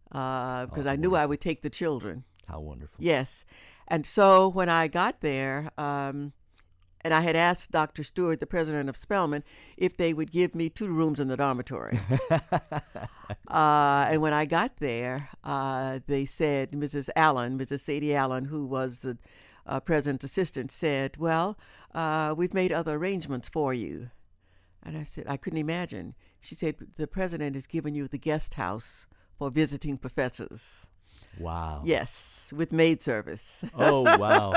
because 0.10 0.86
Oh, 0.86 0.90
I 0.90 0.96
knew 0.96 1.16
I 1.16 1.26
would 1.26 1.42
take 1.42 1.62
the 1.62 1.70
children. 1.70 2.24
how 2.48 2.60
wonderful. 2.60 2.96
Yes. 3.04 3.46
And 3.88 4.06
so 4.06 4.48
when 4.48 4.70
I 4.70 4.88
got 4.88 5.22
there, 5.22 5.70
um, 5.78 6.34
and 7.02 7.14
I 7.14 7.22
had 7.22 7.36
asked 7.36 7.72
Dr. 7.72 8.04
Stewart, 8.04 8.40
the 8.40 8.46
president 8.46 8.90
of 8.90 8.98
Spelman, 8.98 9.44
if 9.78 9.96
they 9.96 10.14
would 10.14 10.32
give 10.32 10.54
me 10.54 10.70
two 10.70 10.90
rooms 10.90 11.20
in 11.20 11.28
the 11.30 11.38
dormitory. 11.38 11.98
uh, 12.30 14.08
and 14.10 14.22
when 14.22 14.34
I 14.34 14.46
got 14.46 14.78
there, 14.78 15.30
uh, 15.44 16.00
they 16.08 16.26
said, 16.26 16.72
Mrs. 16.72 17.10
Allen, 17.16 17.58
Mrs. 17.58 17.80
Sadie 17.82 18.16
Allen, 18.16 18.46
who 18.46 18.66
was 18.66 19.00
the 19.00 19.18
uh, 19.66 19.80
president's 19.80 20.26
assistant, 20.26 20.72
said, 20.72 21.18
Well, 21.18 21.58
uh, 21.94 22.34
we've 22.38 22.54
made 22.54 22.72
other 22.72 22.96
arrangements 22.96 23.50
for 23.50 23.74
you. 23.74 24.10
And 24.84 24.98
I 24.98 25.04
said, 25.04 25.26
I 25.28 25.38
couldn't 25.38 25.60
imagine. 25.60 26.16
She 26.42 26.56
said, 26.56 26.76
The 26.96 27.08
president 27.08 27.56
has 27.56 27.68
given 27.68 27.96
you 27.96 28.08
the 28.08 28.18
guest 28.18 28.56
house 28.56 29.08
for 29.40 29.50
visiting 29.50 29.98
professors. 29.98 30.90
Wow. 31.40 31.82
Yes, 31.86 32.54
with 32.56 32.72
maid 32.74 33.02
service. 33.02 33.64
Oh, 33.74 34.02
wow. 34.18 34.54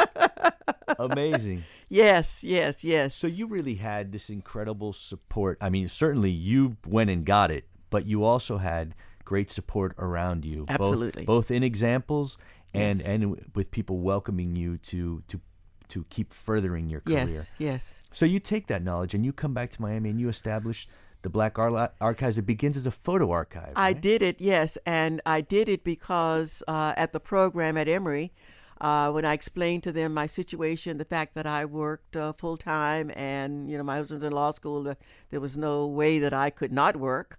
Amazing. 0.99 1.65
Yes, 1.89 2.43
yes, 2.43 2.83
yes. 2.85 3.15
So 3.15 3.27
you 3.27 3.47
really 3.47 3.77
had 3.77 4.13
this 4.13 4.29
incredible 4.29 4.93
support. 4.93 5.59
I 5.61 5.71
mean, 5.71 5.89
certainly 5.89 6.31
you 6.31 6.77
went 6.87 7.09
and 7.11 7.25
got 7.25 7.51
it, 7.51 7.67
but 7.91 8.07
you 8.07 8.25
also 8.25 8.59
had 8.59 8.95
great 9.25 9.49
support 9.51 9.95
around 9.99 10.45
you. 10.45 10.65
both- 10.67 10.71
Absolutely. 10.71 11.25
Both, 11.25 11.51
in 11.51 11.63
examples 11.63 12.37
and 12.75 12.99
Yes. 12.99 13.07
and 13.07 13.37
with 13.55 13.71
people 13.71 13.99
welcoming 14.01 14.57
you 14.57 14.79
to 14.79 15.23
to 15.29 15.41
to 15.89 16.05
keep 16.09 16.33
furthering 16.33 16.89
your 16.89 17.03
career. 17.03 17.19
yes, 17.29 17.55
yes, 17.59 18.01
So 18.11 18.25
you 18.25 18.41
take 18.41 18.67
that 18.69 18.83
knowledge 18.83 19.13
and 19.15 19.27
you 19.27 19.33
come 19.33 19.53
back 19.53 19.69
to 19.73 19.83
Miami 19.83 20.09
and 20.09 20.19
you 20.19 20.31
establish 20.31 20.89
the 21.23 21.31
Black 21.31 21.59
Arla- 21.59 21.93
Archives. 22.01 22.39
It 22.39 22.47
begins 22.47 22.77
as 22.77 22.87
a 22.87 22.91
photo 22.91 23.31
archive. 23.31 23.73
I 23.77 23.93
did 23.93 24.23
it. 24.23 24.41
Yes, 24.41 24.77
and 24.85 25.21
I 25.25 25.41
did 25.41 25.69
it 25.69 25.85
because 25.85 26.63
uh, 26.69 26.93
at 26.97 27.13
the 27.13 27.21
program 27.21 27.77
at 27.77 27.89
Emory, 27.89 28.33
uh, 28.81 29.11
when 29.11 29.25
I 29.25 29.33
explained 29.33 29.85
to 29.85 29.93
them 29.93 30.13
my 30.13 30.27
situation, 30.27 30.99
the 30.99 31.05
fact 31.05 31.35
that 31.35 31.47
I 31.47 31.65
worked 31.65 32.17
uh, 32.17 32.33
full 32.33 32.57
time, 32.57 33.13
and 33.15 33.71
you 33.71 33.79
know 33.79 33.85
my 33.85 33.97
husband's 33.97 34.25
in 34.25 34.33
law 34.33 34.51
school, 34.51 34.95
there 35.31 35.41
was 35.41 35.57
no 35.57 35.87
way 35.87 36.19
that 36.19 36.35
I 36.35 36.51
could 36.51 36.73
not 36.73 36.97
work. 36.97 37.39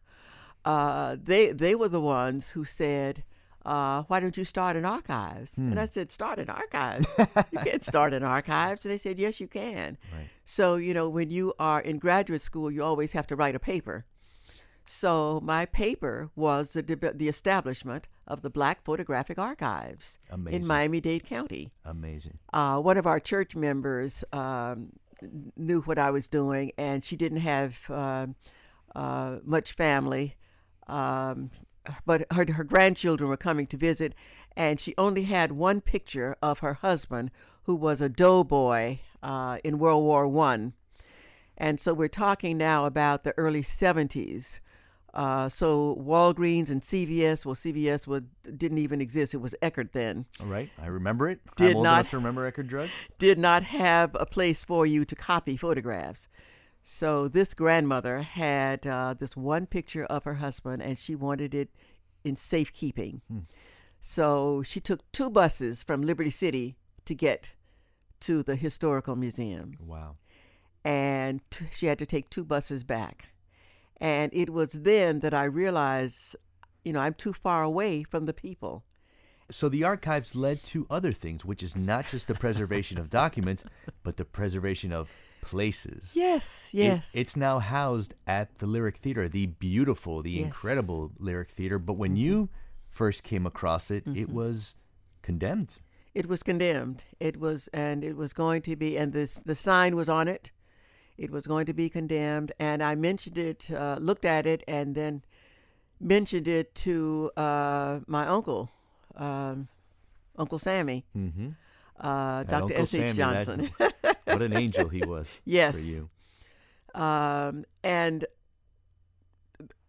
Uh, 0.66 1.18
they 1.22 1.52
they 1.52 1.76
were 1.76 1.90
the 1.90 2.02
ones 2.02 2.52
who 2.52 2.66
said. 2.66 3.24
Uh, 3.66 4.04
why 4.08 4.20
don't 4.20 4.36
you 4.36 4.44
start 4.44 4.76
an 4.76 4.84
archives? 4.86 5.58
And 5.58 5.80
I 5.80 5.86
said, 5.86 6.12
start 6.12 6.38
an 6.40 6.50
archives. 6.50 7.08
you 7.52 7.60
can't 7.60 7.84
start 7.94 8.14
an 8.14 8.24
archives. 8.24 8.86
And 8.86 8.92
they 8.92 8.98
said, 8.98 9.20
yes, 9.20 9.40
you 9.40 9.48
can. 9.48 9.98
Right. 10.14 10.28
So, 10.44 10.76
you 10.76 10.94
know, 10.94 11.08
when 11.08 11.30
you 11.30 11.54
are 11.60 11.80
in 11.80 11.98
graduate 11.98 12.42
school, 12.42 12.70
you 12.70 12.84
always 12.84 13.14
have 13.14 13.26
to 13.28 13.36
write 13.36 13.56
a 13.56 13.60
paper. 13.60 14.06
So 14.86 15.40
my 15.42 15.66
paper 15.66 16.30
was 16.36 16.72
the, 16.72 16.84
de- 16.84 17.14
the 17.14 17.30
establishment 17.30 18.10
of 18.28 18.42
the 18.42 18.50
Black 18.50 18.84
Photographic 18.84 19.40
Archives 19.40 20.20
Amazing. 20.30 20.62
in 20.62 20.68
Miami-Dade 20.68 21.24
County. 21.24 21.72
Amazing. 21.86 22.40
Uh, 22.52 22.80
one 22.80 22.98
of 22.98 23.08
our 23.08 23.22
church 23.22 23.56
members 23.56 24.26
um, 24.34 24.90
knew 25.56 25.80
what 25.84 25.98
I 25.98 26.12
was 26.12 26.28
doing, 26.28 26.74
and 26.78 27.02
she 27.02 27.16
didn't 27.16 27.40
have 27.40 27.90
um 27.90 28.36
uh, 28.96 29.40
much 29.44 29.72
family, 29.72 30.36
um, 30.88 31.50
but 32.06 32.26
her, 32.32 32.46
her 32.54 32.64
grandchildren 32.64 33.30
were 33.30 33.38
coming 33.38 33.68
to 33.68 33.78
visit, 33.78 34.14
and 34.56 34.80
she 34.80 34.94
only 34.98 35.24
had 35.24 35.52
one 35.52 35.82
picture 35.82 36.36
of 36.42 36.60
her 36.60 36.76
husband, 36.76 37.32
who 37.64 37.76
was 37.76 38.02
a 38.02 38.10
doughboy 38.10 39.00
uh, 39.22 39.58
in 39.64 39.80
World 39.80 40.04
War 40.04 40.28
One. 40.28 40.74
And 41.58 41.80
so 41.80 41.94
we're 41.94 42.08
talking 42.10 42.58
now 42.58 42.86
about 42.86 43.24
the 43.24 43.34
early 43.38 43.62
70s. 43.62 44.60
Uh, 45.14 45.48
so 45.48 45.96
Walgreens 46.02 46.70
and 46.72 46.82
CVS, 46.82 47.46
well, 47.46 47.54
CVS 47.54 48.08
was, 48.08 48.24
didn't 48.58 48.80
even 48.80 49.00
exist. 49.00 49.36
It 49.36 49.38
was 49.38 49.54
Eckerd 49.62 49.92
then. 49.92 50.26
All 50.40 50.48
right. 50.48 50.72
I 50.82 50.88
remember 50.88 51.30
it. 51.30 51.40
Did 51.56 51.72
I'm 51.72 51.76
old 51.78 51.84
not- 51.84 51.94
enough 52.00 52.10
to 52.10 52.18
remember 52.18 52.52
Eckerd 52.52 52.68
drugs. 52.68 52.92
did 53.20 53.38
not 53.38 53.62
have 53.64 54.16
a 54.20 54.26
place 54.26 54.66
for 54.66 54.88
you 54.88 55.06
to 55.06 55.16
copy 55.16 55.56
photographs. 55.56 56.28
So 56.86 57.28
this 57.30 57.54
grandmother 57.54 58.22
had 58.22 58.86
uh, 58.86 59.14
this 59.18 59.38
one 59.38 59.66
picture 59.66 60.04
of 60.06 60.26
her 60.26 60.36
husband, 60.36 60.82
and 60.84 60.98
she 60.98 61.16
wanted 61.16 61.54
it 61.54 61.70
in 62.26 62.36
safekeeping. 62.36 63.22
So 64.02 64.64
she 64.64 64.80
took 64.82 65.10
two 65.14 65.30
buses 65.30 65.82
from 65.82 66.02
Liberty 66.02 66.30
City 66.30 66.76
to 67.06 67.16
get 67.16 67.54
to 68.22 68.44
the 68.44 68.56
historical 68.58 69.16
museum, 69.16 69.78
Wow. 69.80 70.16
and 70.84 71.40
t- 71.50 71.66
she 71.72 71.86
had 71.88 72.00
to 72.00 72.06
take 72.06 72.30
two 72.30 72.44
buses 72.46 72.84
back. 72.84 73.30
And 73.98 74.34
it 74.34 74.50
was 74.50 74.72
then 74.74 75.20
that 75.22 75.34
I 75.34 75.44
realized, 75.46 76.36
you 76.84 76.92
know, 76.94 77.00
I'm 77.00 77.14
too 77.14 77.34
far 77.34 77.64
away 77.64 78.04
from 78.04 78.26
the 78.26 78.34
people. 78.34 78.84
So 79.52 79.68
the 79.70 79.84
archives 79.84 80.36
led 80.36 80.64
to 80.64 80.86
other 80.90 81.12
things, 81.14 81.44
which 81.46 81.62
is 81.64 81.76
not 81.76 82.08
just 82.08 82.28
the 82.28 82.34
preservation 82.36 82.98
of 82.98 83.10
documents, 83.10 83.64
but 84.04 84.16
the 84.18 84.26
preservation 84.26 84.92
of 84.94 85.10
places. 85.44 86.12
Yes, 86.16 86.70
It- 86.74 86.78
yes. 86.78 87.12
it's 87.16 87.36
now 87.36 87.60
housed 87.60 88.14
at 88.28 88.56
the 88.60 88.68
Lyric 88.68 88.98
Theater, 88.98 89.28
the 89.30 89.46
beautiful, 89.48 90.22
the 90.22 90.32
Yes. 90.32 90.40
Mm-hmm. 90.40 90.46
incredible 90.48 91.12
Lyric 91.20 91.50
Theater. 91.52 91.80
But 91.80 91.94
when 91.94 92.16
you 92.16 92.50
first 92.90 93.24
came 93.24 93.46
across 93.46 93.90
it, 93.92 94.04
it 94.16 94.30
was 94.30 94.76
condemned. 95.22 95.78
It 96.14 96.28
was 96.28 96.44
condemned. 96.44 97.06
It 97.20 97.38
was, 97.38 97.68
and 97.74 98.04
it 98.04 98.16
was 98.16 98.34
going 98.34 98.62
to 98.64 98.76
be, 98.76 98.98
and 98.98 99.14
this 99.14 99.36
the 99.46 99.56
sign 99.56 99.96
was 99.96 100.10
on 100.10 100.28
it. 100.28 100.52
It 101.18 101.32
was 101.32 101.46
going 101.48 101.66
to 101.68 101.74
be 101.74 101.90
condemned, 101.90 102.52
and 102.60 102.82
I 102.84 102.96
mentioned 102.96 103.38
it, 103.38 103.70
uh, 103.72 103.98
looked 104.00 104.26
at 104.26 104.46
it, 104.46 104.64
and 104.68 104.96
then 104.96 105.24
mentioned 106.00 106.48
it 106.48 106.74
to 106.76 107.32
uh, 107.38 108.00
my 108.08 108.28
uncle, 108.28 108.70
um, 109.16 109.68
Uncle 110.38 110.58
Sammy, 110.60 111.06
Mm-hmm. 111.16 111.50
Uh, 112.04 112.44
Dr. 112.44 112.56
Uncle 112.64 112.82
S. 112.82 112.94
H. 112.94 113.16
Johnson. 113.16 113.72
that- 113.80 114.18
what 114.26 114.42
an 114.42 114.56
angel 114.56 114.90
he 114.90 115.02
was 115.06 115.40
yes. 115.46 115.76
for 115.76 115.82
you. 115.82 116.10
um, 116.94 117.66
and 117.84 118.26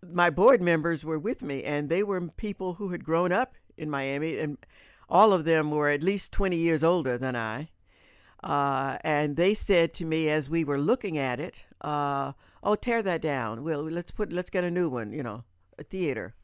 my 0.06 0.30
board 0.30 0.60
members 0.60 1.04
were 1.04 1.18
with 1.18 1.42
me, 1.42 1.62
and 1.64 1.88
they 1.88 2.02
were 2.02 2.20
people 2.28 2.74
who 2.74 2.90
had 2.90 3.04
grown 3.04 3.32
up 3.32 3.54
in 3.76 3.90
Miami, 3.90 4.38
and 4.38 4.58
all 5.08 5.32
of 5.32 5.44
them 5.44 5.70
were 5.70 5.88
at 5.88 6.02
least 6.02 6.32
20 6.32 6.56
years 6.56 6.84
older 6.84 7.18
than 7.18 7.34
I. 7.36 7.70
Uh, 8.42 8.98
and 9.02 9.36
they 9.36 9.54
said 9.54 9.94
to 9.94 10.04
me 10.04 10.28
as 10.28 10.50
we 10.50 10.64
were 10.64 10.78
looking 10.78 11.16
at 11.16 11.40
it, 11.40 11.64
uh, 11.80 12.32
"Oh, 12.62 12.74
tear 12.74 13.02
that 13.02 13.22
down. 13.22 13.64
Well, 13.64 13.82
let's 13.82 14.10
put 14.12 14.30
let's 14.32 14.50
get 14.50 14.64
a 14.64 14.70
new 14.70 14.90
one. 14.90 15.12
You 15.12 15.22
know, 15.22 15.44
a 15.78 15.82
theater." 15.82 16.34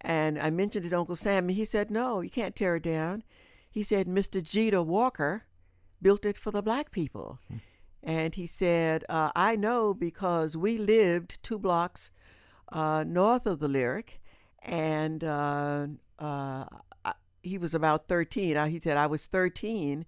And 0.00 0.38
I 0.38 0.48
mentioned 0.48 0.86
it 0.86 0.90
to 0.90 0.98
Uncle 0.98 1.16
Sam, 1.16 1.48
and 1.48 1.56
he 1.56 1.66
said, 1.66 1.90
"No, 1.90 2.22
you 2.22 2.30
can't 2.30 2.56
tear 2.56 2.76
it 2.76 2.82
down." 2.84 3.22
He 3.76 3.82
said, 3.82 4.06
"Mr. 4.06 4.38
Geder 4.52 4.84
Walker 4.86 5.32
built 6.00 6.24
it 6.24 6.36
for 6.38 6.50
the 6.52 6.62
black 6.62 6.90
people." 6.90 7.38
And 8.06 8.34
he 8.34 8.46
said, 8.46 9.02
uh, 9.08 9.30
I 9.34 9.56
know 9.56 9.94
because 9.94 10.56
we 10.58 10.76
lived 10.76 11.42
two 11.42 11.58
blocks 11.58 12.10
uh, 12.70 13.02
north 13.06 13.46
of 13.46 13.60
the 13.60 13.68
Lyric, 13.68 14.20
and 14.62 15.24
uh, 15.24 15.86
uh, 16.18 16.64
he 17.42 17.56
was 17.58 17.74
about 17.74 18.06
13. 18.06 18.56
Uh, 18.56 18.66
He 18.66 18.78
said, 18.78 18.96
I 18.98 19.06
was 19.06 19.26
13 19.26 20.04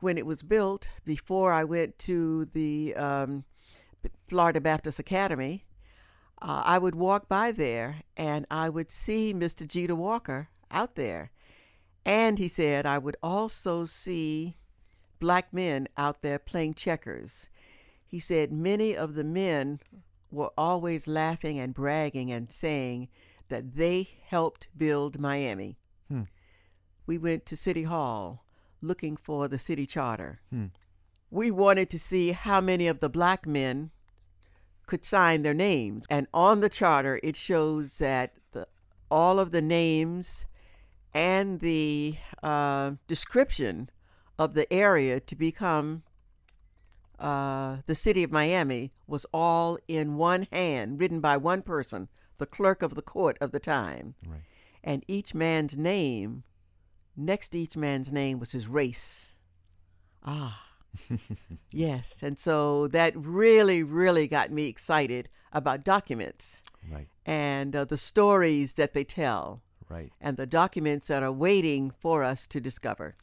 when 0.00 0.16
it 0.16 0.26
was 0.26 0.42
built 0.42 0.90
before 1.04 1.52
I 1.52 1.64
went 1.64 1.98
to 2.10 2.46
the 2.46 2.94
um, 2.96 3.44
Florida 4.28 4.60
Baptist 4.60 4.98
Academy. 4.98 5.64
Uh, 6.40 6.62
I 6.64 6.78
would 6.78 6.94
walk 6.94 7.28
by 7.28 7.52
there 7.52 8.02
and 8.16 8.46
I 8.50 8.68
would 8.70 8.90
see 8.90 9.34
Mr. 9.34 9.66
Geder 9.66 9.96
Walker 9.96 10.48
out 10.70 10.94
there. 10.94 11.30
And 12.04 12.38
he 12.38 12.48
said, 12.48 12.86
I 12.86 12.98
would 12.98 13.16
also 13.22 13.84
see 13.84 14.56
black 15.18 15.52
men 15.52 15.88
out 15.96 16.20
there 16.20 16.38
playing 16.38 16.74
checkers. 16.74 17.48
He 18.06 18.20
said 18.20 18.52
many 18.52 18.96
of 18.96 19.14
the 19.14 19.24
men 19.24 19.80
were 20.30 20.50
always 20.58 21.06
laughing 21.06 21.58
and 21.58 21.72
bragging 21.72 22.30
and 22.30 22.50
saying 22.50 23.08
that 23.48 23.76
they 23.76 24.08
helped 24.26 24.68
build 24.76 25.18
Miami. 25.18 25.78
Hmm. 26.08 26.22
We 27.06 27.18
went 27.18 27.46
to 27.46 27.56
City 27.56 27.84
Hall 27.84 28.44
looking 28.80 29.16
for 29.16 29.48
the 29.48 29.58
city 29.58 29.86
charter. 29.86 30.40
Hmm. 30.50 30.66
We 31.30 31.50
wanted 31.50 31.90
to 31.90 31.98
see 31.98 32.32
how 32.32 32.60
many 32.60 32.86
of 32.86 33.00
the 33.00 33.08
black 33.08 33.46
men 33.46 33.90
could 34.86 35.04
sign 35.04 35.42
their 35.42 35.54
names. 35.54 36.04
And 36.10 36.26
on 36.34 36.60
the 36.60 36.68
charter, 36.68 37.18
it 37.22 37.36
shows 37.36 37.98
that 37.98 38.34
the, 38.52 38.68
all 39.10 39.40
of 39.40 39.50
the 39.50 39.62
names 39.62 40.46
and 41.14 41.60
the 41.60 42.16
uh, 42.42 42.92
description 43.06 43.88
of 44.38 44.54
the 44.54 44.70
area 44.72 45.20
to 45.20 45.36
become 45.36 46.02
uh, 47.18 47.76
the 47.86 47.94
city 47.94 48.22
of 48.24 48.32
Miami 48.32 48.92
was 49.06 49.24
all 49.32 49.78
in 49.86 50.16
one 50.16 50.48
hand, 50.50 50.98
written 50.98 51.20
by 51.20 51.36
one 51.36 51.62
person, 51.62 52.08
the 52.38 52.46
clerk 52.46 52.82
of 52.82 52.96
the 52.96 53.02
court 53.02 53.38
of 53.40 53.52
the 53.52 53.60
time. 53.60 54.14
Right. 54.26 54.40
And 54.82 55.04
each 55.06 55.32
man's 55.34 55.78
name, 55.78 56.42
next 57.16 57.50
to 57.50 57.58
each 57.58 57.76
man's 57.76 58.12
name, 58.12 58.38
was 58.40 58.52
his 58.52 58.66
race. 58.66 59.36
Ah. 60.24 60.60
yes. 61.70 62.22
And 62.22 62.38
so 62.38 62.88
that 62.88 63.14
really, 63.16 63.82
really 63.82 64.26
got 64.26 64.50
me 64.50 64.66
excited 64.68 65.28
about 65.52 65.84
documents 65.84 66.62
Right. 66.92 67.08
and 67.24 67.74
uh, 67.74 67.84
the 67.84 67.96
stories 67.96 68.74
that 68.74 68.92
they 68.92 69.04
tell 69.04 69.62
Right. 69.94 70.12
and 70.20 70.36
the 70.36 70.46
documents 70.46 71.06
that 71.06 71.22
are 71.22 71.32
waiting 71.32 71.90
for 71.90 72.24
us 72.24 72.46
to 72.48 72.60
discover. 72.60 73.14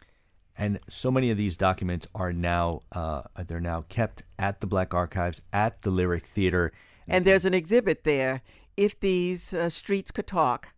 And 0.57 0.79
so 0.87 1.11
many 1.11 1.29
of 1.29 1.37
these 1.37 1.57
documents 1.57 2.07
are 2.15 2.31
now 2.31 2.81
uh, 2.91 3.23
they're 3.47 3.59
now 3.59 3.81
kept 3.89 4.23
at 4.39 4.61
the 4.61 4.67
Black 4.67 4.93
Archives 4.93 5.41
at 5.51 5.81
the 5.81 5.91
Lyric 5.91 6.25
Theater. 6.25 6.71
And 7.07 7.25
there's 7.25 7.45
an 7.45 7.53
exhibit 7.53 8.03
there. 8.03 8.41
If 8.77 8.99
these 8.99 9.53
uh, 9.53 9.69
streets 9.69 10.11
could 10.11 10.27
talk, 10.27 10.73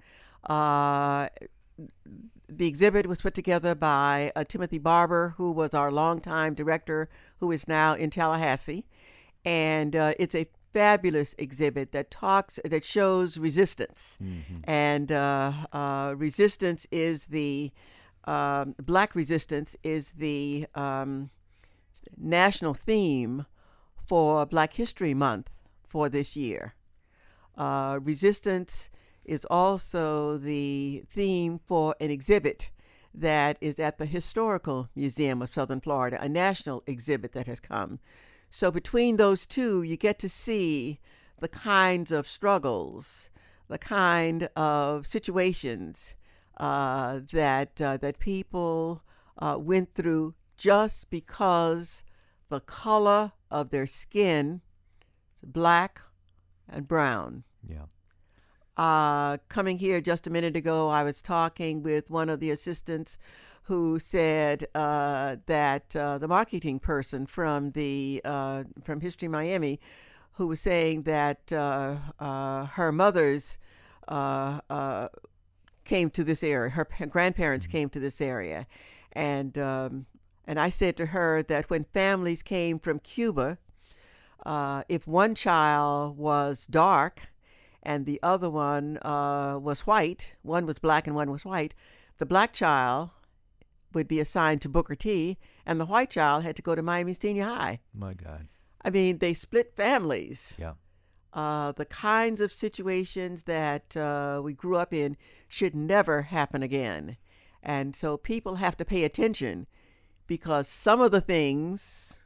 uh, 0.46 1.28
the 2.50 2.68
exhibit 2.68 3.08
was 3.08 3.22
put 3.22 3.34
together 3.34 3.76
by 3.76 4.32
uh, 4.36 4.44
Timothy 4.44 4.80
Barber, 4.80 5.36
who 5.38 5.52
was 5.52 5.74
our 5.74 5.92
longtime 5.92 6.54
director, 6.54 7.10
who 7.38 7.52
is 7.52 7.68
now 7.68 7.94
in 7.94 8.10
Tallahassee, 8.10 8.86
and 9.46 9.96
uh, 9.96 10.14
it's 10.18 10.36
a 10.36 10.48
fabulous 10.74 11.36
exhibit 11.38 11.92
that 11.92 12.10
talks 12.12 12.60
that 12.66 12.84
shows 12.84 13.38
resistance, 13.38 14.18
and 14.66 15.12
uh, 15.12 15.52
uh, 15.72 16.14
resistance 16.18 16.88
is 16.92 17.28
the 17.28 17.72
um, 18.26 18.76
black 18.82 19.16
resistance 19.16 19.76
is 19.84 20.14
the 20.14 20.66
um, 20.76 21.30
national 22.18 22.74
theme 22.74 23.46
for 24.02 24.46
Black 24.46 24.74
History 24.74 25.14
Month 25.14 25.50
for 25.88 26.10
this 26.10 26.36
year. 26.36 26.74
Uh, 27.58 28.00
resistance 28.02 28.90
is 29.26 29.46
also 29.46 30.38
the 30.38 31.04
theme 31.08 31.60
for 31.66 31.96
an 32.00 32.12
exhibit 32.12 32.72
that 33.14 33.58
is 33.62 33.80
at 33.80 33.98
the 33.98 34.06
Historical 34.06 34.90
Museum 34.96 35.42
of 35.42 35.54
Southern 35.54 35.80
Florida, 35.80 36.18
a 36.22 36.28
national 36.28 36.84
exhibit 36.88 37.32
that 37.34 37.48
has 37.48 37.60
come. 37.60 38.00
So, 38.56 38.70
between 38.70 39.16
those 39.16 39.48
two, 39.48 39.82
you 39.82 39.98
get 39.98 40.20
to 40.20 40.30
see 40.30 41.00
the 41.40 41.48
kinds 41.48 42.12
of 42.12 42.28
struggles, 42.28 43.32
the 43.68 43.80
kind 43.80 44.48
of 44.56 45.08
situations 45.08 46.14
uh, 46.58 47.22
that, 47.32 47.82
uh, 47.82 47.98
that 47.98 48.20
people 48.20 49.02
uh, 49.40 49.58
went 49.60 49.96
through 49.96 50.36
just 50.56 51.10
because 51.10 52.04
the 52.50 52.60
color 52.60 53.32
of 53.50 53.72
their 53.72 53.88
skin 53.88 54.62
is 55.36 55.50
black 55.50 56.02
and 56.70 56.88
brown. 56.88 57.46
Yeah. 57.68 57.86
Uh, 58.78 59.38
coming 59.50 59.80
here 59.80 60.00
just 60.00 60.28
a 60.28 60.30
minute 60.30 60.56
ago, 60.56 60.90
I 60.90 61.02
was 61.02 61.24
talking 61.24 61.82
with 61.82 62.12
one 62.12 62.30
of 62.30 62.40
the 62.40 62.52
assistants 62.52 63.18
who 63.64 63.98
said 63.98 64.68
uh, 64.76 65.38
that 65.46 65.96
uh, 65.96 66.18
the 66.18 66.28
marketing 66.28 66.80
person 66.80 67.26
from 67.26 67.70
the 67.70 68.22
uh, 68.26 68.64
from 68.84 69.02
History 69.02 69.28
Miami, 69.28 69.80
who 70.34 70.48
was 70.48 70.60
saying 70.60 71.04
that 71.04 71.52
uh, 71.52 71.96
uh, 72.20 72.66
her 72.66 72.92
mother's 72.92 73.58
uh, 74.08 74.60
uh, 74.70 75.08
came 75.86 76.10
to 76.10 76.24
this 76.24 76.44
area, 76.44 76.72
her 76.72 76.86
pa- 76.86 77.06
grandparents 77.06 77.68
came 77.68 77.90
to 77.90 78.00
this 78.00 78.20
area, 78.20 78.68
and 79.14 79.58
um, 79.58 80.08
and 80.46 80.60
I 80.60 80.68
said 80.70 80.98
to 80.98 81.08
her 81.08 81.42
that 81.44 81.70
when 81.70 81.86
families 81.86 82.44
came 82.44 82.80
from 82.80 83.00
Cuba, 83.00 83.58
uh, 84.46 84.84
if 84.90 85.08
one 85.08 85.36
child 85.36 86.18
was 86.18 86.66
dark 86.66 87.30
and 87.82 88.06
the 88.06 88.20
other 88.22 88.50
one 88.50 88.98
uh, 89.04 89.58
was 89.58 89.88
white, 89.88 90.34
one 90.42 90.66
was 90.66 90.80
black 90.80 91.08
and 91.08 91.16
one 91.16 91.32
was 91.32 91.46
white, 91.46 91.74
the 92.18 92.26
black 92.26 92.52
child 92.52 93.12
would 93.94 94.08
be 94.08 94.20
assigned 94.20 94.62
to 94.62 94.70
Booker 94.70 94.96
T, 94.96 95.38
and 95.66 95.80
the 95.80 95.86
white 95.86 96.10
child 96.10 96.44
had 96.44 96.56
to 96.56 96.62
go 96.62 96.76
to 96.76 96.82
Miami 96.82 97.14
Senior 97.14 97.46
High. 97.46 97.80
My 97.94 98.14
God. 98.14 98.48
I 98.84 98.90
mean, 98.90 99.20
they 99.20 99.34
split 99.34 99.76
families. 99.76 100.58
Yeah. 100.60 100.74
Uh, 101.32 101.72
the 101.72 101.86
kinds 101.86 102.42
of 102.42 102.54
situations 102.54 103.44
that 103.44 103.98
uh, 103.98 104.42
we 104.44 104.54
grew 104.54 104.76
up 104.76 104.94
in 104.94 105.18
should 105.48 105.74
never 105.74 106.24
happen 106.24 106.62
again. 106.62 107.18
And 107.64 107.96
so 107.96 108.18
people 108.18 108.56
have 108.56 108.78
to 108.78 108.86
pay 108.86 109.04
attention 109.04 109.68
because 110.28 110.68
some 110.68 111.02
of 111.02 111.12
the 111.12 111.22
things, 111.22 112.20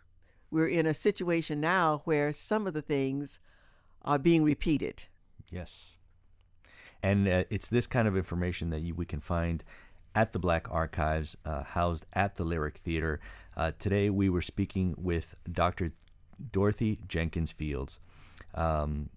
we're 0.52 0.68
in 0.68 0.86
a 0.86 0.94
situation 0.94 1.62
now 1.62 2.02
where 2.06 2.34
some 2.34 2.68
of 2.68 2.74
the 2.74 2.82
things 2.82 3.40
are 4.04 4.20
being 4.20 4.44
repeated. 4.44 5.06
Yes. 5.52 5.98
And 7.04 7.28
uh, 7.28 7.44
it's 7.50 7.70
this 7.70 7.88
kind 7.88 8.08
of 8.08 8.18
information 8.18 8.72
that 8.72 8.82
you, 8.82 8.96
we 8.96 9.06
can 9.06 9.22
find 9.22 9.64
at 10.18 10.34
the 10.34 10.40
Black 10.40 10.68
Archives, 10.72 11.38
uh, 11.46 11.62
housed 11.62 12.08
at 12.12 12.38
the 12.38 12.44
Lyric 12.44 12.78
Theater. 12.78 13.20
Uh, 13.56 13.72
today 13.78 14.10
we 14.10 14.30
were 14.30 14.42
speaking 14.42 14.96
with 14.98 15.36
Dr. 15.50 15.92
Dorothy 16.52 16.98
Jenkins 17.08 17.52
Fields. 17.52 18.00
Um, 18.56 19.10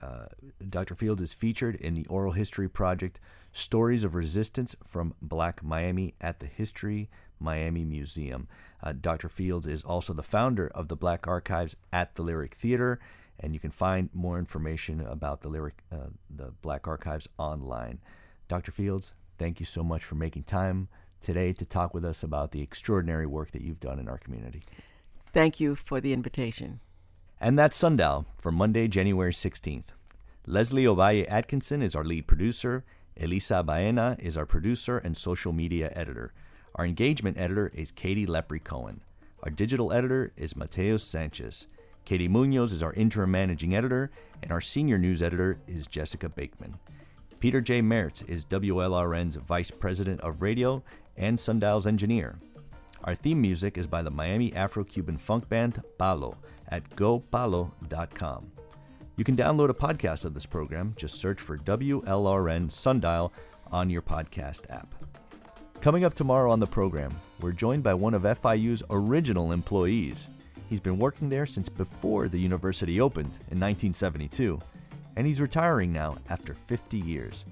uh, 0.00 0.26
Dr. 0.66 0.94
Fields 0.94 1.20
is 1.20 1.34
featured 1.34 1.76
in 1.76 1.92
the 1.92 2.06
oral 2.06 2.32
history 2.32 2.70
project 2.70 3.20
Stories 3.52 4.02
of 4.02 4.14
Resistance 4.14 4.74
from 4.86 5.12
Black 5.20 5.62
Miami 5.62 6.14
at 6.22 6.40
the 6.40 6.46
History 6.46 7.10
Miami 7.38 7.84
Museum. 7.84 8.48
Uh, 8.82 8.94
Dr. 8.98 9.28
Fields 9.28 9.66
is 9.66 9.82
also 9.82 10.14
the 10.14 10.22
founder 10.22 10.68
of 10.68 10.88
the 10.88 10.96
Black 10.96 11.28
Archives 11.28 11.76
at 11.92 12.14
the 12.14 12.22
Lyric 12.22 12.54
Theater, 12.54 12.98
and 13.38 13.52
you 13.52 13.60
can 13.60 13.70
find 13.70 14.08
more 14.14 14.38
information 14.38 15.02
about 15.02 15.42
the 15.42 15.50
Lyric, 15.50 15.82
uh, 15.92 16.08
the 16.34 16.54
Black 16.62 16.88
Archives 16.88 17.28
online. 17.36 17.98
Dr. 18.48 18.72
Fields, 18.72 19.12
thank 19.38 19.60
you 19.60 19.66
so 19.66 19.82
much 19.82 20.04
for 20.04 20.14
making 20.14 20.44
time 20.44 20.88
today 21.20 21.52
to 21.52 21.64
talk 21.64 21.94
with 21.94 22.04
us 22.04 22.22
about 22.22 22.52
the 22.52 22.62
extraordinary 22.62 23.26
work 23.26 23.50
that 23.52 23.62
you've 23.62 23.80
done 23.80 23.98
in 23.98 24.08
our 24.08 24.18
community. 24.18 24.62
Thank 25.32 25.60
you 25.60 25.74
for 25.74 26.00
the 26.00 26.12
invitation. 26.12 26.80
And 27.40 27.58
that's 27.58 27.76
Sundial 27.76 28.26
for 28.38 28.50
Monday, 28.50 28.88
January 28.88 29.32
16th. 29.32 29.86
Leslie 30.46 30.84
Ovalle 30.84 31.26
Atkinson 31.28 31.82
is 31.82 31.94
our 31.94 32.04
lead 32.04 32.26
producer. 32.26 32.84
Elisa 33.20 33.62
Baena 33.62 34.16
is 34.18 34.36
our 34.36 34.46
producer 34.46 34.98
and 34.98 35.16
social 35.16 35.52
media 35.52 35.90
editor. 35.94 36.32
Our 36.76 36.86
engagement 36.86 37.38
editor 37.38 37.72
is 37.74 37.90
Katie 37.90 38.26
Lepri 38.26 38.62
Cohen. 38.62 39.00
Our 39.42 39.50
digital 39.50 39.92
editor 39.92 40.32
is 40.36 40.54
Mateos 40.54 41.00
Sanchez. 41.00 41.66
Katie 42.04 42.28
Munoz 42.28 42.72
is 42.72 42.82
our 42.82 42.92
interim 42.92 43.32
managing 43.32 43.74
editor, 43.74 44.10
and 44.42 44.52
our 44.52 44.60
senior 44.60 44.96
news 44.96 45.22
editor 45.22 45.58
is 45.66 45.86
Jessica 45.86 46.28
Bakeman. 46.28 46.76
Peter 47.38 47.60
J. 47.60 47.82
Maerz 47.82 48.26
is 48.28 48.44
WLRN's 48.46 49.36
vice 49.36 49.70
president 49.70 50.20
of 50.22 50.40
radio 50.40 50.82
and 51.16 51.38
Sundial's 51.38 51.86
engineer. 51.86 52.38
Our 53.04 53.14
theme 53.14 53.40
music 53.40 53.76
is 53.76 53.86
by 53.86 54.02
the 54.02 54.10
Miami 54.10 54.54
Afro 54.54 54.84
Cuban 54.84 55.18
funk 55.18 55.48
band 55.48 55.82
Palo 55.98 56.36
at 56.68 56.88
gopalo.com. 56.96 58.50
You 59.16 59.24
can 59.24 59.36
download 59.36 59.68
a 59.68 59.74
podcast 59.74 60.24
of 60.24 60.34
this 60.34 60.46
program. 60.46 60.94
Just 60.96 61.20
search 61.20 61.40
for 61.40 61.58
WLRN 61.58 62.70
Sundial 62.70 63.32
on 63.70 63.90
your 63.90 64.02
podcast 64.02 64.70
app. 64.70 64.94
Coming 65.80 66.04
up 66.04 66.14
tomorrow 66.14 66.50
on 66.50 66.58
the 66.58 66.66
program, 66.66 67.14
we're 67.40 67.52
joined 67.52 67.82
by 67.82 67.94
one 67.94 68.14
of 68.14 68.22
FIU's 68.22 68.82
original 68.90 69.52
employees. 69.52 70.26
He's 70.68 70.80
been 70.80 70.98
working 70.98 71.28
there 71.28 71.46
since 71.46 71.68
before 71.68 72.28
the 72.28 72.40
university 72.40 73.00
opened 73.00 73.26
in 73.50 73.60
1972, 73.60 74.58
and 75.16 75.26
he's 75.26 75.40
retiring 75.40 75.92
now 75.92 76.16
after 76.28 76.54
50 76.54 76.98
years. 76.98 77.44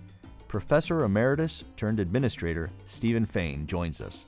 Professor 0.49 1.05
Emeritus 1.05 1.65
turned 1.77 1.99
administrator 1.99 2.71
Stephen 2.87 3.25
Fain 3.25 3.67
joins 3.67 4.01
us. 4.01 4.25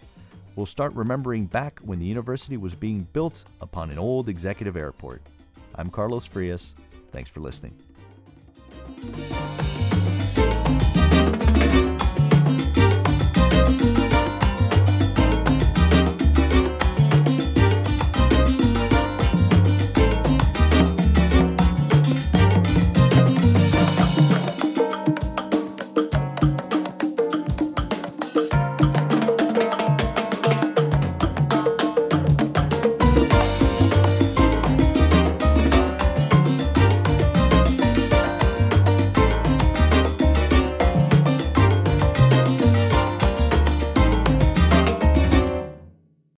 We'll 0.57 0.67
start 0.67 0.95
remembering 0.95 1.47
back 1.47 1.79
when 1.81 1.99
the 1.99 2.07
university 2.07 2.57
was 2.57 2.75
being 2.75 3.07
built 3.13 3.45
upon 3.61 3.91
an 3.91 3.99
old 3.99 4.29
executive 4.29 4.77
airport. 4.77 5.23
I'm 5.75 5.91
Carlos 5.91 6.25
Frias. 6.25 6.73
Thanks 7.13 7.31
for 7.31 7.41
listening. 7.41 7.75